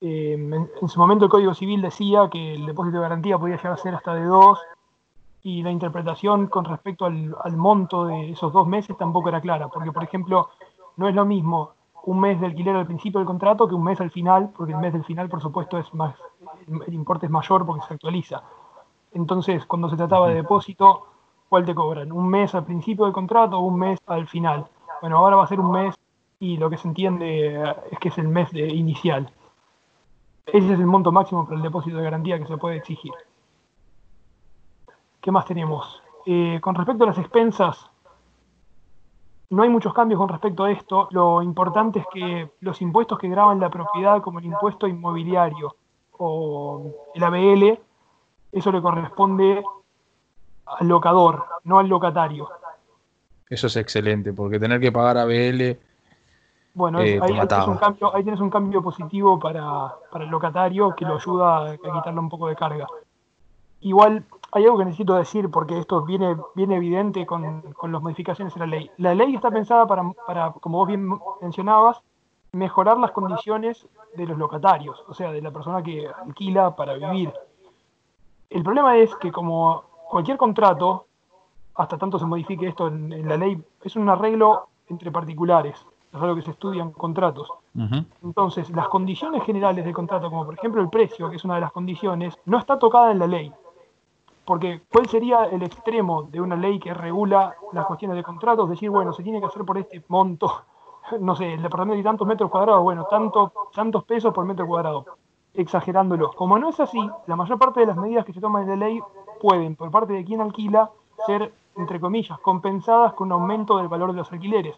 Eh, 0.00 0.34
en, 0.34 0.68
en, 0.80 0.88
su 0.88 0.98
momento 0.98 1.24
el 1.24 1.30
Código 1.30 1.54
Civil 1.54 1.82
decía 1.82 2.28
que 2.30 2.54
el 2.54 2.66
depósito 2.66 2.98
de 2.98 3.02
garantía 3.02 3.38
podía 3.38 3.56
llegar 3.56 3.72
a 3.72 3.76
ser 3.78 3.94
hasta 3.94 4.14
de 4.14 4.24
dos 4.24 4.58
y 5.42 5.62
la 5.62 5.70
interpretación 5.70 6.48
con 6.48 6.64
respecto 6.64 7.06
al, 7.06 7.56
monto 7.56 8.04
de 8.06 8.30
esos 8.30 8.52
dos 8.52 8.66
meses 8.66 8.96
tampoco 8.96 9.28
era 9.28 9.40
clara, 9.40 9.68
porque 9.68 9.92
por 9.92 10.02
ejemplo 10.02 10.50
no 10.96 11.08
es 11.08 11.14
lo 11.14 11.24
mismo 11.24 11.72
un 12.04 12.20
mes 12.20 12.40
de 12.40 12.46
alquiler 12.46 12.74
al 12.76 12.86
principio 12.86 13.18
del 13.20 13.26
contrato 13.26 13.68
que 13.68 13.74
un 13.74 13.84
mes 13.84 14.00
al 14.00 14.10
final, 14.10 14.50
porque 14.56 14.72
el 14.72 14.78
mes 14.78 14.92
del 14.92 15.04
final 15.04 15.28
por 15.28 15.40
supuesto 15.40 15.78
es 15.78 15.92
más, 15.94 16.16
el 16.86 16.94
importe 16.94 17.26
es 17.26 17.32
mayor 17.32 17.64
porque 17.66 17.86
se 17.86 17.94
actualiza. 17.94 18.42
Entonces 19.12 19.64
cuando 19.66 19.88
se 19.88 19.96
trataba 19.96 20.28
de 20.28 20.34
depósito, 20.34 21.06
¿cuál 21.48 21.64
te 21.64 21.74
cobran? 21.74 22.12
¿Un 22.12 22.28
mes 22.28 22.54
al 22.54 22.64
principio 22.64 23.04
del 23.04 23.14
contrato 23.14 23.58
o 23.58 23.60
un 23.60 23.78
mes 23.78 23.98
al 24.06 24.26
final? 24.26 24.66
Bueno, 25.00 25.18
ahora 25.18 25.36
va 25.36 25.44
a 25.44 25.48
ser 25.48 25.60
un 25.60 25.70
mes 25.70 25.94
y 26.40 26.56
lo 26.56 26.70
que 26.70 26.76
se 26.76 26.88
entiende 26.88 27.74
es 27.90 27.98
que 27.98 28.08
es 28.08 28.18
el 28.18 28.28
mes 28.28 28.50
de 28.52 28.66
inicial. 28.68 29.30
Ese 30.46 30.72
es 30.72 30.78
el 30.78 30.86
monto 30.86 31.12
máximo 31.12 31.44
para 31.44 31.56
el 31.56 31.62
depósito 31.62 31.96
de 31.96 32.04
garantía 32.04 32.38
que 32.38 32.46
se 32.46 32.56
puede 32.56 32.76
exigir. 32.76 33.12
¿Qué 35.20 35.30
más 35.30 35.44
tenemos? 35.46 36.02
Eh, 36.26 36.58
con 36.60 36.74
respecto 36.74 37.04
a 37.04 37.08
las 37.08 37.18
expensas, 37.18 37.90
no 39.50 39.62
hay 39.62 39.68
muchos 39.68 39.92
cambios 39.92 40.18
con 40.18 40.28
respecto 40.28 40.64
a 40.64 40.70
esto. 40.70 41.08
Lo 41.10 41.42
importante 41.42 42.00
es 42.00 42.06
que 42.12 42.50
los 42.60 42.80
impuestos 42.82 43.18
que 43.18 43.28
graban 43.28 43.60
la 43.60 43.70
propiedad, 43.70 44.22
como 44.22 44.38
el 44.38 44.44
impuesto 44.44 44.86
inmobiliario 44.86 45.74
o 46.12 46.92
el 47.14 47.24
ABL, 47.24 47.78
eso 48.52 48.72
le 48.72 48.80
corresponde 48.80 49.62
al 50.66 50.88
locador, 50.88 51.46
no 51.64 51.78
al 51.78 51.88
locatario. 51.88 52.48
Eso 53.48 53.66
es 53.66 53.76
excelente, 53.76 54.32
porque 54.32 54.58
tener 54.58 54.80
que 54.80 54.92
pagar 54.92 55.18
ABL. 55.18 55.78
Bueno, 56.74 57.00
eh, 57.00 57.18
ahí, 57.20 57.32
tienes 57.46 57.66
un 57.66 57.76
cambio, 57.76 58.14
ahí, 58.14 58.22
tienes 58.22 58.40
un 58.40 58.50
cambio, 58.50 58.82
positivo 58.82 59.38
para, 59.38 59.94
para, 60.12 60.24
el 60.24 60.30
locatario 60.30 60.94
que 60.94 61.04
lo 61.04 61.16
ayuda 61.16 61.72
a 61.72 61.76
quitarle 61.76 62.20
un 62.20 62.28
poco 62.28 62.48
de 62.48 62.56
carga. 62.56 62.86
Igual 63.80 64.24
hay 64.52 64.64
algo 64.64 64.78
que 64.78 64.84
necesito 64.84 65.14
decir 65.14 65.50
porque 65.50 65.78
esto 65.78 66.02
viene, 66.02 66.36
viene 66.54 66.76
evidente 66.76 67.26
con, 67.26 67.62
con 67.72 67.92
las 67.92 68.02
modificaciones 68.02 68.54
en 68.54 68.60
la 68.60 68.66
ley. 68.66 68.90
La 68.98 69.14
ley 69.14 69.34
está 69.34 69.50
pensada 69.50 69.86
para, 69.86 70.02
para, 70.26 70.52
como 70.52 70.78
vos 70.78 70.88
bien 70.88 71.08
mencionabas, 71.40 72.00
mejorar 72.52 72.98
las 72.98 73.10
condiciones 73.10 73.86
de 74.16 74.26
los 74.26 74.38
locatarios, 74.38 75.02
o 75.08 75.14
sea, 75.14 75.32
de 75.32 75.42
la 75.42 75.50
persona 75.50 75.82
que 75.82 76.08
alquila 76.08 76.74
para 76.74 76.94
vivir. 76.94 77.32
El 78.50 78.62
problema 78.62 78.96
es 78.96 79.14
que 79.16 79.30
como 79.30 79.82
cualquier 80.08 80.38
contrato, 80.38 81.06
hasta 81.74 81.98
tanto 81.98 82.18
se 82.18 82.24
modifique 82.24 82.66
esto 82.66 82.88
en, 82.88 83.28
la 83.28 83.36
ley, 83.36 83.62
es 83.82 83.96
un 83.96 84.08
arreglo 84.08 84.68
entre 84.88 85.12
particulares, 85.12 85.84
es 86.18 86.22
algo 86.22 86.36
que 86.36 86.42
se 86.42 86.50
estudia 86.50 86.82
en 86.82 86.92
contratos. 86.92 87.48
Entonces, 88.22 88.70
las 88.70 88.88
condiciones 88.88 89.44
generales 89.44 89.84
del 89.84 89.94
contrato, 89.94 90.28
como 90.30 90.44
por 90.44 90.54
ejemplo 90.54 90.82
el 90.82 90.88
precio, 90.88 91.30
que 91.30 91.36
es 91.36 91.44
una 91.44 91.54
de 91.54 91.60
las 91.60 91.72
condiciones, 91.72 92.36
no 92.44 92.58
está 92.58 92.78
tocada 92.78 93.12
en 93.12 93.20
la 93.20 93.26
ley 93.28 93.52
Porque 94.44 94.82
¿cuál 94.92 95.06
sería 95.06 95.44
el 95.44 95.62
extremo 95.62 96.24
de 96.24 96.40
una 96.40 96.56
ley 96.56 96.80
que 96.80 96.92
regula 96.92 97.54
las 97.72 97.86
cuestiones 97.86 98.16
de 98.16 98.24
contratos? 98.24 98.68
Decir, 98.68 98.90
bueno, 98.90 99.12
se 99.12 99.22
tiene 99.22 99.40
que 99.40 99.46
hacer 99.46 99.64
por 99.64 99.78
este 99.78 100.02
monto, 100.08 100.64
no 101.20 101.36
sé, 101.36 101.54
el 101.54 101.62
departamento 101.62 101.98
de 101.98 102.02
tantos 102.02 102.26
metros 102.26 102.50
cuadrados, 102.50 102.82
bueno, 102.82 103.04
tanto, 103.04 103.52
tantos 103.72 104.04
pesos 104.04 104.34
por 104.34 104.44
metro 104.44 104.66
cuadrado, 104.66 105.04
exagerándolo. 105.54 106.32
Como 106.32 106.58
no 106.58 106.70
es 106.70 106.80
así, 106.80 107.08
la 107.26 107.36
mayor 107.36 107.58
parte 107.58 107.80
de 107.80 107.86
las 107.86 107.96
medidas 107.96 108.24
que 108.24 108.32
se 108.32 108.40
toman 108.40 108.64
en 108.64 108.70
la 108.70 108.86
ley 108.86 109.00
pueden, 109.40 109.76
por 109.76 109.90
parte 109.90 110.14
de 110.14 110.24
quien 110.24 110.40
alquila, 110.40 110.90
ser, 111.26 111.52
entre 111.76 112.00
comillas, 112.00 112.38
compensadas 112.40 113.12
con 113.12 113.28
un 113.28 113.40
aumento 113.40 113.76
del 113.76 113.88
valor 113.88 114.10
de 114.10 114.18
los 114.18 114.32
alquileres. 114.32 114.76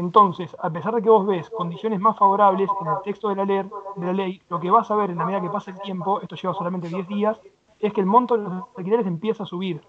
Entonces, 0.00 0.56
a 0.58 0.70
pesar 0.70 0.94
de 0.94 1.02
que 1.02 1.10
vos 1.10 1.26
ves 1.26 1.50
condiciones 1.50 2.00
más 2.00 2.16
favorables 2.16 2.70
en 2.80 2.86
el 2.86 3.02
texto 3.04 3.28
de 3.28 3.36
la, 3.36 3.44
ley, 3.44 3.68
de 3.96 4.06
la 4.06 4.12
ley, 4.14 4.40
lo 4.48 4.58
que 4.58 4.70
vas 4.70 4.90
a 4.90 4.96
ver 4.96 5.10
en 5.10 5.18
la 5.18 5.26
medida 5.26 5.42
que 5.42 5.50
pasa 5.50 5.72
el 5.72 5.80
tiempo, 5.82 6.22
esto 6.22 6.36
lleva 6.36 6.54
solamente 6.54 6.88
10 6.88 7.06
días, 7.06 7.38
es 7.78 7.92
que 7.92 8.00
el 8.00 8.06
monto 8.06 8.34
de 8.34 8.44
los 8.44 8.64
alquileres 8.78 9.06
empieza 9.06 9.42
a 9.42 9.46
subir, 9.46 9.82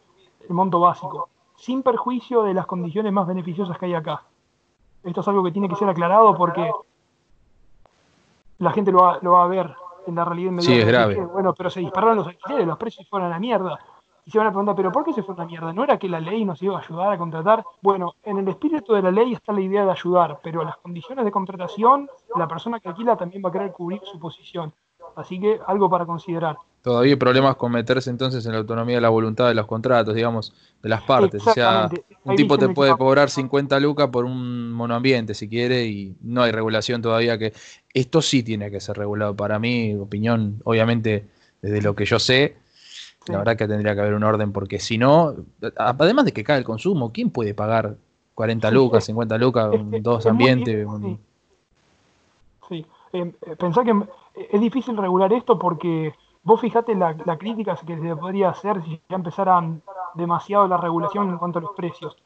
el 0.49 0.53
monto 0.53 0.81
básico, 0.81 1.29
sin 1.55 1.81
perjuicio 1.81 2.43
de 2.43 2.53
las 2.53 2.65
condiciones 2.65 3.13
más 3.13 3.25
beneficiosas 3.25 3.77
que 3.77 3.85
hay 3.85 3.93
acá. 3.93 4.23
Esto 5.01 5.21
es 5.21 5.27
algo 5.29 5.45
que 5.45 5.53
tiene 5.53 5.69
que 5.69 5.77
ser 5.77 5.87
aclarado 5.87 6.35
porque 6.35 6.69
la 8.57 8.71
gente 8.73 8.91
lo 8.91 9.03
va, 9.03 9.19
lo 9.21 9.31
va 9.31 9.45
a 9.45 9.47
ver 9.47 9.73
en 10.07 10.15
la 10.15 10.25
realidad 10.25 10.51
inmediata. 10.51 10.75
Sí, 10.75 10.81
es 10.81 10.87
grave. 10.87 11.25
Bueno, 11.25 11.53
pero 11.53 11.69
se 11.69 11.79
dispararon 11.79 12.17
los 12.17 12.27
alquileres, 12.27 12.67
los 12.67 12.77
precios 12.77 13.07
fueron 13.07 13.27
a 13.27 13.31
la 13.31 13.39
mierda. 13.39 13.79
Y 14.25 14.31
se 14.31 14.37
van 14.37 14.47
a 14.47 14.51
preguntar, 14.51 14.75
¿pero 14.75 14.91
por 14.91 15.03
qué 15.03 15.13
se 15.13 15.23
fue 15.23 15.33
a 15.35 15.39
la 15.39 15.45
mierda? 15.45 15.73
¿No 15.73 15.83
era 15.83 15.97
que 15.97 16.07
la 16.07 16.19
ley 16.19 16.45
nos 16.45 16.61
iba 16.61 16.77
a 16.77 16.81
ayudar 16.81 17.11
a 17.11 17.17
contratar? 17.17 17.63
Bueno, 17.81 18.13
en 18.23 18.37
el 18.37 18.47
espíritu 18.47 18.93
de 18.93 19.01
la 19.01 19.11
ley 19.11 19.33
está 19.33 19.51
la 19.51 19.61
idea 19.61 19.85
de 19.85 19.91
ayudar, 19.91 20.39
pero 20.43 20.63
las 20.63 20.77
condiciones 20.77 21.25
de 21.25 21.31
contratación, 21.31 22.09
la 22.35 22.47
persona 22.47 22.79
que 22.79 22.89
alquila 22.89 23.15
también 23.15 23.41
va 23.43 23.49
a 23.49 23.51
querer 23.51 23.71
cubrir 23.71 24.01
su 24.03 24.19
posición. 24.19 24.73
Así 25.15 25.39
que 25.39 25.59
algo 25.67 25.89
para 25.89 26.05
considerar. 26.05 26.57
Todavía 26.81 27.13
hay 27.13 27.17
problemas 27.17 27.55
con 27.57 27.71
meterse 27.71 28.09
entonces 28.09 28.43
en 28.45 28.53
la 28.53 28.59
autonomía 28.59 28.95
de 28.95 29.01
la 29.01 29.09
voluntad 29.09 29.47
de 29.47 29.53
los 29.53 29.67
contratos, 29.67 30.15
digamos, 30.15 30.53
de 30.81 30.89
las 30.89 31.01
partes. 31.03 31.45
O 31.45 31.53
sea, 31.53 31.89
un 32.23 32.35
tipo 32.35 32.57
te 32.57 32.69
puede 32.69 32.95
cobrar 32.97 33.29
50 33.29 33.79
lucas 33.79 34.09
por 34.09 34.25
un 34.25 34.71
monoambiente 34.71 35.35
si 35.35 35.47
quiere 35.47 35.85
y 35.85 36.15
no 36.21 36.41
hay 36.41 36.51
regulación 36.51 37.01
todavía 37.01 37.37
que... 37.37 37.53
Esto 37.93 38.21
sí 38.21 38.41
tiene 38.41 38.71
que 38.71 38.79
ser 38.79 38.97
regulado. 38.97 39.35
Para 39.35 39.59
mí, 39.59 39.95
opinión, 39.95 40.61
obviamente, 40.63 41.27
desde 41.61 41.81
lo 41.81 41.93
que 41.93 42.05
yo 42.05 42.17
sé, 42.17 42.55
la 43.27 43.37
verdad 43.39 43.55
que 43.55 43.67
tendría 43.67 43.93
que 43.93 44.01
haber 44.01 44.13
un 44.13 44.23
orden 44.23 44.51
porque 44.51 44.79
si 44.79 44.97
no, 44.97 45.35
además 45.77 46.25
de 46.25 46.33
que 46.33 46.43
cae 46.43 46.57
el 46.57 46.63
consumo, 46.63 47.11
¿quién 47.11 47.29
puede 47.29 47.53
pagar 47.53 47.95
40 48.35 48.71
lucas, 48.71 49.05
50 49.05 49.37
lucas, 49.37 49.71
dos 50.01 50.25
ambientes? 50.25 50.87
Sí, 52.67 52.85
eh, 53.13 53.33
pensá 53.59 53.83
que 53.83 53.93
es 54.49 54.61
difícil 54.61 54.97
regular 54.97 55.31
esto 55.33 55.59
porque 55.59 56.13
Vos 56.43 56.59
fijate 56.59 56.95
la, 56.95 57.15
crítica 57.37 57.75
que 57.75 57.99
se 57.99 58.15
podría 58.15 58.49
hacer 58.49 58.83
si 58.83 58.99
ya 59.07 59.15
empezaran 59.15 59.83
demasiado 60.15 60.67
la 60.67 60.77
regulación 60.77 61.29
en 61.29 61.37
cuanto 61.37 61.59
a 61.59 61.61
los 61.61 61.71
precios. 61.73 62.17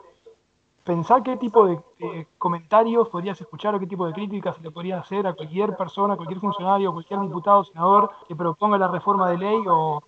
Pensá 0.86 1.22
qué 1.22 1.36
tipo 1.36 1.66
de 1.66 2.28
comentarios 2.38 3.10
podrías 3.10 3.42
escuchar 3.42 3.76
o 3.76 3.80
qué 3.80 3.88
tipo 3.88 4.06
de 4.06 4.14
críticas 4.14 4.56
se 4.56 4.62
le 4.62 4.72
podría 4.72 5.00
hacer 5.00 5.28
a 5.28 5.34
cualquier 5.34 5.76
persona, 5.76 6.14
a 6.14 6.18
cualquier 6.18 6.40
funcionario, 6.40 6.94
cualquier 6.94 7.20
diputado, 7.22 7.66
senador 7.66 8.12
que 8.28 8.36
proponga 8.36 8.78
la 8.78 8.88
reforma 8.88 9.30
de 9.30 9.38
ley 9.38 9.64
o 9.68 10.02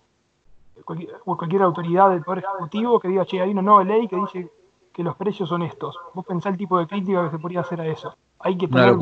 cualquier, 0.84 1.62
autoridad 1.62 2.10
del 2.10 2.22
Poder 2.22 2.44
Ejecutivo 2.44 3.00
que 3.00 3.08
diga, 3.08 3.24
che, 3.24 3.40
hay 3.40 3.50
una 3.50 3.62
nueva 3.62 3.84
ley 3.84 4.08
que 4.08 4.16
dice 4.16 4.52
que 4.92 5.02
los 5.02 5.16
precios 5.16 5.48
son 5.48 5.62
estos. 5.62 5.98
Vos 6.14 6.24
pensá 6.26 6.48
el 6.48 6.56
tipo 6.56 6.78
de 6.78 6.86
crítica 6.86 7.24
que 7.24 7.30
se 7.30 7.38
podría 7.38 7.60
hacer 7.60 7.80
a 7.80 7.86
eso. 7.86 8.14
Hay 8.40 8.56
que 8.56 8.68
tener... 8.68 8.96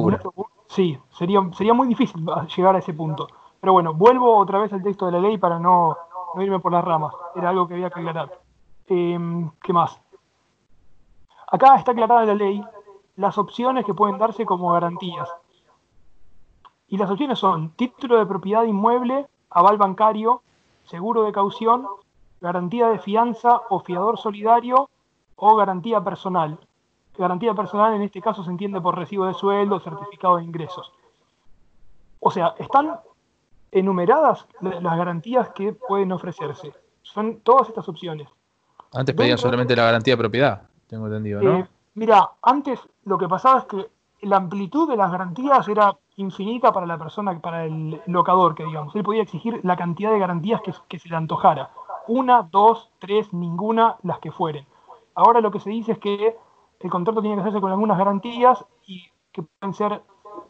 Sí, 0.68 0.98
sería, 1.10 1.40
sería 1.52 1.74
muy 1.74 1.88
difícil 1.88 2.26
llegar 2.54 2.74
a 2.76 2.78
ese 2.78 2.92
punto. 2.92 3.28
Pero 3.60 3.72
bueno, 3.72 3.94
vuelvo 3.94 4.36
otra 4.36 4.58
vez 4.58 4.72
al 4.72 4.82
texto 4.82 5.06
de 5.06 5.12
la 5.12 5.20
ley 5.20 5.38
para 5.38 5.58
no, 5.58 5.96
irme 6.38 6.58
por 6.60 6.72
las 6.72 6.84
ramas. 6.84 7.14
Era 7.34 7.50
algo 7.50 7.66
que 7.66 7.74
había 7.74 7.90
que 7.90 8.00
aclarar. 8.00 8.30
Em, 8.88 9.50
¿Qué 9.62 9.72
más? 9.72 10.00
Acá 11.50 11.76
está 11.76 11.92
aclarada 11.92 12.24
la 12.24 12.34
ley 12.34 12.62
las 13.16 13.38
opciones 13.38 13.84
que 13.84 13.94
pueden 13.94 14.18
darse 14.18 14.44
como 14.44 14.72
garantías. 14.72 15.28
Y 16.88 16.98
las 16.98 17.10
opciones 17.10 17.38
son 17.38 17.70
título 17.70 18.18
de 18.18 18.26
propiedad 18.26 18.64
inmueble, 18.64 19.26
aval 19.50 19.78
bancario, 19.78 20.42
seguro 20.88 21.24
de 21.24 21.32
caución, 21.32 21.86
garantía 22.40 22.88
de 22.88 22.98
fianza 22.98 23.60
o 23.70 23.80
fiador 23.80 24.18
solidario 24.18 24.88
o 25.36 25.56
garantía 25.56 26.00
personal. 26.02 26.58
Garantía 27.18 27.54
personal 27.54 27.94
en 27.94 28.02
este 28.02 28.20
caso 28.20 28.44
se 28.44 28.50
entiende 28.50 28.80
por 28.80 28.96
recibo 28.96 29.26
de 29.26 29.34
sueldo, 29.34 29.80
certificado 29.80 30.36
de 30.36 30.44
ingresos. 30.44 30.92
O 32.20 32.30
sea, 32.30 32.54
están 32.58 32.98
enumeradas 33.70 34.46
las 34.60 34.96
garantías 34.96 35.50
que 35.50 35.72
pueden 35.72 36.12
ofrecerse. 36.12 36.72
Son 37.02 37.40
todas 37.40 37.68
estas 37.68 37.88
opciones. 37.88 38.28
Antes 38.92 39.14
pedían 39.14 39.38
solamente 39.38 39.76
la 39.76 39.84
garantía 39.84 40.14
de 40.14 40.18
propiedad, 40.18 40.62
tengo 40.86 41.06
entendido, 41.06 41.42
¿no? 41.42 41.58
Eh, 41.58 41.68
mira, 41.94 42.30
antes 42.42 42.80
lo 43.04 43.18
que 43.18 43.28
pasaba 43.28 43.60
es 43.60 43.64
que 43.66 43.86
la 44.22 44.36
amplitud 44.36 44.88
de 44.88 44.96
las 44.96 45.10
garantías 45.10 45.68
era 45.68 45.96
infinita 46.16 46.72
para 46.72 46.86
la 46.86 46.98
persona, 46.98 47.38
para 47.40 47.64
el 47.64 48.00
locador, 48.06 48.54
que 48.54 48.64
digamos. 48.64 48.94
Él 48.96 49.02
podía 49.02 49.22
exigir 49.22 49.60
la 49.62 49.76
cantidad 49.76 50.10
de 50.10 50.18
garantías 50.18 50.60
que, 50.62 50.72
que 50.88 50.98
se 50.98 51.08
le 51.08 51.16
antojara. 51.16 51.70
Una, 52.08 52.42
dos, 52.42 52.90
tres, 52.98 53.32
ninguna, 53.32 53.96
las 54.02 54.18
que 54.20 54.32
fueren. 54.32 54.66
Ahora 55.14 55.40
lo 55.40 55.50
que 55.50 55.60
se 55.60 55.70
dice 55.70 55.92
es 55.92 55.98
que 55.98 56.36
el 56.80 56.90
contrato 56.90 57.20
tiene 57.20 57.36
que 57.36 57.40
hacerse 57.40 57.60
con 57.60 57.70
algunas 57.70 57.98
garantías 57.98 58.64
y 58.86 59.04
que 59.32 59.42
pueden 59.42 59.74
ser, 59.74 60.02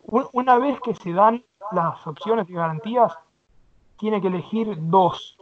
una 0.05 0.59
vez 0.59 0.81
que 0.81 0.95
se 0.95 1.13
dan 1.13 1.45
las 1.73 2.07
opciones 2.07 2.49
y 2.49 2.55
garantías, 2.55 3.17
tiene 3.97 4.21
que 4.21 4.29
elegir 4.29 4.77
dos. 4.79 5.37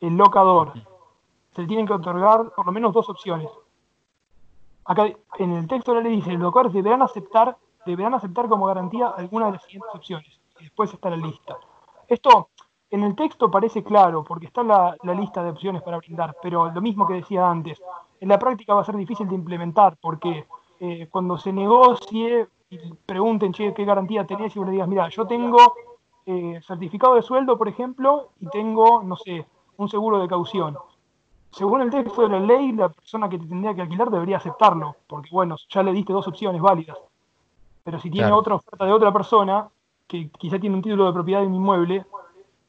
El 0.00 0.16
locador. 0.16 0.72
Se 1.54 1.62
le 1.62 1.68
tienen 1.68 1.86
que 1.86 1.92
otorgar 1.92 2.52
por 2.54 2.66
lo 2.66 2.72
menos 2.72 2.92
dos 2.92 3.08
opciones. 3.08 3.50
Acá 4.90 5.04
en 5.38 5.52
el 5.52 5.68
texto 5.68 5.94
la 5.94 6.00
ley 6.00 6.16
dice, 6.16 6.32
los 6.32 6.42
locadores 6.42 6.72
deberán 6.72 7.00
aceptar, 7.00 7.56
deberán 7.86 8.12
aceptar 8.14 8.48
como 8.48 8.66
garantía 8.66 9.06
alguna 9.06 9.46
de 9.46 9.52
las 9.52 9.62
siguientes 9.62 9.94
opciones. 9.94 10.40
Y 10.58 10.64
después 10.64 10.92
está 10.92 11.08
la 11.10 11.16
lista. 11.16 11.56
Esto 12.08 12.48
en 12.90 13.04
el 13.04 13.14
texto 13.14 13.48
parece 13.48 13.84
claro, 13.84 14.24
porque 14.24 14.46
está 14.46 14.64
la, 14.64 14.96
lista 15.14 15.44
de 15.44 15.50
opciones 15.50 15.80
para 15.82 15.98
brindar, 15.98 16.34
pero 16.42 16.72
lo 16.72 16.80
mismo 16.80 17.06
que 17.06 17.14
decía 17.14 17.48
antes, 17.48 17.80
en 18.18 18.28
la 18.28 18.36
práctica 18.40 18.74
va 18.74 18.80
a 18.80 18.84
ser 18.84 18.96
difícil 18.96 19.28
de 19.28 19.36
implementar, 19.36 19.96
porque 20.00 20.48
eh, 20.80 21.06
cuando 21.08 21.38
se 21.38 21.52
negocie 21.52 22.48
y 22.68 22.92
pregunten, 23.06 23.52
¿qué 23.52 23.84
garantía 23.84 24.26
tenés? 24.26 24.56
Y 24.56 24.58
vos 24.58 24.66
le 24.66 24.72
digas, 24.72 24.88
mira, 24.88 25.08
yo 25.08 25.24
tengo 25.24 25.72
eh, 26.26 26.60
certificado 26.66 27.14
de 27.14 27.22
sueldo, 27.22 27.56
por 27.56 27.68
ejemplo, 27.68 28.30
y 28.40 28.48
tengo, 28.48 29.04
no 29.04 29.14
sé, 29.14 29.46
un 29.76 29.88
seguro 29.88 30.18
de 30.18 30.26
caución. 30.26 30.76
Según 31.52 31.80
el 31.82 31.90
texto 31.90 32.22
de 32.22 32.28
la 32.28 32.40
ley, 32.40 32.72
la 32.72 32.88
persona 32.88 33.28
que 33.28 33.38
te 33.38 33.46
tendría 33.46 33.74
que 33.74 33.82
alquilar 33.82 34.10
debería 34.10 34.36
aceptarlo, 34.36 34.96
porque 35.06 35.30
bueno, 35.32 35.56
ya 35.68 35.82
le 35.82 35.92
diste 35.92 36.12
dos 36.12 36.26
opciones 36.28 36.60
válidas. 36.60 36.96
Pero 37.82 37.98
si 37.98 38.10
tiene 38.10 38.30
otra 38.30 38.54
oferta 38.54 38.84
de 38.84 38.92
otra 38.92 39.12
persona, 39.12 39.68
que 40.06 40.30
quizá 40.30 40.58
tiene 40.58 40.76
un 40.76 40.82
título 40.82 41.06
de 41.06 41.12
propiedad 41.12 41.40
de 41.40 41.46
un 41.46 41.54
inmueble, 41.54 42.06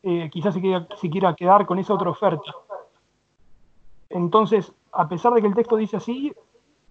eh, 0.04 0.30
quizás 0.32 0.54
se, 0.54 0.62
se 1.00 1.10
quiera 1.10 1.36
quedar 1.36 1.66
con 1.66 1.78
esa 1.78 1.94
otra 1.94 2.10
oferta. 2.10 2.52
Entonces, 4.10 4.72
a 4.92 5.08
pesar 5.08 5.34
de 5.34 5.42
que 5.42 5.48
el 5.48 5.56
texto 5.56 5.76
dice 5.76 5.98
así, 5.98 6.34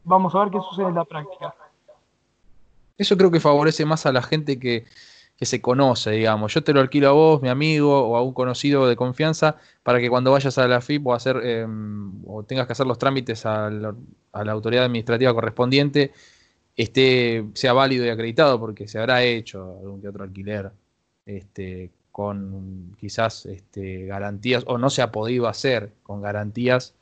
vamos 0.05 0.35
a 0.35 0.41
ver 0.41 0.51
qué 0.51 0.59
sucede 0.61 0.89
en 0.89 0.95
la 0.95 1.05
práctica. 1.05 1.55
Eso 2.97 3.17
creo 3.17 3.31
que 3.31 3.41
favorece 3.41 3.85
más 3.85 4.07
a 4.07 4.13
la 4.13 4.23
gente 4.23 4.59
que, 4.61 4.85
se 5.47 5.61
conoce, 5.63 6.11
digamos. 6.11 6.53
Yo 6.55 6.63
te 6.63 6.73
lo 6.75 6.81
alquilo 6.81 7.09
a 7.09 7.13
vos, 7.13 7.43
mi 7.43 7.49
amigo 7.49 8.09
o 8.09 8.17
a 8.17 8.23
un 8.23 8.35
conocido 8.35 8.87
de 8.87 8.97
confianza, 8.97 9.57
para 9.83 9.99
que 9.99 10.11
cuando 10.11 10.33
vayas 10.33 10.59
a 10.59 10.69
la 10.69 10.81
FIP 10.81 11.07
o, 11.07 11.15
hacer, 11.15 11.37
em, 11.45 12.13
o 12.27 12.43
tengas 12.45 12.67
que 12.67 12.73
hacer 12.73 12.87
los 12.87 12.99
trámites 12.99 13.47
a 13.47 13.71
la, 13.71 13.95
autoridad 14.53 14.85
administrativa 14.85 15.33
correspondiente, 15.33 16.13
esté, 16.77 17.47
sea 17.55 17.73
válido 17.73 18.05
y 18.05 18.11
acreditado, 18.11 18.61
porque 18.61 18.87
se 18.89 18.99
habrá 18.99 19.23
hecho 19.25 19.79
algún 19.81 20.03
que 20.03 20.09
otro 20.09 20.25
alquiler 20.25 20.73
este, 21.27 21.91
con 22.13 22.95
quizás 22.99 23.47
este, 23.47 24.07
garantías, 24.07 24.65
o 24.67 24.79
no 24.79 24.91
se 24.91 25.03
ha 25.03 25.11
podido 25.13 25.49
hacer 25.49 25.91
con 26.03 26.21
garantías 26.23 26.95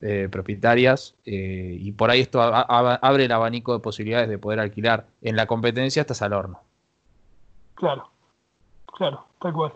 eh, 0.00 0.28
propietarias 0.30 1.14
eh, 1.24 1.78
y 1.80 1.92
por 1.92 2.10
ahí 2.10 2.20
esto 2.20 2.42
abre 2.42 3.24
el 3.24 3.32
abanico 3.32 3.72
de 3.72 3.80
posibilidades 3.80 4.28
de 4.28 4.38
poder 4.38 4.60
alquilar. 4.60 5.06
En 5.22 5.34
la 5.36 5.46
competencia 5.46 6.02
estás 6.02 6.22
al 6.22 6.34
horno. 6.34 6.60
Claro, 7.74 8.08
claro, 8.96 9.24
tal 9.40 9.52
cual. 9.52 9.72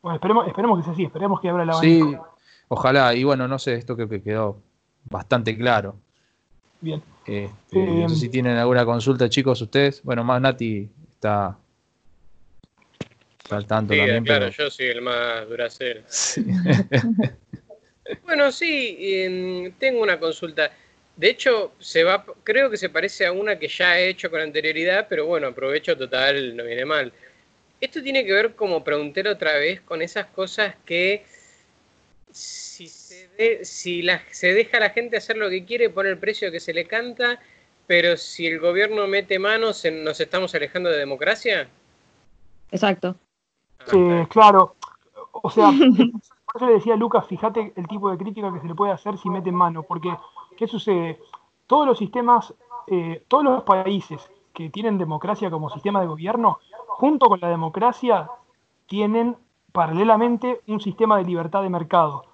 Bueno, 0.00 0.16
esperemos, 0.16 0.48
esperemos 0.48 0.78
que 0.78 0.84
sea 0.84 0.92
así, 0.92 1.04
esperemos 1.04 1.40
que 1.40 1.48
abra 1.48 1.62
abanico. 1.62 2.10
Sí, 2.10 2.16
ojalá, 2.68 3.14
y 3.14 3.24
bueno, 3.24 3.46
no 3.46 3.58
sé, 3.58 3.74
esto 3.74 3.94
creo 3.94 4.08
que 4.08 4.22
quedó 4.22 4.58
bastante 5.04 5.56
claro. 5.56 5.96
Bien. 6.80 7.02
Este, 7.24 7.78
no 7.78 8.08
sé 8.08 8.16
si 8.16 8.28
tienen 8.28 8.56
alguna 8.56 8.84
consulta, 8.84 9.28
chicos, 9.28 9.60
ustedes. 9.62 10.02
Bueno, 10.02 10.24
más 10.24 10.40
Nati 10.40 10.90
está 11.10 11.56
saltando 13.48 13.94
también. 13.94 14.24
Claro, 14.24 14.48
yo 14.48 14.70
soy 14.70 14.86
el 14.86 15.02
más 15.02 15.48
duracero. 15.48 16.02
Sí. 16.08 16.44
Bueno, 18.24 18.50
sí, 18.52 18.96
em, 18.98 19.72
tengo 19.78 20.02
una 20.02 20.18
consulta. 20.18 20.70
De 21.16 21.30
hecho, 21.30 21.72
se 21.78 22.04
va, 22.04 22.24
creo 22.42 22.70
que 22.70 22.76
se 22.76 22.88
parece 22.88 23.26
a 23.26 23.32
una 23.32 23.58
que 23.58 23.68
ya 23.68 23.98
he 23.98 24.08
hecho 24.08 24.30
con 24.30 24.40
anterioridad, 24.40 25.06
pero 25.08 25.26
bueno, 25.26 25.48
aprovecho 25.48 25.96
total, 25.96 26.56
no 26.56 26.64
viene 26.64 26.84
mal. 26.84 27.12
Esto 27.82 28.00
tiene 28.00 28.24
que 28.24 28.32
ver, 28.32 28.54
como 28.54 28.84
pregunté 28.84 29.28
otra 29.28 29.54
vez, 29.54 29.80
con 29.80 30.02
esas 30.02 30.26
cosas 30.26 30.76
que 30.86 31.26
si, 32.30 32.86
se, 32.86 33.64
si 33.64 34.02
la, 34.02 34.22
se 34.30 34.54
deja 34.54 34.76
a 34.76 34.80
la 34.80 34.90
gente 34.90 35.16
hacer 35.16 35.36
lo 35.36 35.50
que 35.50 35.64
quiere, 35.64 35.90
pone 35.90 36.10
el 36.10 36.16
precio 36.16 36.52
que 36.52 36.60
se 36.60 36.72
le 36.72 36.86
canta, 36.86 37.40
pero 37.88 38.16
si 38.16 38.46
el 38.46 38.60
gobierno 38.60 39.08
mete 39.08 39.40
manos, 39.40 39.84
¿nos 39.92 40.20
estamos 40.20 40.54
alejando 40.54 40.90
de 40.90 40.98
democracia? 40.98 41.68
Exacto. 42.70 43.16
Ah, 43.92 44.28
claro. 44.30 44.76
O 45.32 45.50
sea, 45.50 45.72
por 46.46 46.56
eso 46.62 46.66
le 46.66 46.74
decía 46.74 46.94
a 46.94 46.96
Lucas, 46.96 47.26
fíjate 47.26 47.72
el 47.74 47.88
tipo 47.88 48.12
de 48.12 48.16
crítica 48.16 48.54
que 48.54 48.60
se 48.60 48.68
le 48.68 48.76
puede 48.76 48.92
hacer 48.92 49.18
si 49.18 49.28
mete 49.28 49.50
mano, 49.50 49.82
porque 49.82 50.16
¿qué 50.56 50.68
sucede? 50.68 51.18
Todos 51.66 51.88
los 51.88 51.98
sistemas, 51.98 52.54
eh, 52.86 53.24
todos 53.26 53.42
los 53.42 53.64
países 53.64 54.20
que 54.54 54.70
tienen 54.70 54.98
democracia 54.98 55.50
como 55.50 55.70
sistema 55.70 56.00
de 56.00 56.06
gobierno, 56.06 56.60
junto 56.92 57.26
con 57.26 57.40
la 57.40 57.48
democracia, 57.48 58.30
tienen 58.86 59.36
paralelamente 59.72 60.60
un 60.68 60.80
sistema 60.80 61.16
de 61.16 61.24
libertad 61.24 61.62
de 61.62 61.70
mercado. 61.70 62.24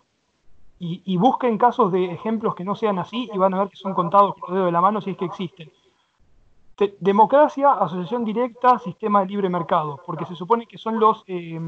Y, 0.81 1.17
busquen 1.17 1.59
casos 1.59 1.91
de 1.91 2.05
ejemplos 2.13 2.55
que 2.55 2.63
no 2.63 2.77
sean 2.77 3.01
así 3.01 3.29
y 3.33 3.37
van 3.37 3.53
a 3.53 3.59
ver 3.59 3.69
que 3.69 3.77
son 3.77 3.95
contados 3.95 4.37
por 4.37 4.51
el 4.51 4.55
dedo 4.57 4.67
de 4.67 4.73
la 4.73 4.81
mano 4.81 5.01
si 5.01 5.11
es 5.11 5.17
que 5.17 5.25
existen. 5.25 5.73
democracia, 7.01 7.73
asociación 7.73 8.25
directa, 8.25 8.79
sistema 8.79 9.21
de 9.21 9.27
libre 9.27 9.49
mercado, 9.49 10.01
porque 10.07 10.25
se 10.25 10.37
supone 10.37 10.67
que 10.67 10.79
son 10.79 11.01
los, 11.01 11.25
eh, 11.27 11.59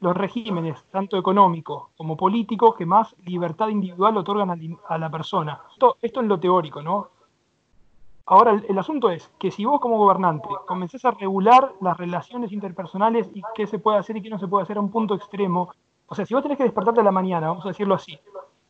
los 0.00 0.16
regímenes, 0.16 0.82
tanto 0.90 1.18
económicos 1.18 1.88
como 1.98 2.16
políticos, 2.16 2.76
que 2.76 2.86
más 2.86 3.14
libertad 3.26 3.68
individual 3.68 4.16
otorgan 4.16 4.78
a, 4.88 4.98
la 4.98 5.10
persona. 5.10 5.60
Esto, 5.72 5.98
esto 6.00 6.20
es 6.22 6.26
lo 6.26 6.40
teórico, 6.40 6.80
¿no? 6.80 7.08
Ahora, 8.28 8.60
el, 8.68 8.78
asunto 8.78 9.08
es 9.08 9.30
que 9.38 9.52
si 9.52 9.64
vos 9.64 9.80
como 9.80 9.98
gobernante 9.98 10.48
comencés 10.66 11.04
a 11.04 11.12
regular 11.12 11.74
las 11.80 11.96
relaciones 11.96 12.50
interpersonales 12.50 13.30
y 13.32 13.42
qué 13.54 13.68
se 13.68 13.78
puede 13.78 13.98
hacer 13.98 14.16
y 14.16 14.22
qué 14.22 14.28
no 14.28 14.40
se 14.40 14.48
puede 14.48 14.64
hacer 14.64 14.78
a 14.78 14.80
un 14.80 14.90
punto 14.90 15.14
extremo, 15.14 15.70
o 16.08 16.14
sea, 16.14 16.26
si 16.26 16.34
vos 16.34 16.42
tenés 16.42 16.58
que 16.58 16.64
despertarte 16.64 17.00
a 17.00 17.04
la 17.04 17.12
mañana, 17.12 17.48
vamos 17.48 17.64
a 17.64 17.68
decirlo 17.68 17.94
así, 17.94 18.18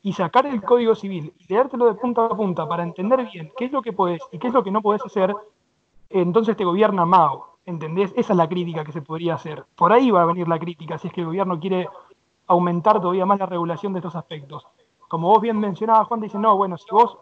y 0.03 0.12
sacar 0.12 0.47
el 0.47 0.62
Código 0.62 0.95
Civil 0.95 1.33
y 1.38 1.51
leértelo 1.51 1.87
de 1.87 1.95
punta 1.95 2.27
a 2.27 2.37
punta 2.37 2.69
para 2.69 2.83
entender 2.83 3.27
bien 3.33 3.51
qué 3.57 3.64
es 3.64 3.73
lo 3.73 3.81
que 3.81 3.95
podés 3.95 4.21
y 4.31 4.38
qué 4.38 4.49
es 4.49 4.53
lo 4.53 4.62
que 4.62 4.71
no 4.71 4.83
podés 4.83 5.03
hacer, 5.07 5.35
entonces 6.11 6.55
te 6.55 6.64
gobierna 6.64 7.07
Mao, 7.07 7.59
¿entendés? 7.64 8.12
Esa 8.14 8.35
es 8.35 8.37
la 8.37 8.49
crítica 8.49 8.85
que 8.85 8.92
se 8.92 9.01
podría 9.01 9.35
hacer. 9.35 9.64
Por 9.75 9.90
ahí 9.90 10.11
va 10.11 10.23
a 10.23 10.27
venir 10.27 10.49
la 10.49 10.59
crítica, 10.59 10.99
si 10.99 11.09
es 11.09 11.14
que 11.14 11.23
el 11.23 11.29
gobierno 11.29 11.59
quiere 11.59 11.88
aumentar 12.47 13.01
todavía 13.01 13.25
más 13.25 13.38
la 13.38 13.47
regulación 13.47 13.95
de 13.95 14.01
estos 14.01 14.16
aspectos. 14.16 14.66
Como 15.09 15.29
vos 15.29 15.40
bien 15.40 15.59
mencionabas, 15.59 16.07
Juan, 16.09 16.21
dice, 16.21 16.38
no, 16.38 16.57
bueno, 16.59 16.77
si 16.77 16.90
vos 16.90 17.19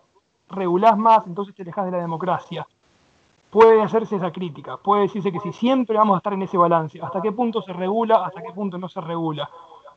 regulás 0.48 0.96
más, 0.96 1.26
entonces 1.26 1.54
te 1.54 1.62
alejas 1.62 1.86
de 1.86 1.90
la 1.92 1.98
democracia. 1.98 2.66
Puede 3.50 3.80
hacerse 3.82 4.16
esa 4.16 4.32
crítica, 4.32 4.76
puede 4.76 5.02
decirse 5.02 5.30
que 5.30 5.40
si 5.40 5.52
siempre 5.52 5.96
vamos 5.96 6.14
a 6.14 6.18
estar 6.18 6.32
en 6.32 6.42
ese 6.42 6.56
balance, 6.56 7.00
hasta 7.00 7.22
qué 7.22 7.30
punto 7.30 7.62
se 7.62 7.72
regula, 7.72 8.24
hasta 8.24 8.42
qué 8.42 8.52
punto 8.52 8.78
no 8.78 8.88
se 8.88 9.00
regula. 9.00 9.48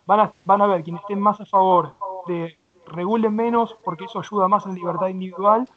Van 0.06 0.62
a, 0.62 0.68
ver 0.68 0.84
quienes 0.84 1.02
estén 1.02 1.20
más 1.20 1.42
a 1.42 1.46
favor 1.46 1.94
de 2.28 2.58
regulen 2.86 3.36
menos 3.36 3.76
porque 3.84 4.06
eso 4.06 4.20
ayuda 4.20 4.48
más 4.48 4.66
la 4.66 4.74
libertad 4.74 5.08
individual 5.08 5.68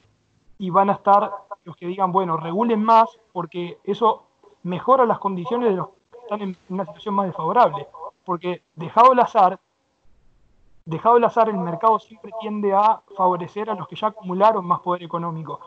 y 0.59 0.71
van 0.71 0.91
a 0.91 0.93
estar 0.93 1.33
los 1.65 1.77
que 1.77 1.87
digan, 1.87 2.13
bueno, 2.13 2.37
regulen 2.37 2.85
más 2.85 3.19
porque 3.33 3.79
eso 3.83 4.25
mejora 4.63 5.07
las 5.07 5.19
condiciones 5.19 5.71
de 5.71 5.77
los 5.77 5.89
que 5.89 6.19
están 6.23 6.43
en 6.43 6.57
una 6.69 6.85
situación 6.85 7.15
más 7.15 7.27
desfavorable. 7.27 7.89
Porque 8.25 8.63
dejado 8.77 9.13
el 9.13 9.21
azar, 9.21 9.59
dejado 10.85 11.17
el 11.17 11.25
azar, 11.25 11.49
el 11.49 11.59
mercado 11.59 11.99
siempre 11.99 12.33
tiende 12.41 12.73
a 12.73 13.01
favorecer 13.17 13.71
a 13.71 13.75
los 13.75 13.87
que 13.89 13.97
ya 13.97 14.09
acumularon 14.09 14.65
más 14.65 14.81
poder 14.81 15.03
económico. 15.03 15.61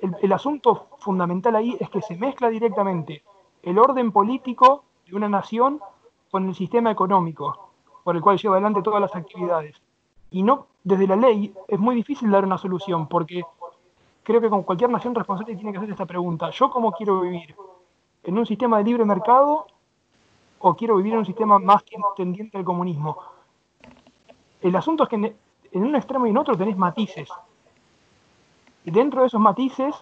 el, 0.00 0.32
asunto 0.32 0.88
fundamental 0.98 1.56
ahí 1.56 1.76
es 1.80 1.88
que 1.88 2.02
se 2.02 2.16
mezcla 2.16 2.50
directamente 2.50 3.24
el 3.62 3.78
orden 3.78 4.12
político 4.12 4.84
de 5.06 5.16
una 5.16 5.28
nación 5.28 5.80
con 6.30 6.46
el 6.48 6.54
sistema 6.54 6.90
económico 6.90 7.66
por 8.06 8.14
el 8.14 8.22
cual 8.22 8.38
lleva 8.38 8.54
adelante 8.54 8.82
todas 8.82 9.00
las 9.00 9.16
actividades. 9.16 9.82
Y 10.30 10.44
no, 10.44 10.68
desde 10.84 11.08
la 11.08 11.16
ley 11.16 11.52
es 11.66 11.76
muy 11.76 11.96
difícil 11.96 12.30
dar 12.30 12.44
una 12.44 12.56
solución, 12.56 13.08
porque 13.08 13.42
creo 14.22 14.40
que 14.40 14.48
con 14.48 14.62
cualquier 14.62 14.90
nación 14.90 15.12
responsable 15.12 15.56
tiene 15.56 15.72
que 15.72 15.78
hacer 15.78 15.90
esta 15.90 16.06
pregunta. 16.06 16.50
¿Yo 16.50 16.70
cómo 16.70 16.92
quiero 16.92 17.22
vivir? 17.22 17.56
¿En 18.22 18.38
un 18.38 18.46
sistema 18.46 18.78
de 18.78 18.84
libre 18.84 19.04
mercado 19.04 19.66
o 20.60 20.74
quiero 20.76 20.94
vivir 20.94 21.14
en 21.14 21.18
un 21.18 21.26
sistema 21.26 21.58
más 21.58 21.82
tendiente 22.16 22.56
al 22.56 22.64
comunismo? 22.64 23.18
El 24.66 24.74
asunto 24.74 25.04
es 25.04 25.08
que 25.08 25.14
en 25.14 25.84
un 25.84 25.94
extremo 25.94 26.26
y 26.26 26.30
en 26.30 26.38
otro 26.38 26.56
tenés 26.56 26.76
matices. 26.76 27.28
Y 28.84 28.90
dentro 28.90 29.20
de 29.20 29.28
esos 29.28 29.40
matices 29.40 29.94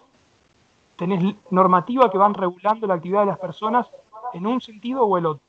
tenés 0.96 1.37
normativa 1.50 2.11
que 2.11 2.16
van 2.16 2.33
regulando 2.33 2.87
la 2.87 2.94
actividad 2.94 3.20
de 3.20 3.27
las 3.27 3.38
personas 3.38 3.90
en 4.33 4.46
un 4.46 4.62
sentido 4.62 5.03
o 5.05 5.18
el 5.18 5.27
otro. 5.27 5.42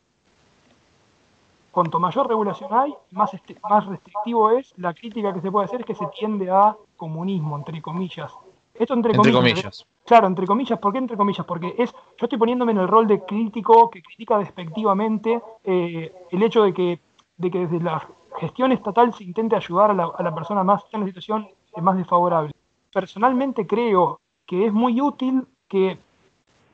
Cuanto 1.72 1.98
mayor 1.98 2.28
regulación 2.28 2.74
hay, 2.74 2.94
más, 3.12 3.32
más 3.70 3.86
restrictivo 3.86 4.52
es, 4.52 4.74
la 4.78 4.94
crítica 4.94 5.34
que 5.34 5.40
se 5.40 5.50
puede 5.50 5.66
hacer 5.66 5.82
es 5.82 5.86
que 5.86 5.96
se 5.96 6.08
tiende 6.08 6.50
a 6.50 6.76
comunismo, 6.98 7.56
entre 7.56 7.82
comillas. 7.82 8.34
Esto 8.74 8.96
entre, 8.96 9.16
comillas. 9.16 9.86
Claro, 10.06 10.28
entre 10.28 10.46
comillas, 10.46 10.78
¿por 10.78 10.92
qué 10.92 10.98
entre 10.98 11.16
comillas? 11.16 11.46
Porque 11.46 11.74
es, 11.78 11.94
yo 11.94 12.26
estoy 12.26 12.38
poniéndome 12.38 12.74
en 12.74 12.80
el 12.80 12.88
rol 12.90 13.08
de 13.08 13.22
crítico 13.22 13.90
que 13.90 14.02
critica 14.02 14.38
despectivamente 14.38 15.42
eh, 15.64 16.14
el 16.32 16.44
hecho 16.44 16.64
de 16.64 16.74
que, 16.74 17.00
de 17.38 17.52
que 17.52 17.60
desde 17.60 17.80
la 17.80 18.06
gestión 18.40 18.72
estatal 18.72 19.14
se 19.14 19.24
intente 19.24 19.56
ayudar 19.56 19.92
a 19.92 20.24
la, 20.24 20.36
persona 20.36 20.64
más 20.64 20.84
en 20.92 21.02
la 21.02 21.06
situación 21.08 21.48
más 21.82 21.98
desfavorable. 21.98 22.54
Personalmente 22.94 23.68
creo 23.68 24.20
que 24.46 24.68
es 24.68 24.74
muy 24.74 25.02
útil 25.02 25.46
que, 25.68 25.98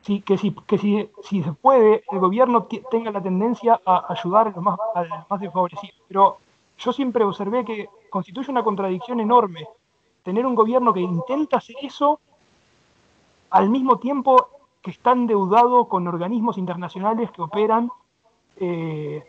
si, 0.01 0.21
que, 0.21 0.37
si, 0.37 0.51
que 0.51 0.77
si, 0.77 1.43
se 1.43 1.53
puede, 1.53 2.03
el 2.11 2.19
gobierno 2.19 2.67
tenga 2.89 3.11
la 3.11 3.21
tendencia 3.21 3.79
a 3.85 4.13
ayudar 4.13 4.47
a 4.47 4.51
los 4.51 4.63
más, 4.63 4.79
a 4.95 5.03
los 5.03 5.29
más 5.29 5.39
desfavorecidos. 5.39 5.95
Pero 6.07 6.37
yo 6.77 6.93
siempre 6.93 7.23
observé 7.23 7.65
que 7.65 7.89
constituye 8.09 8.51
una 8.51 8.63
contradicción 8.63 9.19
enorme 9.19 9.67
tener 10.23 10.45
un 10.45 10.55
gobierno 10.55 10.93
que 10.93 10.99
intenta 10.99 11.57
hacer 11.57 11.75
eso 11.81 12.19
al 13.49 13.69
mismo 13.69 13.97
tiempo 13.97 14.47
que 14.81 14.91
está 14.91 15.11
endeudado 15.11 15.85
con 15.85 16.07
organismos 16.07 16.57
internacionales 16.57 17.31
que 17.31 17.41
operan 17.41 17.91
eh, 18.57 19.23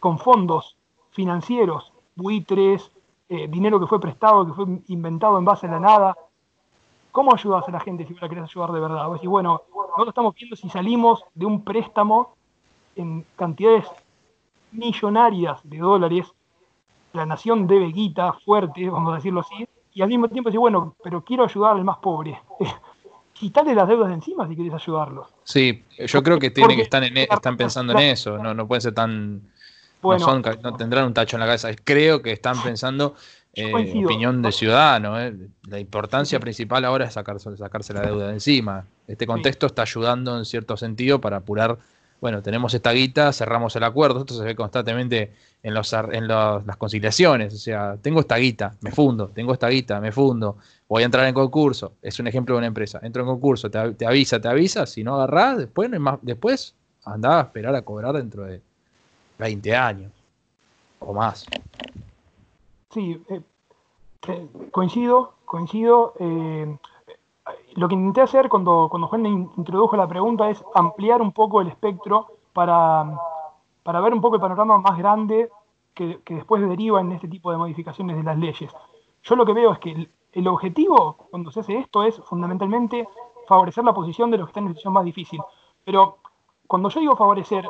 con 0.00 0.18
fondos 0.18 0.75
financieros, 1.16 1.92
buitres, 2.14 2.92
eh, 3.30 3.48
dinero 3.48 3.80
que 3.80 3.86
fue 3.86 3.98
prestado, 3.98 4.46
que 4.46 4.52
fue 4.52 4.66
inventado 4.88 5.38
en 5.38 5.46
base 5.46 5.66
a 5.66 5.70
la 5.70 5.80
nada. 5.80 6.16
¿Cómo 7.10 7.34
ayudas 7.34 7.66
a 7.66 7.72
la 7.72 7.80
gente 7.80 8.06
si 8.06 8.14
la 8.14 8.28
querés 8.28 8.44
ayudar 8.44 8.70
de 8.70 8.80
verdad? 8.80 9.06
Vos 9.06 9.14
decís, 9.14 9.30
bueno, 9.30 9.62
nosotros 9.74 10.08
estamos 10.08 10.34
viendo 10.34 10.54
si 10.54 10.68
salimos 10.68 11.24
de 11.34 11.46
un 11.46 11.64
préstamo 11.64 12.36
en 12.94 13.24
cantidades 13.34 13.86
millonarias 14.72 15.58
de 15.64 15.78
dólares, 15.78 16.26
la 17.14 17.24
nación 17.24 17.66
debe 17.66 17.86
guita 17.86 18.34
fuerte, 18.44 18.90
vamos 18.90 19.12
a 19.12 19.16
decirlo 19.16 19.40
así, 19.40 19.66
y 19.94 20.02
al 20.02 20.08
mismo 20.08 20.28
tiempo 20.28 20.50
decís, 20.50 20.60
bueno, 20.60 20.94
pero 21.02 21.24
quiero 21.24 21.44
ayudar 21.44 21.76
al 21.76 21.84
más 21.84 21.96
pobre. 21.96 22.38
Quitarle 23.32 23.74
las 23.74 23.88
deudas 23.88 24.08
de 24.08 24.14
encima 24.14 24.46
si 24.46 24.56
querés 24.56 24.74
ayudarlos. 24.74 25.28
Sí, 25.44 25.84
yo 26.06 26.22
creo 26.22 26.38
que 26.38 26.50
tienen 26.50 26.76
que 26.76 26.82
estar 26.82 27.02
en, 27.02 27.16
e, 27.16 27.28
están 27.30 27.56
pensando 27.56 27.92
en 27.94 27.98
eso, 28.00 28.38
no, 28.38 28.52
no 28.52 28.66
pueden 28.66 28.82
ser 28.82 28.94
tan 28.94 29.42
no, 30.14 30.76
tendrán 30.76 31.06
un 31.06 31.14
tacho 31.14 31.36
en 31.36 31.40
la 31.40 31.46
cabeza. 31.46 31.70
Creo 31.84 32.22
que 32.22 32.32
están 32.32 32.62
pensando 32.62 33.14
eh, 33.54 33.72
opinión 34.04 34.42
de 34.42 34.52
ciudadano. 34.52 35.20
Eh. 35.20 35.34
La 35.68 35.78
importancia 35.78 36.38
principal 36.38 36.84
ahora 36.84 37.06
es 37.06 37.14
sacarse, 37.14 37.56
sacarse 37.56 37.94
la 37.94 38.02
deuda 38.02 38.28
de 38.28 38.34
encima. 38.34 38.86
Este 39.08 39.26
contexto 39.26 39.66
está 39.66 39.82
ayudando 39.82 40.36
en 40.36 40.44
cierto 40.44 40.76
sentido 40.76 41.20
para 41.20 41.38
apurar. 41.38 41.78
Bueno, 42.20 42.42
tenemos 42.42 42.72
esta 42.74 42.92
guita, 42.92 43.32
cerramos 43.32 43.74
el 43.76 43.84
acuerdo. 43.84 44.20
Esto 44.20 44.34
se 44.34 44.44
ve 44.44 44.54
constantemente 44.54 45.32
en, 45.62 45.74
los, 45.74 45.92
en 45.92 46.28
las 46.28 46.76
conciliaciones. 46.76 47.54
O 47.54 47.58
sea, 47.58 47.96
tengo 48.00 48.20
esta 48.20 48.36
guita, 48.36 48.74
me 48.80 48.90
fundo, 48.90 49.28
tengo 49.28 49.52
esta 49.52 49.68
guita, 49.68 50.00
me 50.00 50.12
fundo. 50.12 50.58
Voy 50.88 51.02
a 51.02 51.06
entrar 51.06 51.26
en 51.26 51.34
concurso. 51.34 51.94
Es 52.02 52.18
un 52.18 52.26
ejemplo 52.26 52.54
de 52.54 52.58
una 52.58 52.66
empresa. 52.66 53.00
Entro 53.02 53.22
en 53.22 53.28
concurso, 53.28 53.70
te, 53.70 54.06
avisa, 54.06 54.40
te 54.40 54.48
avisa. 54.48 54.86
Si 54.86 55.02
no 55.02 55.14
agarrás, 55.16 55.58
después, 55.58 55.90
no 55.90 55.98
más, 55.98 56.18
después 56.22 56.74
andá 57.04 57.40
a 57.40 57.42
esperar 57.44 57.74
a 57.74 57.82
cobrar 57.82 58.14
dentro 58.16 58.44
de 58.44 58.60
20 59.38 59.76
años 59.76 60.12
o 61.00 61.12
más. 61.12 61.46
Sí, 62.90 63.22
eh, 63.28 63.40
eh, 64.28 64.48
coincido, 64.70 65.34
coincido. 65.44 66.14
Eh, 66.18 66.78
lo 67.74 67.88
que 67.88 67.94
intenté 67.94 68.22
hacer 68.22 68.48
cuando, 68.48 68.88
cuando 68.90 69.08
Juan 69.08 69.26
introdujo 69.26 69.96
la 69.96 70.08
pregunta 70.08 70.48
es 70.50 70.64
ampliar 70.74 71.20
un 71.20 71.32
poco 71.32 71.60
el 71.60 71.68
espectro 71.68 72.26
para, 72.52 73.06
para 73.82 74.00
ver 74.00 74.14
un 74.14 74.20
poco 74.20 74.36
el 74.36 74.40
panorama 74.40 74.78
más 74.78 74.98
grande 74.98 75.50
que, 75.94 76.20
después 76.26 76.66
deriva 76.66 77.00
en 77.00 77.12
este 77.12 77.28
tipo 77.28 77.50
de 77.50 77.58
modificaciones 77.58 78.16
de 78.16 78.22
las 78.22 78.38
leyes. 78.38 78.70
Yo 79.22 79.36
lo 79.36 79.44
que 79.44 79.52
veo 79.52 79.72
es 79.72 79.78
que 79.78 79.92
el, 79.92 80.10
el 80.32 80.48
objetivo 80.48 81.16
cuando 81.30 81.50
se 81.50 81.60
hace 81.60 81.78
esto 81.78 82.02
es 82.02 82.16
fundamentalmente 82.16 83.08
favorecer 83.46 83.84
la 83.84 83.94
posición 83.94 84.30
de 84.30 84.38
los 84.38 84.46
que 84.46 84.50
están 84.50 84.64
en 84.64 84.70
situación 84.70 84.94
más 84.94 85.04
difícil. 85.04 85.40
Pero 85.84 86.18
cuando 86.66 86.88
yo 86.88 87.00
digo 87.00 87.16
favorecer, 87.16 87.68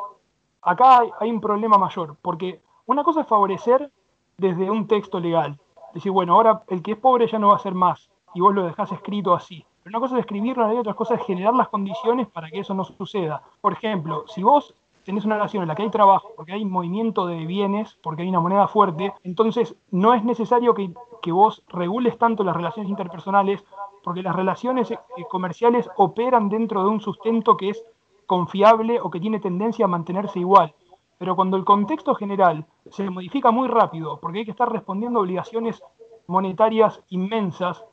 acá 0.66 1.02
hay, 1.20 1.30
un 1.30 1.40
problema 1.40 1.78
mayor, 1.78 2.16
porque 2.20 2.60
una 2.86 3.04
cosa 3.04 3.22
es 3.22 3.26
favorecer 3.26 3.90
desde 4.36 4.70
un 4.70 4.86
texto 4.86 5.20
legal. 5.20 5.58
Decir, 5.94 6.12
bueno, 6.12 6.34
ahora 6.34 6.62
el 6.68 6.82
que 6.82 6.92
es 6.92 6.98
pobre 6.98 7.26
ya 7.26 7.38
no 7.38 7.48
va 7.48 7.56
a 7.56 7.60
ser 7.60 7.74
más, 7.74 8.10
y 8.34 8.40
vos 8.40 8.54
lo 8.54 8.64
dejás 8.64 8.92
escrito 8.92 9.32
así. 9.32 9.64
Pero 9.82 9.96
una 9.96 10.00
cosa 10.00 10.16
es 10.16 10.20
escribirlo 10.20 10.74
y 10.74 10.76
otra 10.76 10.94
cosa 10.94 11.14
es 11.14 11.24
generar 11.24 11.54
las 11.54 11.68
condiciones 11.68 12.26
para 12.26 12.50
que 12.50 12.58
eso 12.58 12.74
no 12.74 12.84
suceda. 12.84 13.40
Por 13.60 13.72
ejemplo, 13.72 14.24
si 14.26 14.42
vos 14.42 14.74
tenés 15.04 15.24
una 15.24 15.38
nación 15.38 15.62
en 15.62 15.68
la 15.68 15.76
que 15.76 15.84
hay 15.84 15.90
trabajo, 15.90 16.32
porque 16.36 16.52
hay 16.52 16.64
movimiento 16.64 17.28
de 17.28 17.46
bienes, 17.46 17.96
porque 18.02 18.22
hay 18.22 18.28
una 18.28 18.40
moneda 18.40 18.66
fuerte, 18.66 19.14
entonces 19.22 19.76
no 19.92 20.14
es 20.14 20.24
necesario 20.24 20.74
que, 20.74 20.92
vos 21.30 21.62
regules 21.68 22.18
tanto 22.18 22.44
las 22.44 22.56
relaciones 22.56 22.90
interpersonales, 22.90 23.64
porque 24.02 24.22
las 24.22 24.34
relaciones 24.34 24.90
eh, 24.90 24.98
comerciales 25.28 25.88
operan 25.96 26.48
dentro 26.48 26.82
de 26.82 26.88
un 26.88 27.00
sustento 27.00 27.56
que 27.56 27.70
es 27.70 27.84
confiable 28.26 29.00
o 29.00 29.10
que 29.10 29.20
tiene 29.20 29.40
tendencia 29.40 29.84
a 29.84 29.88
mantenerse 29.88 30.38
igual. 30.40 30.74
Pero 31.18 31.34
cuando 31.34 31.56
el 31.56 31.64
contexto 31.64 32.14
general 32.14 32.66
se 32.90 33.08
modifica 33.08 33.50
muy 33.50 33.68
rápido, 33.68 34.20
porque 34.20 34.40
hay 34.40 34.44
que 34.44 34.50
estar 34.50 34.70
respondiendo 34.70 35.18
a 35.18 35.22
obligaciones 35.22 35.82
monetarias 36.26 37.00
inmensas 37.08 37.84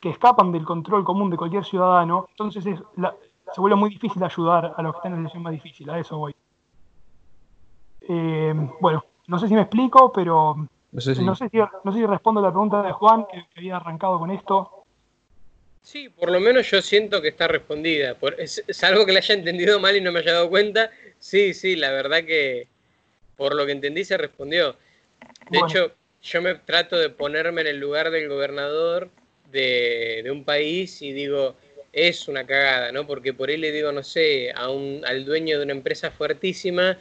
que 0.00 0.10
escapan 0.10 0.52
del 0.52 0.64
control 0.64 1.04
común 1.04 1.30
de 1.30 1.36
cualquier 1.36 1.64
ciudadano, 1.64 2.26
entonces 2.30 2.64
se 2.64 3.60
vuelve 3.60 3.76
muy 3.76 3.90
difícil 3.90 4.22
ayudar 4.22 4.74
a 4.76 4.82
los 4.82 4.92
que 4.92 4.98
están 4.98 5.12
en 5.14 5.24
la 5.24 5.28
situación 5.28 5.42
más 5.42 5.52
difícil, 5.52 5.90
a 5.90 5.98
eso 5.98 6.18
voy. 6.18 6.34
Eh, 8.02 8.54
bueno, 8.80 9.04
no 9.26 9.38
sé 9.38 9.48
si 9.48 9.54
me 9.54 9.62
explico, 9.62 10.12
pero 10.12 10.56
no 10.92 11.00
sé 11.00 11.14
si, 11.14 11.24
no 11.24 11.34
sé 11.34 11.50
si, 11.50 12.06
respondo 12.06 12.40
a 12.40 12.44
la 12.44 12.50
pregunta 12.50 12.82
de 12.82 12.92
Juan, 12.92 13.26
que, 13.30 13.46
había 13.56 13.76
arrancado 13.76 14.18
con 14.18 14.30
esto. 14.30 14.77
Sí, 15.82 16.08
por 16.08 16.30
lo 16.30 16.40
menos 16.40 16.70
yo 16.70 16.82
siento 16.82 17.22
que 17.22 17.28
está 17.28 17.48
respondida. 17.48 18.16
es, 18.36 18.62
es, 18.66 18.84
algo 18.84 19.06
que 19.06 19.12
le 19.12 19.18
haya 19.18 19.34
entendido 19.34 19.80
mal 19.80 19.96
y 19.96 20.00
no 20.00 20.12
me 20.12 20.20
haya 20.20 20.34
dado 20.34 20.50
cuenta, 20.50 20.90
Sí, 21.18 21.52
sí, 21.54 21.76
la 21.76 21.90
verdad 21.90 22.24
que 22.24 22.68
por 23.36 23.54
lo 23.54 23.66
que 23.66 23.72
entendí 23.72 24.04
se 24.04 24.16
respondió. 24.16 24.76
De 25.50 25.58
hecho, 25.58 25.92
yo 26.22 26.42
me 26.42 26.54
trato 26.54 26.98
de 26.98 27.10
ponerme 27.10 27.62
en 27.62 27.66
el 27.68 27.78
lugar 27.78 28.10
del 28.10 28.28
gobernador 28.28 29.10
de, 29.50 30.24
un 30.30 30.44
país 30.44 31.02
y 31.02 31.12
digo, 31.12 31.56
es 31.92 32.28
una 32.28 32.46
cagada, 32.46 32.92
¿no? 32.92 33.06
Porque 33.06 33.32
por 33.32 33.48
ahí 33.48 33.56
le 33.56 33.72
digo, 33.72 33.92
no 33.92 34.02
sé, 34.02 34.52
a 34.54 34.70
un, 34.70 35.02
al 35.06 35.24
dueño 35.24 35.58
de 35.58 35.64
una 35.64 35.72
empresa 35.72 36.10
fuertísima, 36.10 36.98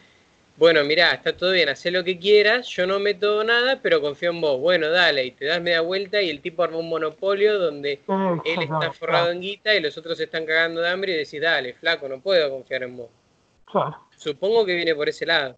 bueno, 0.58 0.84
mira, 0.84 1.14
está 1.14 1.38
todo 1.38 1.52
bien, 1.52 1.70
haz 1.70 1.86
lo 1.86 2.04
que 2.04 2.18
quieras, 2.18 2.68
yo 2.68 2.88
no 2.88 3.00
meto 3.00 3.44
nada, 3.44 3.80
pero 3.80 4.02
confío 4.02 4.32
en 4.32 4.42
vos. 4.42 4.60
Bueno, 4.60 4.90
dale, 4.90 5.24
y 5.24 5.32
te 5.32 5.46
das 5.46 5.62
media 5.62 5.82
vuelta 5.82 6.20
y 6.20 6.32
el 6.32 6.42
tipo 6.42 6.64
arma 6.64 6.78
un 6.78 6.90
monopolio 6.90 7.60
donde 7.60 8.02
él 8.44 8.64
está 8.64 8.92
forrado 8.92 9.30
en 9.30 9.40
guita 9.40 9.76
y 9.76 9.82
los 9.82 9.96
otros 10.00 10.20
están 10.20 10.48
cagando 10.48 10.82
de 10.82 10.90
hambre 10.90 11.14
y 11.14 11.18
decís, 11.18 11.40
dale, 11.40 11.76
flaco, 11.76 12.10
no 12.10 12.20
puedo 12.20 12.50
confiar 12.50 12.82
en 12.84 12.98
vos. 12.98 13.10
Claro. 13.66 13.98
Supongo 14.18 14.66
que 14.66 14.74
viene 14.74 14.96
por 14.96 15.08
ese 15.08 15.28
lado. 15.28 15.56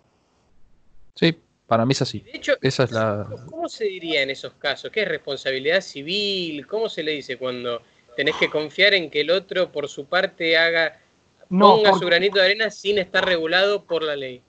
Sí, 1.16 1.34
para 1.66 1.86
mí 1.86 1.94
es 1.94 2.02
así. 2.02 2.20
De 2.20 2.32
hecho, 2.34 2.58
Esa 2.60 2.84
es 2.84 2.92
la... 2.92 3.26
¿cómo 3.50 3.70
se 3.70 3.86
diría 3.86 4.22
en 4.22 4.32
esos 4.32 4.54
casos? 4.56 4.92
¿Qué 4.92 5.04
es 5.04 5.08
responsabilidad 5.08 5.80
civil? 5.80 6.68
¿Cómo 6.68 6.90
se 6.90 7.04
le 7.04 7.14
dice 7.14 7.38
cuando 7.38 7.82
tenés 8.18 8.36
que 8.36 8.50
confiar 8.50 8.94
en 8.96 9.10
que 9.10 9.22
el 9.22 9.32
otro 9.32 9.72
por 9.72 9.88
su 9.88 10.08
parte 10.08 10.58
haga, 10.58 11.00
ponga 11.48 11.94
su 11.94 12.06
granito 12.06 12.40
de 12.40 12.46
arena 12.46 12.70
sin 12.70 12.98
estar 12.98 13.26
regulado 13.26 13.86
por 13.86 14.04
la 14.04 14.18
ley? 14.18 14.42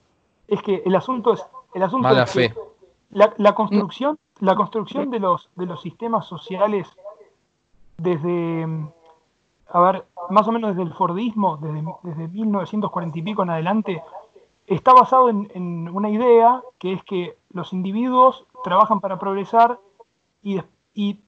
Es 0.47 0.61
que 0.61 0.83
el 0.85 0.95
asunto 0.95 1.33
es, 1.33 1.45
el 1.73 1.83
asunto 1.83 2.07
Mala 2.07 2.27
fe. 2.27 2.53
la, 3.11 3.55
construcción, 3.55 4.17
la 4.39 4.55
construcción 4.55 5.09
de 5.09 5.19
los, 5.19 5.49
de 5.55 5.65
los 5.65 5.81
sistemas 5.81 6.25
sociales 6.25 6.87
desde 7.97 8.67
a 9.73 9.79
ver, 9.79 10.05
más 10.29 10.47
o 10.47 10.51
menos 10.51 10.71
desde 10.71 10.83
el 10.83 10.93
Fordismo, 10.93 11.57
desde, 11.57 11.83
desde 12.03 12.27
1940 12.27 13.19
y 13.19 13.21
pico 13.21 13.43
en 13.43 13.51
adelante, 13.51 14.03
está 14.67 14.93
basado 14.93 15.29
en, 15.29 15.89
una 15.89 16.09
idea 16.09 16.61
que 16.77 16.93
es 16.93 17.03
que 17.03 17.37
los 17.51 17.73
individuos 17.73 18.45
trabajan 18.63 18.99
para 18.99 19.19
progresar 19.19 19.79
y, 20.43 20.61
y 20.93 21.21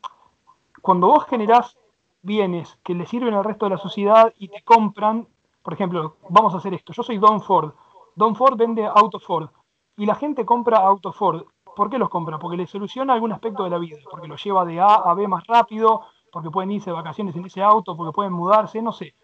cuando 0.81 1.07
vos 1.07 1.25
generás 1.25 1.77
bienes 2.21 2.77
que 2.83 2.93
le 2.93 3.05
sirven 3.05 3.33
al 3.33 3.43
resto 3.43 3.65
de 3.65 3.71
la 3.71 3.77
sociedad 3.77 4.33
y 4.37 4.49
te 4.49 4.61
compran, 4.63 5.27
por 5.61 5.73
ejemplo, 5.73 6.17
vamos 6.29 6.53
a 6.53 6.57
hacer 6.57 6.73
esto, 6.73 6.93
yo 6.93 7.03
soy 7.03 7.17
Don 7.17 7.41
Ford, 7.41 7.73
Don 8.15 8.35
Ford 8.35 8.57
vende 8.57 8.85
auto 8.85 9.19
Ford 9.19 9.49
y 9.97 10.05
la 10.05 10.15
gente 10.15 10.45
compra 10.45 10.77
auto 10.77 11.11
Ford. 11.11 11.43
¿Por 11.75 11.89
qué 11.89 11.97
los 11.97 12.09
compra? 12.09 12.37
Porque 12.37 12.57
le 12.57 12.67
soluciona 12.67 13.13
algún 13.13 13.31
aspecto 13.31 13.63
de 13.63 13.69
la 13.69 13.79
vida, 13.79 13.97
porque 14.09 14.27
lo 14.27 14.35
lleva 14.35 14.65
de 14.65 14.79
A 14.79 14.95
a 14.95 15.13
B 15.13 15.27
más 15.27 15.45
rápido, 15.47 16.01
porque 16.31 16.51
pueden 16.51 16.71
irse 16.71 16.89
de 16.89 16.95
vacaciones 16.95 17.35
en 17.35 17.45
ese 17.45 17.61
auto, 17.61 17.95
porque 17.95 18.13
pueden 18.13 18.33
mudarse, 18.33 18.81
no 18.81 18.91
sé, 18.91 19.15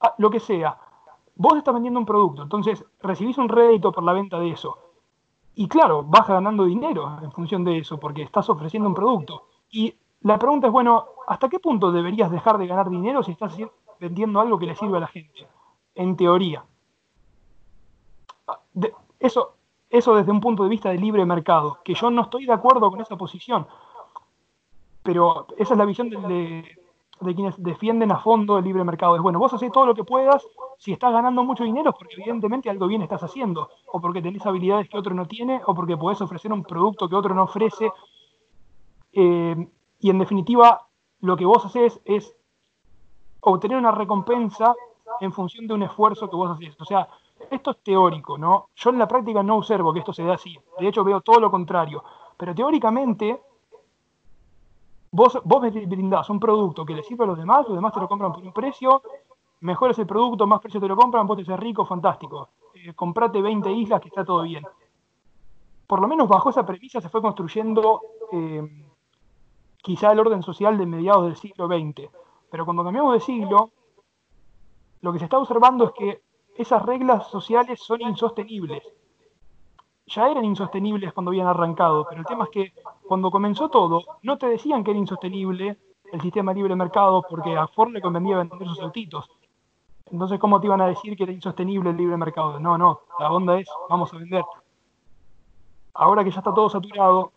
ah, 0.00 0.14
lo 0.18 0.30
que 0.30 0.40
sea. 0.40 0.76
Vos 1.34 1.56
estás 1.56 1.74
vendiendo 1.74 2.00
un 2.00 2.06
producto, 2.06 2.42
entonces 2.42 2.84
recibís 3.00 3.38
un 3.38 3.48
rédito 3.48 3.92
por 3.92 4.04
la 4.04 4.12
venta 4.12 4.38
de 4.38 4.50
eso. 4.50 4.78
Y 5.54 5.68
claro, 5.68 6.02
vas 6.02 6.26
ganando 6.26 6.64
dinero 6.64 7.18
en 7.22 7.30
función 7.30 7.64
de 7.64 7.78
eso, 7.78 7.98
porque 7.98 8.22
estás 8.22 8.48
ofreciendo 8.48 8.88
un 8.88 8.94
producto. 8.94 9.48
Y 9.70 9.94
la 10.22 10.38
pregunta 10.38 10.68
es, 10.68 10.72
bueno, 10.72 11.04
¿hasta 11.26 11.48
qué 11.48 11.58
punto 11.58 11.92
deberías 11.92 12.30
dejar 12.30 12.58
de 12.58 12.66
ganar 12.66 12.88
dinero 12.88 13.22
si 13.22 13.32
estás 13.32 13.56
vendiendo 14.00 14.40
algo 14.40 14.58
que 14.58 14.66
le 14.66 14.76
sirve 14.76 14.98
a 14.98 15.00
la 15.00 15.08
gente? 15.08 15.46
En 15.94 16.16
teoría. 16.16 16.64
Ah, 18.80 18.88
eso, 19.18 19.54
eso 19.88 20.14
desde 20.14 20.32
un 20.32 20.40
punto 20.40 20.64
de 20.64 20.68
vista 20.68 20.90
de 20.90 20.98
libre 20.98 21.24
mercado, 21.24 21.78
que 21.84 21.94
yo 21.94 22.10
no 22.10 22.22
estoy 22.22 22.46
de 22.46 22.52
acuerdo 22.52 22.90
con 22.90 23.00
esa 23.00 23.16
posición, 23.16 23.66
pero 25.02 25.46
esa 25.58 25.74
es 25.74 25.78
la 25.78 25.84
visión 25.84 26.10
de, 26.10 26.78
quienes 27.20 27.62
defienden 27.62 28.10
a 28.10 28.18
fondo 28.18 28.58
el 28.58 28.64
libre 28.64 28.82
mercado. 28.84 29.14
Es 29.14 29.22
bueno, 29.22 29.38
vos 29.38 29.52
haces 29.52 29.70
todo 29.70 29.86
lo 29.86 29.94
que 29.94 30.02
puedas, 30.02 30.44
si 30.78 30.92
estás 30.92 31.12
ganando 31.12 31.44
mucho 31.44 31.62
dinero 31.62 31.92
porque 31.92 32.14
evidentemente 32.14 32.68
algo 32.68 32.88
bien 32.88 33.02
estás 33.02 33.22
haciendo, 33.22 33.68
o 33.92 34.00
porque 34.00 34.22
tenés 34.22 34.44
habilidades 34.44 34.88
que 34.88 34.98
otro 34.98 35.14
no 35.14 35.26
tiene, 35.26 35.60
o 35.66 35.74
porque 35.74 35.96
podés 35.96 36.20
ofrecer 36.20 36.52
un 36.52 36.64
producto 36.64 37.08
que 37.08 37.14
otro 37.14 37.34
no 37.34 37.44
ofrece. 37.44 37.92
Eh, 39.12 39.68
y 40.00 40.10
en 40.10 40.18
definitiva, 40.18 40.88
lo 41.20 41.36
que 41.36 41.44
vos 41.44 41.64
haces 41.64 42.00
es 42.04 42.34
obtener 43.40 43.78
una 43.78 43.92
recompensa 43.92 44.74
en 45.20 45.32
función 45.32 45.66
de 45.68 45.74
un 45.74 45.82
esfuerzo 45.84 46.28
que 46.28 46.36
vos 46.36 46.50
haces. 46.50 46.74
O 46.80 46.84
sea, 46.84 47.08
esto 47.50 47.70
es 47.72 47.82
teórico, 47.82 48.38
¿no? 48.38 48.68
Yo 48.76 48.90
en 48.90 48.98
la 48.98 49.08
práctica 49.08 49.42
no 49.42 49.56
observo 49.56 49.92
que 49.92 50.00
esto 50.00 50.12
se 50.12 50.22
dé 50.22 50.32
así. 50.32 50.58
De 50.78 50.88
hecho, 50.88 51.04
veo 51.04 51.20
todo 51.20 51.40
lo 51.40 51.50
contrario. 51.50 52.02
Pero 52.36 52.54
teóricamente, 52.54 53.40
Vos, 55.14 55.38
vos 55.44 55.60
brindás 55.60 56.30
un 56.30 56.40
producto 56.40 56.86
que 56.86 56.94
le 56.94 57.02
sirve 57.02 57.24
a 57.24 57.26
los 57.26 57.36
demás, 57.36 57.66
los 57.66 57.76
demás 57.76 57.92
te 57.92 58.00
lo 58.00 58.08
compran 58.08 58.32
por 58.32 58.42
un 58.42 58.52
precio, 58.52 59.02
mejor 59.60 59.90
es 59.90 59.98
el 59.98 60.06
producto, 60.06 60.46
más 60.46 60.58
precio 60.58 60.80
te 60.80 60.88
lo 60.88 60.96
compran, 60.96 61.26
vos 61.26 61.36
te 61.36 61.42
haces 61.42 61.60
rico, 61.60 61.84
fantástico. 61.84 62.48
Eh, 62.74 62.94
comprate 62.94 63.42
20 63.42 63.70
islas 63.72 64.00
que 64.00 64.08
está 64.08 64.24
todo 64.24 64.42
bien. 64.42 64.64
Por 65.86 66.00
lo 66.00 66.08
menos 66.08 66.28
bajo 66.28 66.48
esa 66.48 66.64
premisa 66.64 67.02
se 67.02 67.10
fue 67.10 67.20
construyendo 67.20 68.00
eh, 68.32 68.66
quizá 69.82 70.12
el 70.12 70.20
orden 70.20 70.42
social 70.42 70.78
de 70.78 70.86
mediados 70.86 71.24
del 71.24 71.36
siglo 71.36 71.66
XX. 71.66 72.08
Pero 72.50 72.64
cuando 72.64 72.82
cambiamos 72.82 73.12
de 73.12 73.20
siglo, 73.20 73.70
lo 75.02 75.12
que 75.12 75.18
se 75.18 75.26
está 75.26 75.36
observando 75.36 75.84
es 75.84 75.92
que 75.92 76.22
esas 76.56 76.82
reglas 76.82 77.28
sociales 77.28 77.80
son 77.80 78.02
insostenibles 78.02 78.82
ya 80.06 80.28
eran 80.28 80.44
insostenibles 80.44 81.12
cuando 81.12 81.30
habían 81.30 81.46
arrancado, 81.46 82.06
pero 82.08 82.20
el 82.20 82.26
tema 82.26 82.44
es 82.44 82.50
que 82.50 82.72
cuando 83.06 83.30
comenzó 83.30 83.68
todo, 83.68 84.02
no 84.22 84.36
te 84.36 84.46
decían 84.46 84.84
que 84.84 84.90
era 84.90 85.00
insostenible 85.00 85.78
el 86.12 86.20
sistema 86.20 86.52
libre 86.52 86.76
mercado 86.76 87.24
porque 87.28 87.56
a 87.56 87.66
Ford 87.68 87.92
le 87.92 88.02
convenía 88.02 88.36
vender 88.36 88.68
sus 88.68 88.80
autitos. 88.80 89.30
Entonces, 90.10 90.38
¿cómo 90.38 90.60
te 90.60 90.66
iban 90.66 90.80
a 90.82 90.86
decir 90.86 91.16
que 91.16 91.22
era 91.22 91.32
insostenible 91.32 91.90
el 91.90 91.96
libre 91.96 92.16
mercado? 92.16 92.60
No, 92.60 92.76
no, 92.76 93.00
la 93.18 93.32
onda 93.32 93.58
es, 93.58 93.68
vamos 93.88 94.12
a 94.12 94.18
vender. 94.18 94.44
Ahora 95.94 96.22
que 96.22 96.30
ya 96.30 96.38
está 96.38 96.52
todo 96.52 96.68
saturado, 96.68 97.32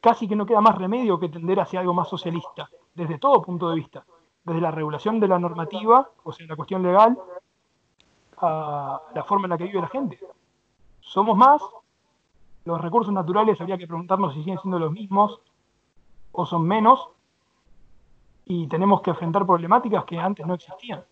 casi 0.00 0.26
que 0.26 0.34
no 0.34 0.46
queda 0.46 0.60
más 0.60 0.76
remedio 0.76 1.20
que 1.20 1.28
tender 1.28 1.60
hacia 1.60 1.80
algo 1.80 1.94
más 1.94 2.08
socialista, 2.08 2.68
desde 2.94 3.18
todo 3.18 3.42
punto 3.42 3.68
de 3.68 3.76
vista, 3.76 4.04
desde 4.42 4.60
la 4.60 4.72
regulación 4.72 5.20
de 5.20 5.28
la 5.28 5.38
normativa, 5.38 6.10
o 6.24 6.32
sea, 6.32 6.46
la 6.46 6.56
cuestión 6.56 6.82
legal, 6.82 7.16
a 8.40 9.00
la 9.14 9.24
forma 9.24 9.46
en 9.46 9.50
la 9.50 9.58
que 9.58 9.64
vive 9.64 9.80
la 9.80 9.88
gente 9.88 10.18
somos 11.08 11.36
más, 11.36 11.62
los 12.64 12.80
recursos 12.80 13.12
naturales 13.12 13.58
habría 13.60 13.78
que 13.78 13.86
preguntarnos 13.86 14.34
si 14.34 14.40
siguen 14.40 14.58
siendo 14.58 14.78
los 14.78 14.92
mismos 14.92 15.40
o 16.32 16.44
son 16.44 16.66
menos, 16.66 17.08
y 18.44 18.66
tenemos 18.68 19.00
que 19.00 19.10
enfrentar 19.10 19.46
problemáticas 19.46 20.04
que 20.04 20.18
antes 20.18 20.46
no 20.46 20.54
existían. 20.54 21.02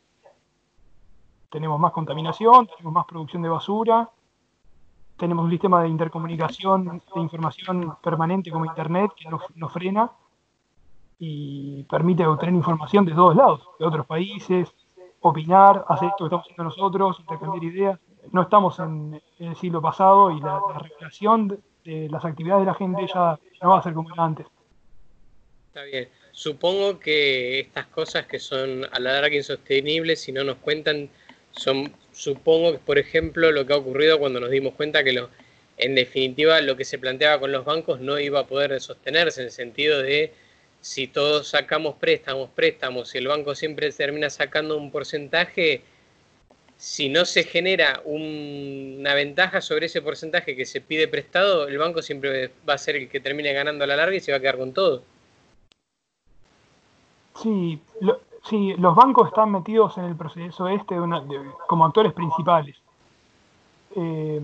Tenemos 1.51 1.81
más 1.81 1.93
contaminación, 1.93 2.67
tenemos 2.67 2.93
más 2.93 3.07
producción 3.07 3.43
de 3.43 3.49
basura, 3.49 4.11
tenemos 5.17 5.45
un 5.47 5.51
sistema 5.51 5.83
de 5.83 5.89
intercomunicación, 5.89 7.03
de 7.15 7.21
información 7.21 7.97
permanente 8.03 8.51
como 8.51 8.67
Internet 8.67 9.13
que 9.17 9.29
nos, 9.31 9.73
frena 9.73 10.13
y 11.19 11.85
permite 11.85 12.27
obtener 12.27 12.55
información 12.55 13.07
de 13.07 13.15
todos 13.15 13.35
lados, 13.35 13.67
de 13.79 13.87
otros 13.87 14.05
países, 14.05 14.75
opinar, 15.31 15.85
hacer 15.89 16.09
esto 16.09 16.19
que 16.19 16.25
estamos 16.25 16.45
haciendo 16.45 16.65
nosotros, 16.65 17.21
intercambiar 17.21 17.65
ideas 17.65 17.99
no 18.33 18.43
estamos 18.43 18.79
en, 18.79 19.21
el 19.39 19.57
siglo 19.57 19.81
pasado 19.81 20.31
y 20.31 20.41
la, 20.41 20.61
regulación 20.83 21.61
de, 21.85 22.09
las 22.09 22.25
actividades 22.25 22.63
de 22.63 22.67
la 22.67 22.75
gente 22.75 23.07
ya 23.13 23.39
no 23.63 23.71
va 23.71 23.79
a 23.79 23.83
ser 23.83 23.93
como 23.93 24.13
era 24.13 24.25
antes. 24.25 24.47
Está 25.69 25.83
bien. 25.85 26.09
Supongo 26.33 26.99
que 26.99 27.61
estas 27.61 27.87
cosas 27.87 28.27
que 28.27 28.39
son 28.39 28.85
a 28.93 28.99
la 28.99 29.13
larga 29.13 29.37
insostenibles, 29.37 30.21
si 30.21 30.33
no 30.33 30.45
nos 30.45 30.57
cuentan, 30.57 31.09
son, 31.53 31.93
supongo 32.13 32.73
que, 32.73 32.79
por 32.79 32.99
ejemplo, 32.99 33.51
lo 33.53 33.67
que 33.67 33.73
ha 33.73 33.77
ocurrido 33.77 34.19
cuando 34.19 34.41
nos 34.41 34.51
dimos 34.51 34.75
cuenta 34.75 35.05
que 35.05 35.13
lo, 35.13 35.31
en 35.79 35.95
definitiva 35.95 36.61
lo 36.61 36.77
que 36.77 36.85
se 36.85 36.99
planteaba 36.99 37.41
con 37.41 37.53
los 37.53 37.65
bancos 37.65 38.01
no 38.01 38.19
iba 38.19 38.41
a 38.41 38.47
poder 38.47 38.79
sostenerse 38.81 39.41
en 39.41 39.47
el 39.47 39.53
sentido 39.53 40.03
de 40.03 40.33
si 40.87 41.09
todos 41.09 41.49
sacamos 41.49 41.97
préstamos, 41.97 42.49
préstamos, 42.51 43.13
y 43.13 43.19
el 43.19 43.27
banco 43.27 43.57
siempre 43.57 43.91
termina 43.91 44.31
sacando 44.31 44.79
un 44.79 44.93
porcentaje, 44.93 45.83
si 46.77 47.09
no 47.09 47.25
se 47.25 47.43
genera 47.43 48.03
una 48.05 49.13
ventaja 49.15 49.61
sobre 49.61 49.87
ese 49.87 50.01
porcentaje 50.01 50.55
que 50.55 50.65
se 50.65 50.81
pide 50.81 51.09
prestado, 51.09 51.67
el 51.67 51.77
banco 51.77 52.03
siempre 52.03 52.53
va 52.69 52.75
a 52.75 52.79
ser 52.79 52.95
el 52.95 53.09
que 53.09 53.19
termine 53.19 53.53
ganando 53.53 53.83
a 53.83 53.89
la 53.89 53.97
larga 53.97 54.15
y 54.15 54.21
se 54.21 54.31
va 54.31 54.39
a 54.39 54.41
quedar 54.41 54.59
con 54.59 54.73
todo. 54.73 55.03
Sí, 57.43 57.81
los 58.79 58.95
bancos 58.95 59.27
están 59.27 59.51
metidos 59.51 59.99
en 59.99 60.05
el 60.05 60.15
proceso 60.15 60.69
este 60.69 60.95
como 61.67 61.85
actores 61.85 62.13
principales. 62.13 62.77
Eh, 63.97 64.41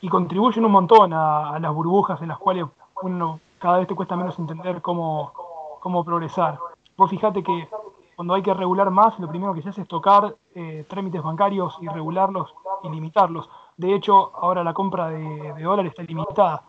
y 0.00 0.08
contribuyen 0.08 0.64
un 0.64 0.72
montón 0.72 1.12
a, 1.12 1.58
las 1.60 1.72
burbujas 1.72 2.20
en 2.22 2.28
las 2.28 2.38
cuales 2.38 2.64
uno 3.02 3.38
cada 3.60 3.78
vez 3.78 3.86
te 3.86 3.94
cuesta 3.94 4.16
menos 4.16 4.36
entender 4.38 4.80
cómo, 4.82 5.32
cómo 5.80 6.04
progresar. 6.04 6.58
Vos 6.96 7.10
fijate 7.10 7.42
que 7.42 7.68
cuando 8.14 8.34
hay 8.34 8.42
que 8.42 8.54
regular 8.54 8.90
más, 8.90 9.18
lo 9.18 9.28
primero 9.28 9.54
que 9.54 9.62
se 9.62 9.70
hace 9.70 9.82
es 9.82 9.88
tocar 9.88 10.36
eh, 10.54 10.84
trámites 10.88 11.22
bancarios 11.22 11.76
y 11.80 11.88
regularlos 11.88 12.54
y 12.82 12.88
limitarlos. 12.90 13.48
De 13.76 13.94
hecho, 13.94 14.32
ahora 14.36 14.62
la 14.62 14.74
compra 14.74 15.08
de, 15.08 15.54
dólares 15.62 15.90
está 15.90 16.02
limitada. 16.02 16.62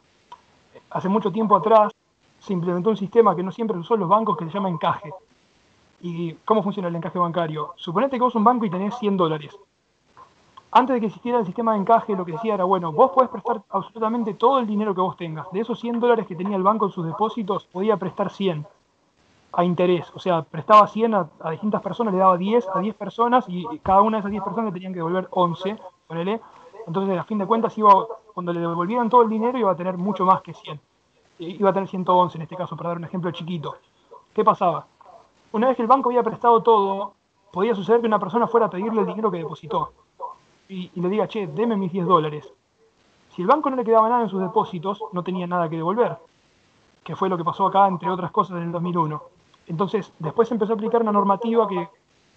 Hace 0.90 1.10
mucho 1.10 1.32
tiempo 1.32 1.56
atrás 1.56 1.92
se 2.40 2.54
implementó 2.54 2.90
un 2.90 2.98
sistema 2.98 3.36
que 3.36 3.44
no 3.44 3.52
siempre 3.52 3.78
usó 3.78 3.98
los 3.98 4.08
bancos 4.08 4.38
que 4.38 4.46
se 4.46 4.52
llama 4.52 4.70
encaje. 4.70 5.14
¿Y 6.00 6.34
cómo 6.46 6.64
funciona 6.64 6.88
el 6.88 6.96
encaje 6.96 7.20
bancario? 7.20 7.74
Suponete 7.76 8.16
que 8.16 8.24
vos 8.24 8.36
un 8.36 8.44
banco 8.44 8.66
y 8.66 8.70
tenés 8.70 8.98
100 8.98 9.18
dólares 9.18 9.56
antes 10.72 10.94
de 10.94 11.00
que 11.02 11.08
existiera 11.08 11.40
el 11.40 11.46
sistema 11.46 11.74
de 11.74 11.80
encaje, 11.80 12.16
lo 12.16 12.26
que 12.26 12.32
decía 12.32 12.54
era, 12.54 12.64
bueno, 12.64 12.94
vos 12.94 13.12
podés 13.12 13.30
prestar 13.30 13.62
absolutamente 13.70 14.34
todo 14.36 14.60
el 14.60 14.68
dinero 14.68 14.96
que 14.96 15.02
vos 15.02 15.18
tengas. 15.18 15.52
De 15.52 15.60
esos 15.60 15.80
100 15.80 16.00
dólares 16.00 16.26
que 16.28 16.36
tenía 16.36 16.56
el 16.56 16.64
banco 16.64 16.86
en 16.86 16.92
sus 16.92 17.06
depósitos, 17.06 17.66
podía 17.66 17.98
prestar 17.98 18.32
100 18.32 18.66
a 19.52 19.64
interés. 19.64 20.12
O 20.14 20.20
sea, 20.20 20.44
prestaba 20.44 20.88
100 20.88 21.14
a, 21.14 21.30
distintas 21.52 21.82
personas, 21.82 22.14
le 22.14 22.20
daba 22.20 22.38
10 22.38 22.68
a 22.74 22.80
10 22.80 22.96
personas 22.96 23.46
y 23.48 23.66
cada 23.80 24.02
una 24.02 24.18
de 24.18 24.20
esas 24.20 24.32
10 24.32 24.44
personas 24.44 24.66
le 24.66 24.74
tenían 24.74 24.94
que 24.94 25.00
devolver 25.00 25.28
11, 25.32 25.78
ponele. 26.08 26.42
Entonces, 26.88 27.18
a 27.18 27.24
fin 27.24 27.38
de 27.38 27.46
cuentas, 27.46 27.78
iba, 27.78 27.92
cuando 28.34 28.54
le 28.54 28.60
devolvieran 28.60 29.10
todo 29.10 29.24
el 29.24 29.30
dinero, 29.30 29.58
iba 29.58 29.72
a 29.72 29.76
tener 29.76 29.98
mucho 29.98 30.26
más 30.26 30.42
que 30.42 30.54
100. 30.54 30.80
Iba 31.40 31.70
a 31.70 31.74
tener 31.74 31.90
111 31.90 32.38
en 32.38 32.42
este 32.44 32.56
caso, 32.56 32.76
para 32.76 32.90
dar 32.90 32.98
un 32.98 33.04
ejemplo 33.06 33.32
chiquito. 33.32 33.76
¿Qué 34.34 34.44
pasaba? 34.44 34.86
Una 35.52 35.68
vez 35.68 35.76
que 35.76 35.82
el 35.82 35.88
banco 35.88 36.10
había 36.10 36.24
prestado 36.24 36.62
todo, 36.62 37.14
podía 37.52 37.76
suceder 37.76 38.02
que 38.02 38.08
una 38.08 38.20
persona 38.20 38.48
fuera 38.48 38.68
a 38.68 38.70
pedirle 38.70 39.02
el 39.02 39.08
dinero 39.08 39.30
que 39.30 39.38
depositó 39.38 39.92
y, 40.72 40.90
le 40.96 41.10
diga, 41.10 41.28
che, 41.28 41.48
deme 41.48 41.76
mis 41.76 41.92
10 41.92 42.06
dólares. 42.06 42.50
Si 43.36 43.42
el 43.42 43.48
banco 43.48 43.70
no 43.70 43.76
le 43.76 43.84
quedaba 43.84 44.08
nada 44.08 44.24
en 44.24 44.30
sus 44.30 44.42
depósitos, 44.42 45.04
no 45.12 45.24
tenía 45.24 45.46
nada 45.46 45.70
que 45.70 45.76
devolver, 45.76 46.18
que 47.04 47.16
fue 47.16 47.28
lo 47.28 47.38
que 47.38 47.44
pasó 47.44 47.68
acá, 47.68 47.88
entre 47.88 48.10
otras 48.10 48.32
cosas, 48.32 48.58
en 48.58 48.64
el 48.64 48.72
2001. 48.72 49.22
Entonces, 49.68 50.12
después 50.20 50.48
se 50.48 50.54
empezó 50.54 50.74
a 50.74 50.76
aplicar 50.76 51.02
una 51.02 51.12
normativa 51.12 51.68
que, 51.68 51.88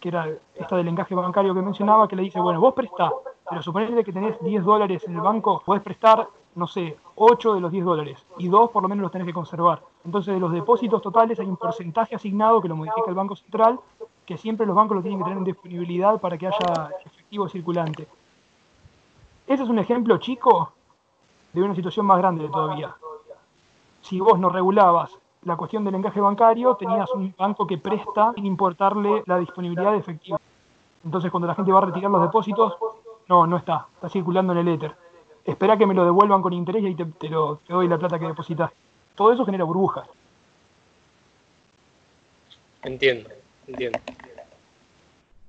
que 0.01 0.09
era 0.09 0.29
esta 0.55 0.77
del 0.77 0.89
encaje 0.89 1.15
bancario 1.15 1.55
que 1.55 1.63
mencionaba, 1.63 2.07
que 2.07 2.17
le 2.17 2.23
dice, 2.23 2.41
bueno, 2.41 2.61
vos 2.61 2.75
prestá, 2.75 3.11
pero 3.49 3.63
suponete 3.63 4.05
que 4.05 4.13
tenés 4.13 4.41
10 4.41 4.65
dólares 4.65 5.05
en 5.07 5.15
el 5.15 5.21
banco, 5.21 5.63
podés 5.65 5.83
prestar, 5.83 6.29
no 6.55 6.67
sé, 6.67 6.97
8 7.17 7.55
de 7.55 7.61
los 7.61 7.73
10 7.73 7.85
dólares, 7.85 8.27
y 8.39 8.49
2 8.49 8.71
por 8.71 8.83
lo 8.83 8.89
menos 8.89 9.03
los 9.03 9.13
tenés 9.13 9.27
que 9.27 9.33
conservar. 9.33 9.83
Entonces, 10.05 10.35
de 10.35 10.41
los 10.41 10.53
depósitos 10.53 11.03
totales 11.03 11.41
hay 11.41 11.47
un 11.47 11.57
porcentaje 11.57 12.15
asignado 12.15 12.61
que 12.61 12.69
lo 12.69 12.77
modifica 12.77 13.09
el 13.09 13.15
Banco 13.15 13.37
Central, 13.37 13.81
que 14.27 14.39
siempre 14.39 14.67
los 14.67 14.77
bancos 14.77 14.97
lo 14.97 15.03
tienen 15.03 15.19
que 15.19 15.25
tener 15.25 15.39
en 15.39 15.45
disponibilidad 15.45 16.21
para 16.21 16.39
que 16.39 16.47
haya 16.47 16.91
efectivo 17.05 17.49
circulante. 17.49 18.09
Ese 19.47 19.63
es 19.63 19.69
un 19.69 19.79
ejemplo 19.79 20.17
chico 20.19 20.73
de 21.53 21.63
una 21.63 21.75
situación 21.75 22.07
más 22.07 22.19
grande 22.19 22.49
todavía. 22.49 22.95
Si 24.01 24.21
vos 24.21 24.39
no 24.39 24.49
regulabas 24.49 25.11
la 25.45 25.57
cuestión 25.57 25.85
del 25.85 25.95
encaje 25.95 26.21
bancario, 26.21 26.75
tenías 26.77 27.11
un 27.13 27.35
banco 27.37 27.67
que 27.67 27.79
presta 27.79 28.33
sin 28.35 28.47
importarle 28.47 29.23
la 29.27 29.39
disponibilidad 29.39 29.93
de 29.93 29.99
efectivo. 29.99 30.41
Entonces, 31.05 31.31
cuando 31.31 31.47
la 31.47 31.55
gente 31.55 31.71
va 31.73 31.79
a 31.79 31.87
retirar 31.87 32.11
los 32.11 32.23
depósitos, 32.23 32.75
no, 33.29 33.47
no 33.47 33.57
está, 33.57 33.87
está 33.95 34.09
circulando 34.09 34.53
en 34.53 34.61
el 34.61 34.69
éter. 34.69 34.95
Espera 35.45 35.77
que 35.77 35.87
me 35.87 35.95
lo 35.95 36.05
devuelvan 36.05 36.41
con 36.41 36.53
interés 36.53 36.83
y 36.83 36.87
ahí 36.87 36.95
te, 36.95 37.05
te, 37.05 37.29
lo, 37.29 37.57
te 37.67 37.73
doy 37.73 37.89
la 37.89 37.99
plata 37.99 38.19
que 38.19 38.27
depositas. 38.27 38.71
Todo 39.15 39.33
eso 39.33 39.45
genera 39.45 39.65
burbujas. 39.65 40.09
Entiendo, 42.83 43.31
entiendo. 43.67 43.99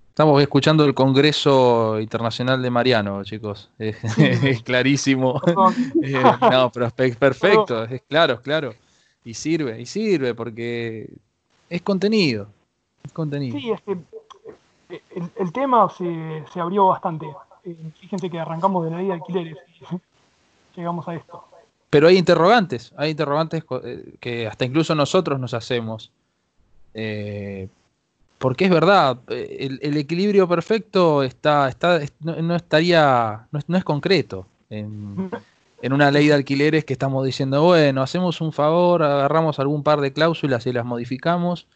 Estamos 0.09 0.41
escuchando 0.41 0.85
el 0.85 0.93
Congreso 0.93 1.99
Internacional 1.99 2.61
de 2.61 2.69
Mariano, 2.69 3.23
chicos. 3.23 3.69
Es, 3.77 4.63
clarísimo. 4.63 5.41
Eh, 6.03 6.23
no, 6.51 6.71
pero 6.71 6.85
es 6.85 7.15
perfecto, 7.15 7.83
es 7.83 8.01
claro, 8.03 8.41
claro. 8.41 8.73
Y 9.25 9.33
sirve, 9.33 9.81
y 9.81 9.85
sirve 9.85 10.33
porque 10.33 11.09
es 11.69 11.81
contenido. 11.81 12.47
Es 13.03 13.11
contenido. 13.11 13.59
Sí, 13.59 13.71
es 13.71 13.81
que 13.81 13.97
eh, 14.89 15.01
el, 15.35 15.51
tema 15.51 15.89
se, 15.89 16.45
se, 16.53 16.59
abrió 16.59 16.87
bastante. 16.87 17.25
Eh, 17.65 17.75
fíjense 17.99 18.29
que 18.29 18.39
arrancamos 18.39 18.85
de 18.85 18.91
la 18.91 18.97
ley 18.97 19.07
de 19.07 19.13
alquileres 19.13 19.57
y 19.81 19.95
llegamos 20.77 21.07
a 21.07 21.15
esto. 21.15 21.43
Pero 21.89 22.07
hay 22.07 22.17
interrogantes, 22.17 22.93
hay 22.97 23.11
interrogantes 23.11 23.63
que 24.19 24.47
hasta 24.47 24.65
incluso 24.65 24.95
nosotros 24.95 25.39
nos 25.39 25.53
hacemos. 25.53 26.11
Eh, 26.93 27.67
porque 28.37 28.65
es 28.65 28.71
verdad, 28.71 29.19
eh, 29.29 29.79
el, 29.81 29.97
equilibrio 29.97 30.47
perfecto 30.47 31.23
está, 31.23 31.67
está 31.69 31.99
no, 32.21 32.55
estaría, 32.55 33.47
no 33.51 33.77
es, 33.77 33.83
concreto 33.83 34.45
en, 34.69 35.31
una 35.81 36.11
ley 36.11 36.27
de 36.27 36.33
alquileres 36.33 36.85
que 36.85 36.93
estamos 36.93 37.25
diciendo, 37.25 37.63
bueno, 37.63 38.01
hacemos 38.01 38.41
un 38.41 38.53
favor, 38.53 39.03
agarramos 39.03 39.59
algún 39.59 39.83
par 39.83 40.01
de 40.01 40.13
cláusulas 40.13 40.65
y 40.67 40.73
las 40.73 40.85
modificamos, 40.85 41.67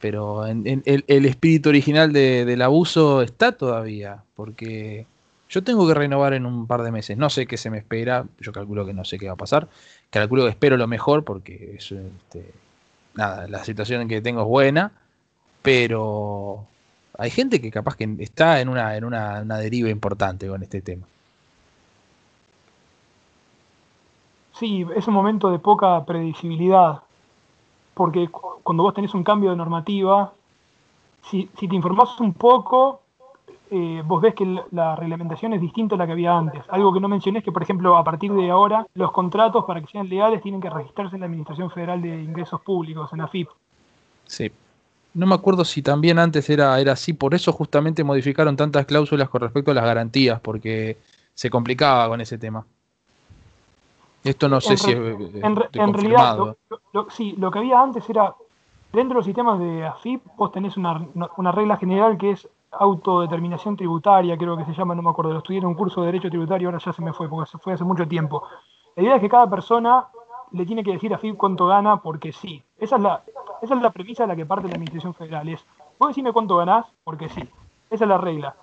pero 0.00 0.46
en, 0.46 0.82
el, 0.84 1.26
espíritu 1.26 1.68
original 1.68 2.12
del 2.12 2.62
abuso 2.62 3.22
está 3.22 3.52
todavía, 3.52 4.22
porque 4.34 5.06
yo 5.48 5.62
tengo 5.62 5.86
que 5.86 5.94
renovar 5.94 6.34
en 6.34 6.46
un 6.46 6.66
par 6.66 6.82
de 6.82 6.92
meses, 6.92 7.16
no 7.16 7.30
sé 7.30 7.46
qué 7.46 7.56
se 7.56 7.70
me 7.70 7.78
espera, 7.78 8.26
yo 8.40 8.52
calculo 8.52 8.86
que 8.86 8.94
no 8.94 9.04
sé 9.04 9.18
qué 9.18 9.26
va 9.26 9.34
a 9.34 9.36
pasar, 9.36 9.68
calculo 10.10 10.44
que 10.44 10.50
espero 10.50 10.76
lo 10.76 10.86
mejor 10.86 11.24
porque 11.24 11.76
este, 11.78 12.52
nada, 13.14 13.48
la 13.48 13.64
situación 13.64 14.08
que 14.08 14.20
tengo 14.20 14.42
es 14.42 14.48
buena 14.48 14.92
pero 15.64 16.66
hay 17.16 17.30
gente 17.30 17.58
que 17.58 17.70
capaz 17.70 17.96
que 17.96 18.16
está 18.18 18.60
en 18.60 18.68
una, 18.68 18.98
en 18.98 19.04
una, 19.04 19.42
deriva 19.56 19.88
importante 19.88 20.46
con 20.46 20.62
este 20.62 20.82
tema. 20.82 21.06
Sí, 24.58 24.86
es 24.94 25.08
un 25.08 25.14
momento 25.14 25.50
de 25.50 25.58
poca 25.58 26.04
predecibilidad, 26.04 27.02
porque 27.94 28.28
cuando 28.28 28.84
vos 28.84 28.94
tenés 28.94 29.12
un 29.14 29.24
cambio 29.24 29.50
de 29.50 29.56
normativa, 29.56 30.32
si, 31.28 31.46
te 31.46 31.74
informás 31.74 32.20
un 32.20 32.34
poco, 32.34 33.00
eh, 33.70 34.02
vos 34.04 34.22
ves 34.22 34.34
que 34.34 34.62
la 34.70 34.94
reglamentación 34.94 35.54
es 35.54 35.60
distinta 35.60 35.96
a 35.96 35.98
la 35.98 36.06
que 36.06 36.12
había 36.12 36.36
antes. 36.36 36.62
Algo 36.68 36.92
que 36.92 37.00
no 37.00 37.08
mencioné 37.08 37.40
es 37.40 37.44
que, 37.44 37.50
por 37.50 37.62
ejemplo, 37.62 37.96
a 37.96 38.04
partir 38.04 38.32
de 38.32 38.50
ahora, 38.50 38.86
los 38.94 39.10
contratos 39.10 39.64
para 39.64 39.80
que 39.80 39.88
sean 39.90 40.08
legales 40.08 40.40
tienen 40.42 40.60
que 40.60 40.70
registrarse 40.70 41.16
en 41.16 41.20
la 41.20 41.26
Administración 41.26 41.70
Federal 41.70 42.00
de 42.00 42.22
Ingresos 42.22 42.60
Públicos, 42.60 43.12
en 43.12 43.18
la 43.18 43.28
FIP. 43.28 43.48
Sí. 44.26 44.52
No 45.14 45.26
me 45.26 45.34
acuerdo 45.34 45.64
si 45.64 45.82
también 45.82 46.18
antes 46.18 46.48
era, 46.50 46.78
era 46.80 46.92
así, 46.92 47.12
por 47.12 47.34
eso 47.34 47.52
justamente 47.52 48.04
modificaron 48.04 48.56
tantas 48.56 48.86
cláusulas 48.86 49.28
con 49.28 49.40
respecto 49.40 49.72
a 49.72 49.74
las 49.74 49.84
garantías, 49.84 50.40
porque 50.40 50.98
se 51.34 51.50
complicaba 51.50 52.08
con 52.08 52.20
ese 52.20 52.38
tema. 52.38 52.64
Esto 54.24 54.48
no 54.48 54.60
sé 54.60 54.76
si 54.78 54.90
es 54.90 54.96
en, 54.96 55.92
realidad, 55.92 56.56
sí, 57.10 57.34
lo 57.36 57.50
que 57.50 57.58
había 57.58 57.80
antes 57.80 58.08
era, 58.08 58.34
dentro 58.90 59.10
de 59.10 59.18
los 59.18 59.24
sistemas 59.26 59.58
de 59.58 59.84
AFIP, 59.84 60.22
vos 60.36 60.50
tenés 60.50 60.78
una, 60.78 61.06
una, 61.36 61.52
regla 61.52 61.76
general 61.76 62.16
que 62.16 62.30
es 62.30 62.48
autodeterminación 62.72 63.76
tributaria, 63.76 64.38
creo 64.38 64.56
que 64.56 64.64
se 64.64 64.72
llama, 64.72 64.94
no 64.94 65.02
me 65.02 65.10
acuerdo, 65.10 65.32
lo 65.32 65.38
estudié 65.38 65.58
en 65.58 65.66
un 65.66 65.74
curso 65.74 66.00
de 66.00 66.06
Derecho 66.06 66.30
Tributario, 66.30 66.68
ahora 66.68 66.78
ya 66.78 66.92
se 66.92 67.02
me 67.02 67.12
fue, 67.12 67.28
porque 67.28 67.50
se 67.50 67.58
fue 67.58 67.74
hace 67.74 67.84
mucho 67.84 68.08
tiempo. 68.08 68.42
La 68.96 69.02
idea 69.02 69.16
es 69.16 69.20
que 69.20 69.28
cada 69.28 69.48
persona 69.48 70.08
le 70.52 70.64
tiene 70.64 70.82
que 70.82 70.92
decir 70.92 71.12
a 71.12 71.18
FIP 71.18 71.36
cuánto 71.36 71.66
gana 71.66 71.98
porque 71.98 72.32
sí. 72.32 72.62
Esa 72.78 72.96
es 72.96 73.02
la, 73.02 73.22
esa 73.60 73.74
es 73.74 73.82
la 73.82 73.90
premisa 73.90 74.22
de 74.22 74.28
la 74.28 74.36
que 74.36 74.46
parte 74.46 74.68
la 74.68 74.74
Administración 74.74 75.14
Federal. 75.14 75.48
Es, 75.48 75.64
vos 75.98 76.08
decime 76.08 76.32
cuánto 76.32 76.56
ganás 76.56 76.86
porque 77.02 77.28
sí. 77.28 77.42
Esa 77.90 78.04
es 78.04 78.08
la 78.08 78.18
regla. 78.18 78.54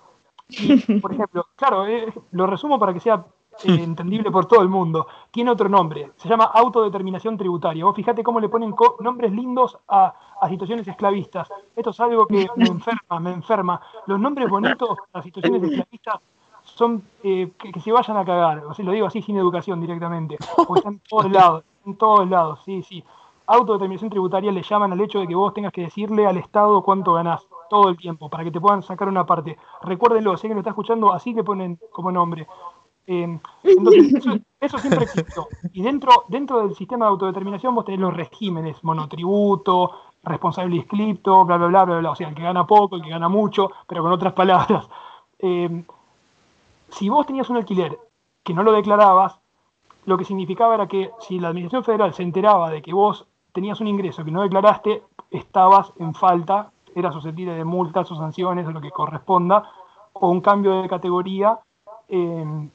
por 1.00 1.12
ejemplo, 1.12 1.46
claro, 1.54 1.86
eh, 1.86 2.12
lo 2.32 2.46
resumo 2.46 2.78
para 2.78 2.92
que 2.92 3.00
sea 3.00 3.24
eh, 3.64 3.82
entendible 3.82 4.30
por 4.30 4.46
todo 4.46 4.62
el 4.62 4.68
mundo. 4.68 5.06
Tiene 5.30 5.50
otro 5.50 5.68
nombre. 5.68 6.12
Se 6.16 6.28
llama 6.28 6.44
autodeterminación 6.44 7.36
tributaria. 7.36 7.84
Vos 7.84 7.96
fíjate 7.96 8.22
cómo 8.22 8.40
le 8.40 8.48
ponen 8.48 8.74
nombres 9.00 9.32
lindos 9.32 9.78
a, 9.88 10.14
situaciones 10.48 10.86
esclavistas. 10.88 11.48
Esto 11.76 11.90
es 11.90 12.00
algo 12.00 12.26
que 12.26 12.48
me 12.56 12.66
enferma, 12.66 13.20
me 13.20 13.32
enferma. 13.32 13.80
Los 14.06 14.18
nombres 14.18 14.50
bonitos 14.50 14.98
a 15.12 15.22
situaciones 15.22 15.62
esclavistas 15.62 16.16
son 16.64 17.02
eh, 17.22 17.52
que, 17.58 17.80
se 17.80 17.92
vayan 17.92 18.16
a 18.16 18.24
cagar. 18.24 18.64
O 18.66 18.74
sea, 18.74 18.84
lo 18.84 18.92
digo 18.92 19.06
así 19.06 19.22
sin 19.22 19.36
educación 19.36 19.80
directamente. 19.80 20.36
Porque 20.56 20.80
están 20.80 20.94
en 20.94 21.02
todos 21.08 21.30
lados 21.30 21.64
en 21.86 21.96
todos 21.96 22.28
lados, 22.28 22.60
sí, 22.64 22.82
sí. 22.82 23.04
Autodeterminación 23.46 24.10
tributaria 24.10 24.52
le 24.52 24.62
llaman 24.62 24.92
al 24.92 25.00
hecho 25.00 25.18
de 25.18 25.26
que 25.26 25.34
vos 25.34 25.52
tengas 25.52 25.72
que 25.72 25.82
decirle 25.82 26.26
al 26.26 26.36
Estado 26.36 26.82
cuánto 26.82 27.14
ganás 27.14 27.46
todo 27.68 27.88
el 27.88 27.96
tiempo, 27.96 28.28
para 28.28 28.44
que 28.44 28.50
te 28.50 28.60
puedan 28.60 28.82
sacar 28.82 29.08
una 29.08 29.26
parte. 29.26 29.58
Recuérdenlo, 29.82 30.36
si 30.36 30.46
alguien 30.46 30.56
lo 30.56 30.60
está 30.60 30.70
escuchando, 30.70 31.12
así 31.12 31.34
que 31.34 31.42
ponen 31.42 31.78
como 31.90 32.12
nombre. 32.12 32.46
Eh, 33.06 33.38
entonces, 33.64 34.42
eso, 34.60 34.78
siempre 34.78 35.04
existió. 35.04 35.48
Y 35.72 35.82
dentro, 35.82 36.24
dentro 36.28 36.62
del 36.62 36.74
sistema 36.74 37.06
de 37.06 37.10
autodeterminación 37.10 37.74
vos 37.74 37.84
tenés 37.84 38.00
los 38.00 38.14
regímenes, 38.14 38.82
monotributo, 38.84 39.90
responsable 40.22 40.76
inscripto, 40.76 41.44
bla, 41.44 41.56
bla, 41.56 41.66
bla, 41.66 41.84
bla, 41.84 41.98
bla. 41.98 42.10
O 42.10 42.16
sea, 42.16 42.28
el 42.28 42.34
que 42.34 42.42
gana 42.42 42.66
poco, 42.66 42.96
el 42.96 43.02
que 43.02 43.10
gana 43.10 43.28
mucho, 43.28 43.70
pero 43.86 44.02
con 44.02 44.12
otras 44.12 44.32
palabras. 44.32 44.88
eh, 45.38 45.84
si 46.90 47.08
vos 47.08 47.26
tenías 47.26 47.48
un 47.50 47.56
alquiler 47.56 47.98
que 48.42 48.54
no 48.54 48.62
lo 48.62 48.72
declarabas, 48.72 49.40
lo 50.04 50.18
que 50.18 50.24
significaba 50.24 50.74
era 50.74 50.86
que 50.86 51.10
si 51.20 51.38
la 51.38 51.48
Administración 51.48 51.84
Federal 51.84 52.14
se 52.14 52.22
enteraba 52.22 52.70
de 52.70 52.82
que 52.82 52.92
vos 52.92 53.26
tenías 53.52 53.80
un 53.80 53.86
ingreso 53.86 54.24
que 54.24 54.30
no 54.30 54.42
declaraste, 54.42 55.02
estabas 55.30 55.92
en 55.98 56.14
falta, 56.14 56.70
era 56.94 57.12
susceptible 57.12 57.54
de 57.54 57.64
multas 57.64 58.10
o 58.10 58.16
sanciones 58.16 58.66
o 58.66 58.72
lo 58.72 58.80
que 58.80 58.90
corresponda, 58.90 59.70
o 60.12 60.28
un 60.28 60.40
cambio 60.40 60.82
de 60.82 60.88
categoría 60.88 61.58
eh, 62.08 62.68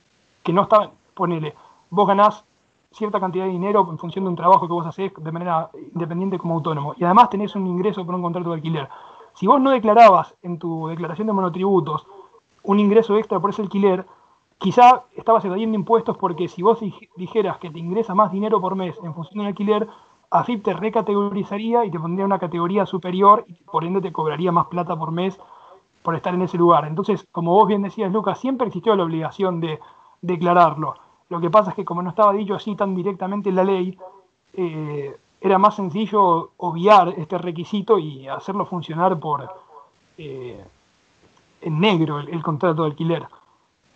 que 0.47 0.53
no 0.53 0.61
estaba, 0.61 0.91
ponele, 1.13 1.53
vos 1.89 2.07
ganás 2.07 2.45
cierta 2.93 3.19
cantidad 3.19 3.43
de 3.43 3.51
dinero 3.51 3.85
en 3.91 3.97
función 3.97 4.23
de 4.23 4.29
un 4.29 4.37
trabajo 4.37 4.65
que 4.65 4.71
vos 4.71 4.87
haces 4.87 5.11
de 5.17 5.31
manera 5.33 5.69
independiente 5.93 6.37
como 6.37 6.53
autónomo, 6.53 6.93
y 6.95 7.03
además 7.03 7.29
tenés 7.29 7.53
un 7.57 7.67
ingreso 7.67 8.05
por 8.05 8.15
un 8.15 8.21
contrato 8.21 8.51
de 8.51 8.55
alquiler. 8.55 8.87
Si 9.33 9.45
vos 9.45 9.59
no 9.59 9.71
declarabas 9.71 10.33
en 10.43 10.57
tu 10.57 10.87
declaración 10.87 11.27
de 11.27 11.33
monotributos 11.33 12.07
un 12.63 12.79
ingreso 12.79 13.17
extra 13.17 13.41
por 13.41 13.49
ese 13.49 13.61
alquiler, 13.61 14.05
quizá 14.57 15.03
estabas 15.17 15.43
evadiendo 15.43 15.75
impuestos 15.75 16.17
porque 16.17 16.47
si 16.47 16.61
vos 16.61 16.79
dijeras 17.17 17.57
que 17.57 17.69
te 17.69 17.79
ingresa 17.79 18.15
más 18.15 18.31
dinero 18.31 18.61
por 18.61 18.77
mes 18.77 18.97
en 19.03 19.13
función 19.13 19.39
del 19.39 19.47
alquiler, 19.47 19.85
AFIP 20.29 20.63
te 20.63 20.73
recategorizaría 20.73 21.83
y 21.83 21.91
te 21.91 21.99
pondría 21.99 22.25
una 22.25 22.39
categoría 22.39 22.85
superior 22.85 23.43
y 23.49 23.55
por 23.65 23.83
ende 23.83 23.99
te 23.99 24.13
cobraría 24.13 24.53
más 24.53 24.67
plata 24.67 24.95
por 24.95 25.11
mes 25.11 25.37
por 26.03 26.15
estar 26.15 26.33
en 26.33 26.43
ese 26.43 26.57
lugar. 26.57 26.85
Entonces, 26.85 27.27
como 27.33 27.53
vos 27.53 27.67
bien 27.67 27.81
decías, 27.81 28.13
Lucas, 28.13 28.39
siempre 28.39 28.67
existió 28.67 28.95
la 28.95 29.03
obligación 29.03 29.59
de 29.59 29.81
declararlo. 30.21 30.95
Lo 31.29 31.41
que 31.41 31.49
pasa 31.49 31.71
es 31.71 31.75
que 31.75 31.85
como 31.85 32.01
no 32.01 32.09
estaba 32.09 32.33
dicho 32.33 32.55
así 32.55 32.75
tan 32.75 32.95
directamente 32.95 33.49
en 33.49 33.55
la 33.55 33.63
ley, 33.63 33.97
eh, 34.53 35.15
era 35.41 35.57
más 35.57 35.75
sencillo 35.75 36.51
obviar 36.57 37.13
este 37.17 37.37
requisito 37.37 37.99
y 37.99 38.27
hacerlo 38.27 38.65
funcionar 38.65 39.19
por 39.19 39.49
eh, 40.17 40.59
en 41.61 41.79
negro 41.79 42.19
el, 42.19 42.41
contrato 42.41 42.83
de 42.83 42.89
alquiler. 42.89 43.25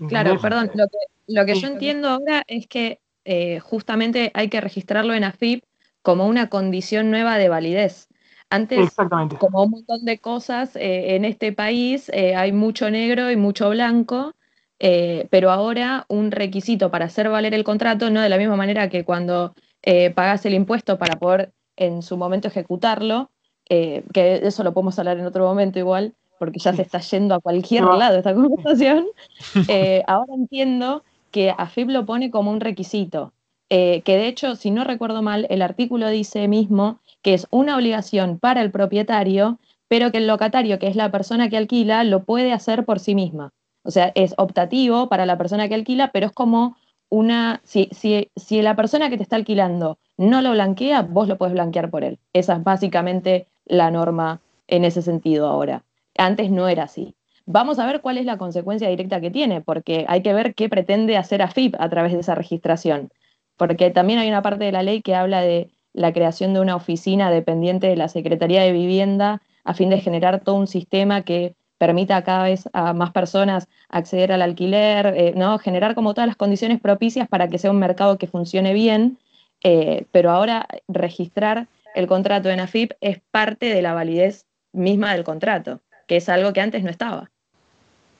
Claro, 0.08 0.40
perdón, 0.40 0.72
lo 0.74 0.88
que, 0.88 0.98
lo 1.28 1.46
que 1.46 1.56
yo 1.56 1.68
entiendo 1.68 2.10
ahora 2.10 2.44
es 2.48 2.68
que 2.68 3.00
eh, 3.24 3.60
justamente 3.60 4.32
hay 4.34 4.50
que 4.50 4.62
registrarlo 4.62 5.14
en 5.14 5.24
AFIP 5.24 5.64
como 6.02 6.28
una 6.28 6.50
condición 6.50 7.12
nueva 7.12 7.38
de 7.38 7.50
validez. 7.50 8.08
Antes, 8.50 8.94
como 9.40 9.64
un 9.64 9.72
montón 9.72 10.04
de 10.04 10.20
cosas 10.20 10.76
eh, 10.76 11.16
en 11.16 11.24
este 11.24 11.54
país, 11.54 12.10
eh, 12.10 12.36
hay 12.36 12.52
mucho 12.52 12.90
negro 12.90 13.32
y 13.32 13.38
mucho 13.38 13.70
blanco, 13.70 14.34
pero 15.30 15.52
ahora 15.52 16.06
un 16.10 16.32
requisito 16.32 16.90
para 16.90 17.06
hacer 17.06 17.30
valer 17.30 17.54
el 17.54 17.64
contrato, 17.64 18.10
no 18.10 18.22
de 18.22 18.30
la 18.30 18.38
misma 18.38 18.56
manera 18.56 18.90
que 18.90 19.06
cuando 19.06 19.54
pagas 20.16 20.46
el 20.46 20.56
impuesto 20.56 20.98
para 20.98 21.20
poder 21.20 21.52
en 21.78 22.02
su 22.02 22.18
momento 22.18 22.48
ejecutarlo, 22.48 23.30
que 23.68 24.42
eso 24.42 24.64
lo 24.64 24.74
podemos 24.74 24.98
hablar 24.98 25.20
en 25.20 25.26
otro 25.28 25.46
momento 25.46 25.78
igual, 25.78 26.16
porque 26.42 26.58
ya 26.58 26.74
se 26.74 26.82
está 26.82 27.00
yendo 27.00 27.36
a 27.36 27.40
cualquier 27.40 27.84
lado 27.84 28.18
esta 28.18 28.34
conversación, 28.34 29.06
eh, 29.68 30.02
ahora 30.08 30.34
entiendo 30.34 31.04
que 31.30 31.54
AFIP 31.56 31.90
lo 31.90 32.08
pone 32.08 32.32
como 32.32 32.50
un 32.50 32.60
requisito, 32.60 33.32
eh, 33.70 34.02
que 34.02 34.18
de 34.18 34.28
hecho, 34.28 34.56
si 34.56 34.72
no 34.72 34.84
recuerdo 34.84 35.22
mal, 35.22 35.46
el 35.52 35.62
artículo 35.62 36.10
dice 36.10 36.48
mismo 36.48 37.00
que 37.22 37.36
es 37.36 37.46
una 37.52 37.76
obligación 37.76 38.40
para 38.40 38.64
el 38.64 38.72
propietario, 38.72 39.60
pero 39.88 40.12
que 40.12 40.18
el 40.18 40.26
locatario, 40.26 40.80
que 40.80 40.88
es 40.88 40.96
la 40.96 41.12
persona 41.12 41.48
que 41.48 41.58
alquila, 41.58 42.04
lo 42.04 42.24
puede 42.24 42.54
hacer 42.54 42.86
por 42.86 43.00
sí 43.00 43.14
misma. 43.14 43.54
O 43.84 43.92
sea, 43.92 44.12
es 44.16 44.34
optativo 44.38 45.10
para 45.10 45.26
la 45.26 45.38
persona 45.38 45.68
que 45.68 45.76
alquila, 45.76 46.12
pero 46.12 46.28
es 46.28 46.32
como 46.32 46.76
una, 47.10 47.62
si, 47.64 47.90
si, 47.92 48.30
si 48.36 48.62
la 48.62 48.76
persona 48.76 49.10
que 49.10 49.18
te 49.18 49.24
está 49.24 49.36
alquilando 49.36 49.98
no 50.18 50.42
lo 50.42 50.52
blanquea, 50.52 51.02
vos 51.02 51.28
lo 51.28 51.38
puedes 51.38 51.54
blanquear 51.54 51.90
por 51.90 52.04
él. 52.04 52.20
Esa 52.34 52.56
es 52.56 52.64
básicamente 52.64 53.48
la 53.66 53.92
norma 53.92 54.40
en 54.68 54.86
ese 54.86 55.02
sentido 55.02 55.48
ahora. 55.48 55.84
Antes 56.18 56.52
no 56.52 56.68
era 56.68 56.84
así. 56.84 57.16
Vamos 57.46 57.80
a 57.80 57.86
ver 57.86 58.02
cuál 58.02 58.18
es 58.18 58.26
la 58.26 58.38
consecuencia 58.38 58.88
directa 58.88 59.20
que 59.20 59.32
tiene, 59.32 59.62
porque 59.62 60.06
hay 60.08 60.22
que 60.22 60.34
ver 60.34 60.54
qué 60.54 60.70
pretende 60.70 61.18
hacer 61.18 61.42
AFIP 61.42 61.76
a 61.80 61.90
través 61.90 62.14
de 62.14 62.20
esa 62.20 62.36
registración. 62.36 63.12
Porque 63.58 63.90
también 63.90 64.20
hay 64.20 64.30
una 64.30 64.42
parte 64.42 64.64
de 64.64 64.72
la 64.72 64.84
ley 64.84 65.02
que 65.02 65.16
habla 65.16 65.42
de 65.42 65.70
la 65.94 66.14
creación 66.14 66.54
de 66.54 66.62
una 66.62 66.76
oficina 66.76 67.30
dependiente 67.30 67.88
de 67.88 67.98
la 67.98 68.08
Secretaría 68.08 68.62
de 68.62 68.72
Vivienda 68.72 69.42
a 69.64 69.74
fin 69.74 69.90
de 69.90 70.00
generar 70.00 70.42
todo 70.42 70.56
un 70.56 70.68
sistema 70.68 71.24
que 71.24 71.56
permita 71.82 72.24
cada 72.24 72.44
vez 72.44 72.70
a 72.74 72.94
más 72.94 73.10
personas 73.10 73.68
acceder 73.90 74.32
al 74.32 74.44
alquiler, 74.44 75.08
eh, 75.18 75.34
¿no? 75.36 75.58
generar 75.58 75.96
como 75.96 76.14
todas 76.14 76.28
las 76.28 76.36
condiciones 76.36 76.80
propicias 76.80 77.28
para 77.28 77.48
que 77.48 77.58
sea 77.58 77.72
un 77.72 77.80
mercado 77.80 78.20
que 78.20 78.28
funcione 78.28 78.72
bien, 78.72 79.18
eh, 79.64 80.06
pero 80.12 80.30
ahora 80.30 80.68
registrar 80.88 81.66
el 81.96 82.06
contrato 82.06 82.52
en 82.52 82.60
AFIP 82.60 82.92
es 83.02 83.20
parte 83.32 83.74
de 83.74 83.82
la 83.82 83.96
validez 83.96 84.46
misma 84.74 85.12
del 85.16 85.24
contrato 85.24 85.80
que 86.06 86.18
es 86.18 86.30
algo 86.30 86.54
que 86.54 86.62
antes 86.62 86.84
no 86.84 86.92
estaba. 86.92 87.32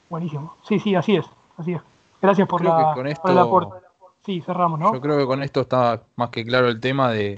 Buenísimo. 0.10 0.56
Sí, 0.68 0.80
sí, 0.80 0.96
así 0.96 1.18
es. 1.18 1.26
Así 1.58 1.74
es. 1.74 1.82
Gracias 2.20 2.48
por, 2.48 2.66
la, 2.66 2.94
con 2.96 3.06
esto, 3.06 3.32
el 3.32 3.38
aporte. 3.38 3.86
Sí, 4.26 4.42
cerramos, 4.42 4.80
¿no? 4.80 4.92
Yo 4.92 5.02
creo 5.02 5.20
que 5.20 5.26
con 5.28 5.44
esto 5.44 5.62
está 5.62 6.02
más 6.16 6.32
que 6.32 6.44
claro 6.44 6.68
el 6.68 6.80
tema 6.80 7.12
de, 7.12 7.38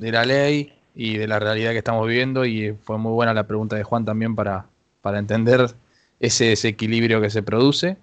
de 0.00 0.12
la 0.12 0.26
ley 0.26 0.74
y 0.94 1.16
de 1.16 1.26
la 1.26 1.38
realidad 1.38 1.70
que 1.70 1.78
estamos 1.78 2.06
viviendo 2.06 2.44
y 2.44 2.76
fue 2.82 2.98
muy 2.98 3.12
buena 3.12 3.32
la 3.32 3.46
pregunta 3.46 3.74
de 3.76 3.84
Juan 3.84 4.04
también 4.04 4.34
para, 4.34 4.66
para 5.00 5.18
entender 5.18 5.74
ese 6.20 6.46
desequilibrio 6.46 7.20
que 7.20 7.30
se 7.30 7.42
produce. 7.42 7.96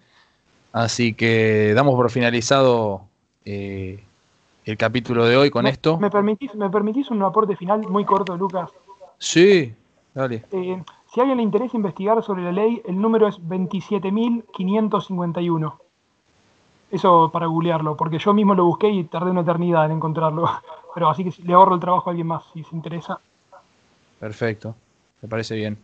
Así 0.71 1.13
que 1.13 1.73
damos 1.73 1.95
por 1.95 2.11
finalizado 2.11 3.01
eh, 3.45 4.03
el 4.65 4.77
capítulo 4.77 5.25
de 5.25 5.37
hoy 5.37 5.49
con 5.49 5.65
esto. 5.67 5.97
¿me 5.97 6.09
permitís, 6.09 6.53
¿Me 6.55 6.69
permitís 6.69 7.09
un 7.11 7.23
aporte 7.23 7.55
final 7.55 7.87
muy 7.87 8.03
corto, 8.03 8.35
Lucas? 8.35 8.69
Sí, 9.17 9.73
dale. 10.13 10.43
Eh, 10.51 10.83
si 11.13 11.19
a 11.19 11.23
alguien 11.23 11.37
le 11.37 11.43
interesa 11.43 11.77
investigar 11.77 12.21
sobre 12.23 12.43
la 12.43 12.51
ley, 12.51 12.81
el 12.85 12.99
número 12.99 13.27
es 13.27 13.39
27.551. 13.39 15.79
Eso 16.91 17.29
para 17.31 17.45
googlearlo, 17.45 17.95
porque 17.95 18.19
yo 18.19 18.33
mismo 18.33 18.53
lo 18.53 18.65
busqué 18.65 18.89
y 18.89 19.05
tardé 19.05 19.31
una 19.31 19.39
eternidad 19.41 19.85
en 19.85 19.93
encontrarlo. 19.93 20.49
Pero 20.93 21.09
así 21.09 21.23
que 21.23 21.31
le 21.43 21.53
ahorro 21.53 21.75
el 21.75 21.81
trabajo 21.81 22.09
a 22.09 22.11
alguien 22.11 22.27
más 22.27 22.43
si 22.53 22.63
se 22.63 22.75
interesa. 22.75 23.19
Perfecto, 24.19 24.75
me 25.21 25.29
parece 25.29 25.55
bien. 25.55 25.77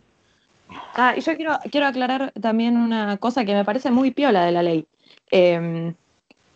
Ah, 0.94 1.14
y 1.16 1.20
yo 1.20 1.36
quiero, 1.36 1.58
quiero 1.70 1.86
aclarar 1.86 2.32
también 2.40 2.76
una 2.76 3.16
cosa 3.16 3.44
que 3.44 3.54
me 3.54 3.64
parece 3.64 3.90
muy 3.90 4.10
piola 4.10 4.44
de 4.44 4.52
la 4.52 4.62
ley. 4.62 4.86
Em, 5.30 5.94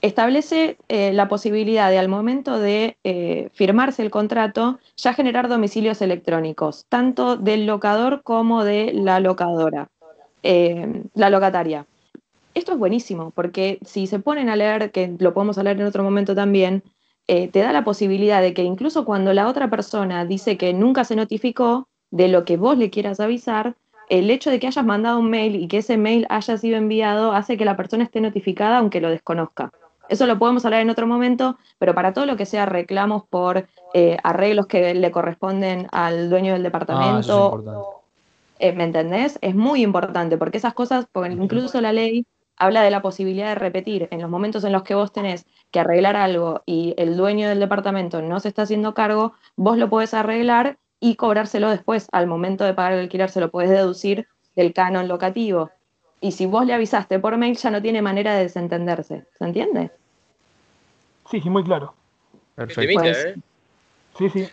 establece 0.02 0.76
eh, 0.88 1.12
la 1.12 1.28
posibilidad 1.28 1.90
de 1.90 1.98
al 1.98 2.08
momento 2.08 2.58
de 2.58 2.96
eh, 3.04 3.48
firmarse 3.54 4.02
el 4.02 4.10
contrato 4.10 4.78
ya 4.96 5.14
generar 5.14 5.48
domicilios 5.48 6.02
electrónicos, 6.02 6.86
tanto 6.88 7.36
del 7.36 7.66
locador 7.66 8.22
como 8.22 8.64
de 8.64 8.92
la 8.92 9.20
locadora, 9.20 9.88
eh, 10.42 11.02
la 11.14 11.30
locataria. 11.30 11.86
Esto 12.54 12.72
es 12.72 12.78
buenísimo, 12.78 13.32
porque 13.32 13.78
si 13.84 14.06
se 14.06 14.18
ponen 14.18 14.48
a 14.48 14.56
leer, 14.56 14.90
que 14.90 15.14
lo 15.18 15.34
podemos 15.34 15.58
hablar 15.58 15.78
en 15.78 15.86
otro 15.86 16.02
momento 16.02 16.34
también, 16.34 16.82
te 17.26 17.50
da 17.58 17.72
la 17.72 17.82
posibilidad 17.82 18.40
de 18.40 18.54
que 18.54 18.62
incluso 18.62 19.04
cuando 19.04 19.32
la 19.32 19.48
otra 19.48 19.68
persona 19.68 20.24
dice 20.24 20.56
que 20.56 20.72
nunca 20.72 21.02
se 21.02 21.16
notificó 21.16 21.88
de 22.10 22.28
lo 22.28 22.44
que 22.44 22.56
vos 22.56 22.78
le 22.78 22.88
quieras 22.88 23.18
avisar, 23.18 23.74
el 24.09 24.30
hecho 24.30 24.50
de 24.50 24.61
que 24.61 24.66
hayas 24.66 24.84
mandado 24.84 25.18
un 25.18 25.30
mail 25.30 25.57
y 25.57 25.68
que 25.68 25.78
ese 25.78 25.96
mail 25.96 26.26
haya 26.28 26.57
sido 26.59 26.76
enviado 26.76 27.32
hace 27.32 27.57
que 27.57 27.64
la 27.64 27.76
persona 27.76 28.04
esté 28.04 28.20
notificada 28.20 28.78
aunque 28.78 29.00
lo 29.00 29.11
desconozca. 29.11 29.72
Eso 30.09 30.26
lo 30.26 30.38
podemos 30.38 30.64
hablar 30.64 30.82
en 30.82 30.90
otro 30.90 31.07
momento, 31.07 31.59
pero 31.78 31.94
para 31.94 32.12
todo 32.12 32.26
lo 32.26 32.36
que 32.36 32.46
sea 32.46 32.66
reclamos 32.66 33.24
por 33.28 33.66
eh, 33.94 34.16
arreglos 34.22 34.66
que 34.66 34.94
le 34.94 35.11
corresponden 35.11 35.88
al 35.90 36.30
dueño 36.30 36.52
del 36.52 36.62
departamento, 36.62 37.64
ah, 37.66 38.07
eh, 38.59 38.72
¿me 38.72 38.84
entendés? 38.84 39.38
Es 39.42 39.54
muy 39.54 39.82
importante 39.82 40.38
porque 40.38 40.59
esas 40.59 40.74
cosas, 40.74 41.07
porque 41.11 41.32
incluso 41.32 41.80
la 41.80 41.92
ley 41.92 42.24
habla 42.57 42.82
de 42.82 42.90
la 42.90 43.02
posibilidad 43.02 43.48
de 43.48 43.54
repetir 43.57 44.09
en 44.11 44.20
los 44.22 44.30
momentos 44.30 44.64
en 44.64 44.72
los 44.72 44.82
que 44.82 44.94
vos 44.94 45.12
tenés 45.12 45.46
que 45.70 45.80
arreglar 45.80 46.16
algo 46.16 46.62
y 46.64 46.94
el 46.96 47.16
dueño 47.16 47.48
del 47.48 47.61
departamento 47.61 48.22
no 48.22 48.40
se 48.40 48.48
está 48.48 48.62
haciendo 48.62 48.94
cargo, 48.94 49.34
vos 49.57 49.76
lo 49.76 49.90
podés 49.90 50.14
arreglar 50.14 50.78
y 51.01 51.16
cobrárselo 51.16 51.70
después. 51.70 52.09
Al 52.12 52.26
momento 52.26 52.64
de 52.64 52.74
pagar 52.74 52.92
el 52.92 53.01
alquiler 53.01 53.30
se 53.30 53.40
lo 53.40 53.51
podés 53.51 53.70
deducir 53.70 54.26
del 54.55 54.72
canon 54.72 55.09
locativo 55.09 55.70
y 56.20 56.32
si 56.32 56.47
vos 56.47 56.66
le 56.66 56.74
avisaste 56.74 57.18
por 57.18 57.36
mail 57.36 57.57
ya 57.57 57.70
no 57.70 57.82
tiene 57.82 58.03
manera 58.03 58.34
de 58.34 58.44
desentenderse. 58.44 59.26
¿Se 59.38 59.44
entiende? 59.44 59.90
Sí, 61.30 61.40
sí, 61.40 61.51
muy 61.51 61.62
claro. 61.62 61.94
Perfecto. 62.55 63.03
¿eh? 63.05 63.34
Sí, 64.16 64.30
sí. 64.30 64.49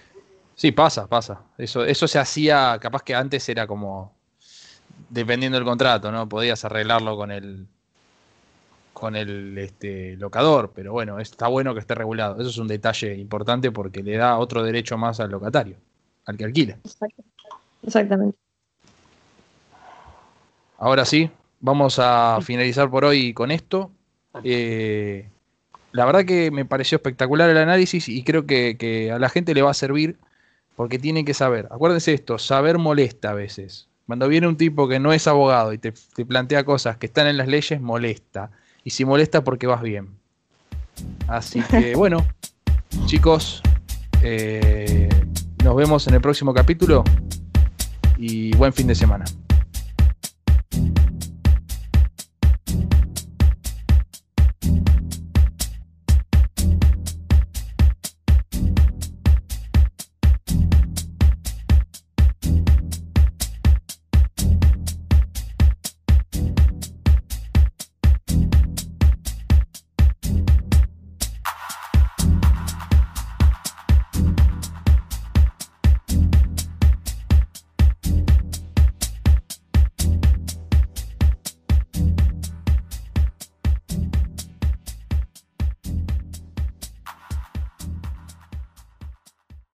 Sí, 0.56 0.72
pasa, 0.72 1.08
pasa. 1.08 1.42
Eso, 1.58 1.84
eso 1.84 2.08
se 2.08 2.20
hacía, 2.20 2.78
capaz 2.80 3.02
que 3.04 3.16
antes 3.16 3.48
era 3.50 3.66
como 3.66 4.14
dependiendo 5.10 5.58
del 5.58 5.66
contrato, 5.66 6.12
¿no? 6.12 6.28
Podías 6.28 6.64
arreglarlo 6.66 7.16
con 7.16 7.32
el 7.32 7.68
con 8.94 9.16
el 9.16 9.58
este, 9.58 10.16
locador, 10.18 10.72
pero 10.74 10.94
bueno, 10.94 11.20
está 11.20 11.48
bueno 11.48 11.74
que 11.74 11.80
esté 11.80 11.96
regulado. 11.96 12.40
Eso 12.40 12.50
es 12.50 12.58
un 12.58 12.68
detalle 12.68 13.16
importante 13.16 13.72
porque 13.72 14.04
le 14.04 14.16
da 14.16 14.38
otro 14.38 14.64
derecho 14.64 14.98
más 14.98 15.20
al 15.20 15.32
locatario, 15.32 15.76
al 16.26 16.38
que 16.38 16.46
alquila. 16.46 16.78
Exactamente. 17.84 18.38
Ahora 20.78 21.06
sí, 21.06 21.30
vamos 21.60 22.00
a 22.00 22.40
finalizar 22.42 22.90
por 22.90 23.06
hoy 23.06 23.34
con 23.34 23.52
esto. 23.52 23.92
Eh, 24.44 25.30
la 25.92 26.06
verdad 26.06 26.26
que 26.26 26.52
me 26.52 26.66
pareció 26.66 26.98
espectacular 26.98 27.50
el 27.50 27.58
análisis 27.58 28.10
y 28.10 28.24
creo 28.24 28.46
que, 28.46 28.78
que, 28.78 29.12
a 29.12 29.20
la 29.20 29.30
gente 29.30 29.54
le 29.54 29.62
va 29.62 29.72
a 29.72 29.76
servir 29.76 30.18
porque 30.76 31.00
tiene 31.00 31.24
que 31.24 31.34
saber. 31.34 31.68
Acuérdense 31.72 32.14
esto, 32.14 32.40
saber 32.40 32.80
molesta 32.80 33.32
a 33.32 33.34
veces. 33.34 33.88
Cuando 34.08 34.28
viene 34.28 34.48
un 34.48 34.58
tipo 34.58 34.88
que 34.88 35.00
no 35.00 35.14
es 35.14 35.28
abogado 35.28 35.72
y 35.72 35.78
te, 35.78 35.94
te 36.16 36.26
plantea 36.26 36.66
cosas 36.66 36.98
que 36.98 37.06
están 37.06 37.28
en 37.28 37.38
las 37.38 37.48
leyes, 37.48 37.80
molesta. 37.80 38.52
Y 38.84 38.90
si 38.90 39.06
molesta 39.06 39.44
porque 39.44 39.68
vas 39.68 39.82
bien. 39.82 40.10
Así 41.28 41.62
que 41.62 41.96
bueno, 41.96 42.26
chicos, 43.06 43.62
eh, 44.22 45.10
nos 45.64 45.78
vemos 45.78 46.06
en 46.08 46.14
el 46.14 46.20
próximo 46.20 46.54
capítulo 46.54 47.06
y 48.18 48.54
buen 48.58 48.74
fin 48.74 48.86
de 48.86 48.96
semana. 48.96 49.24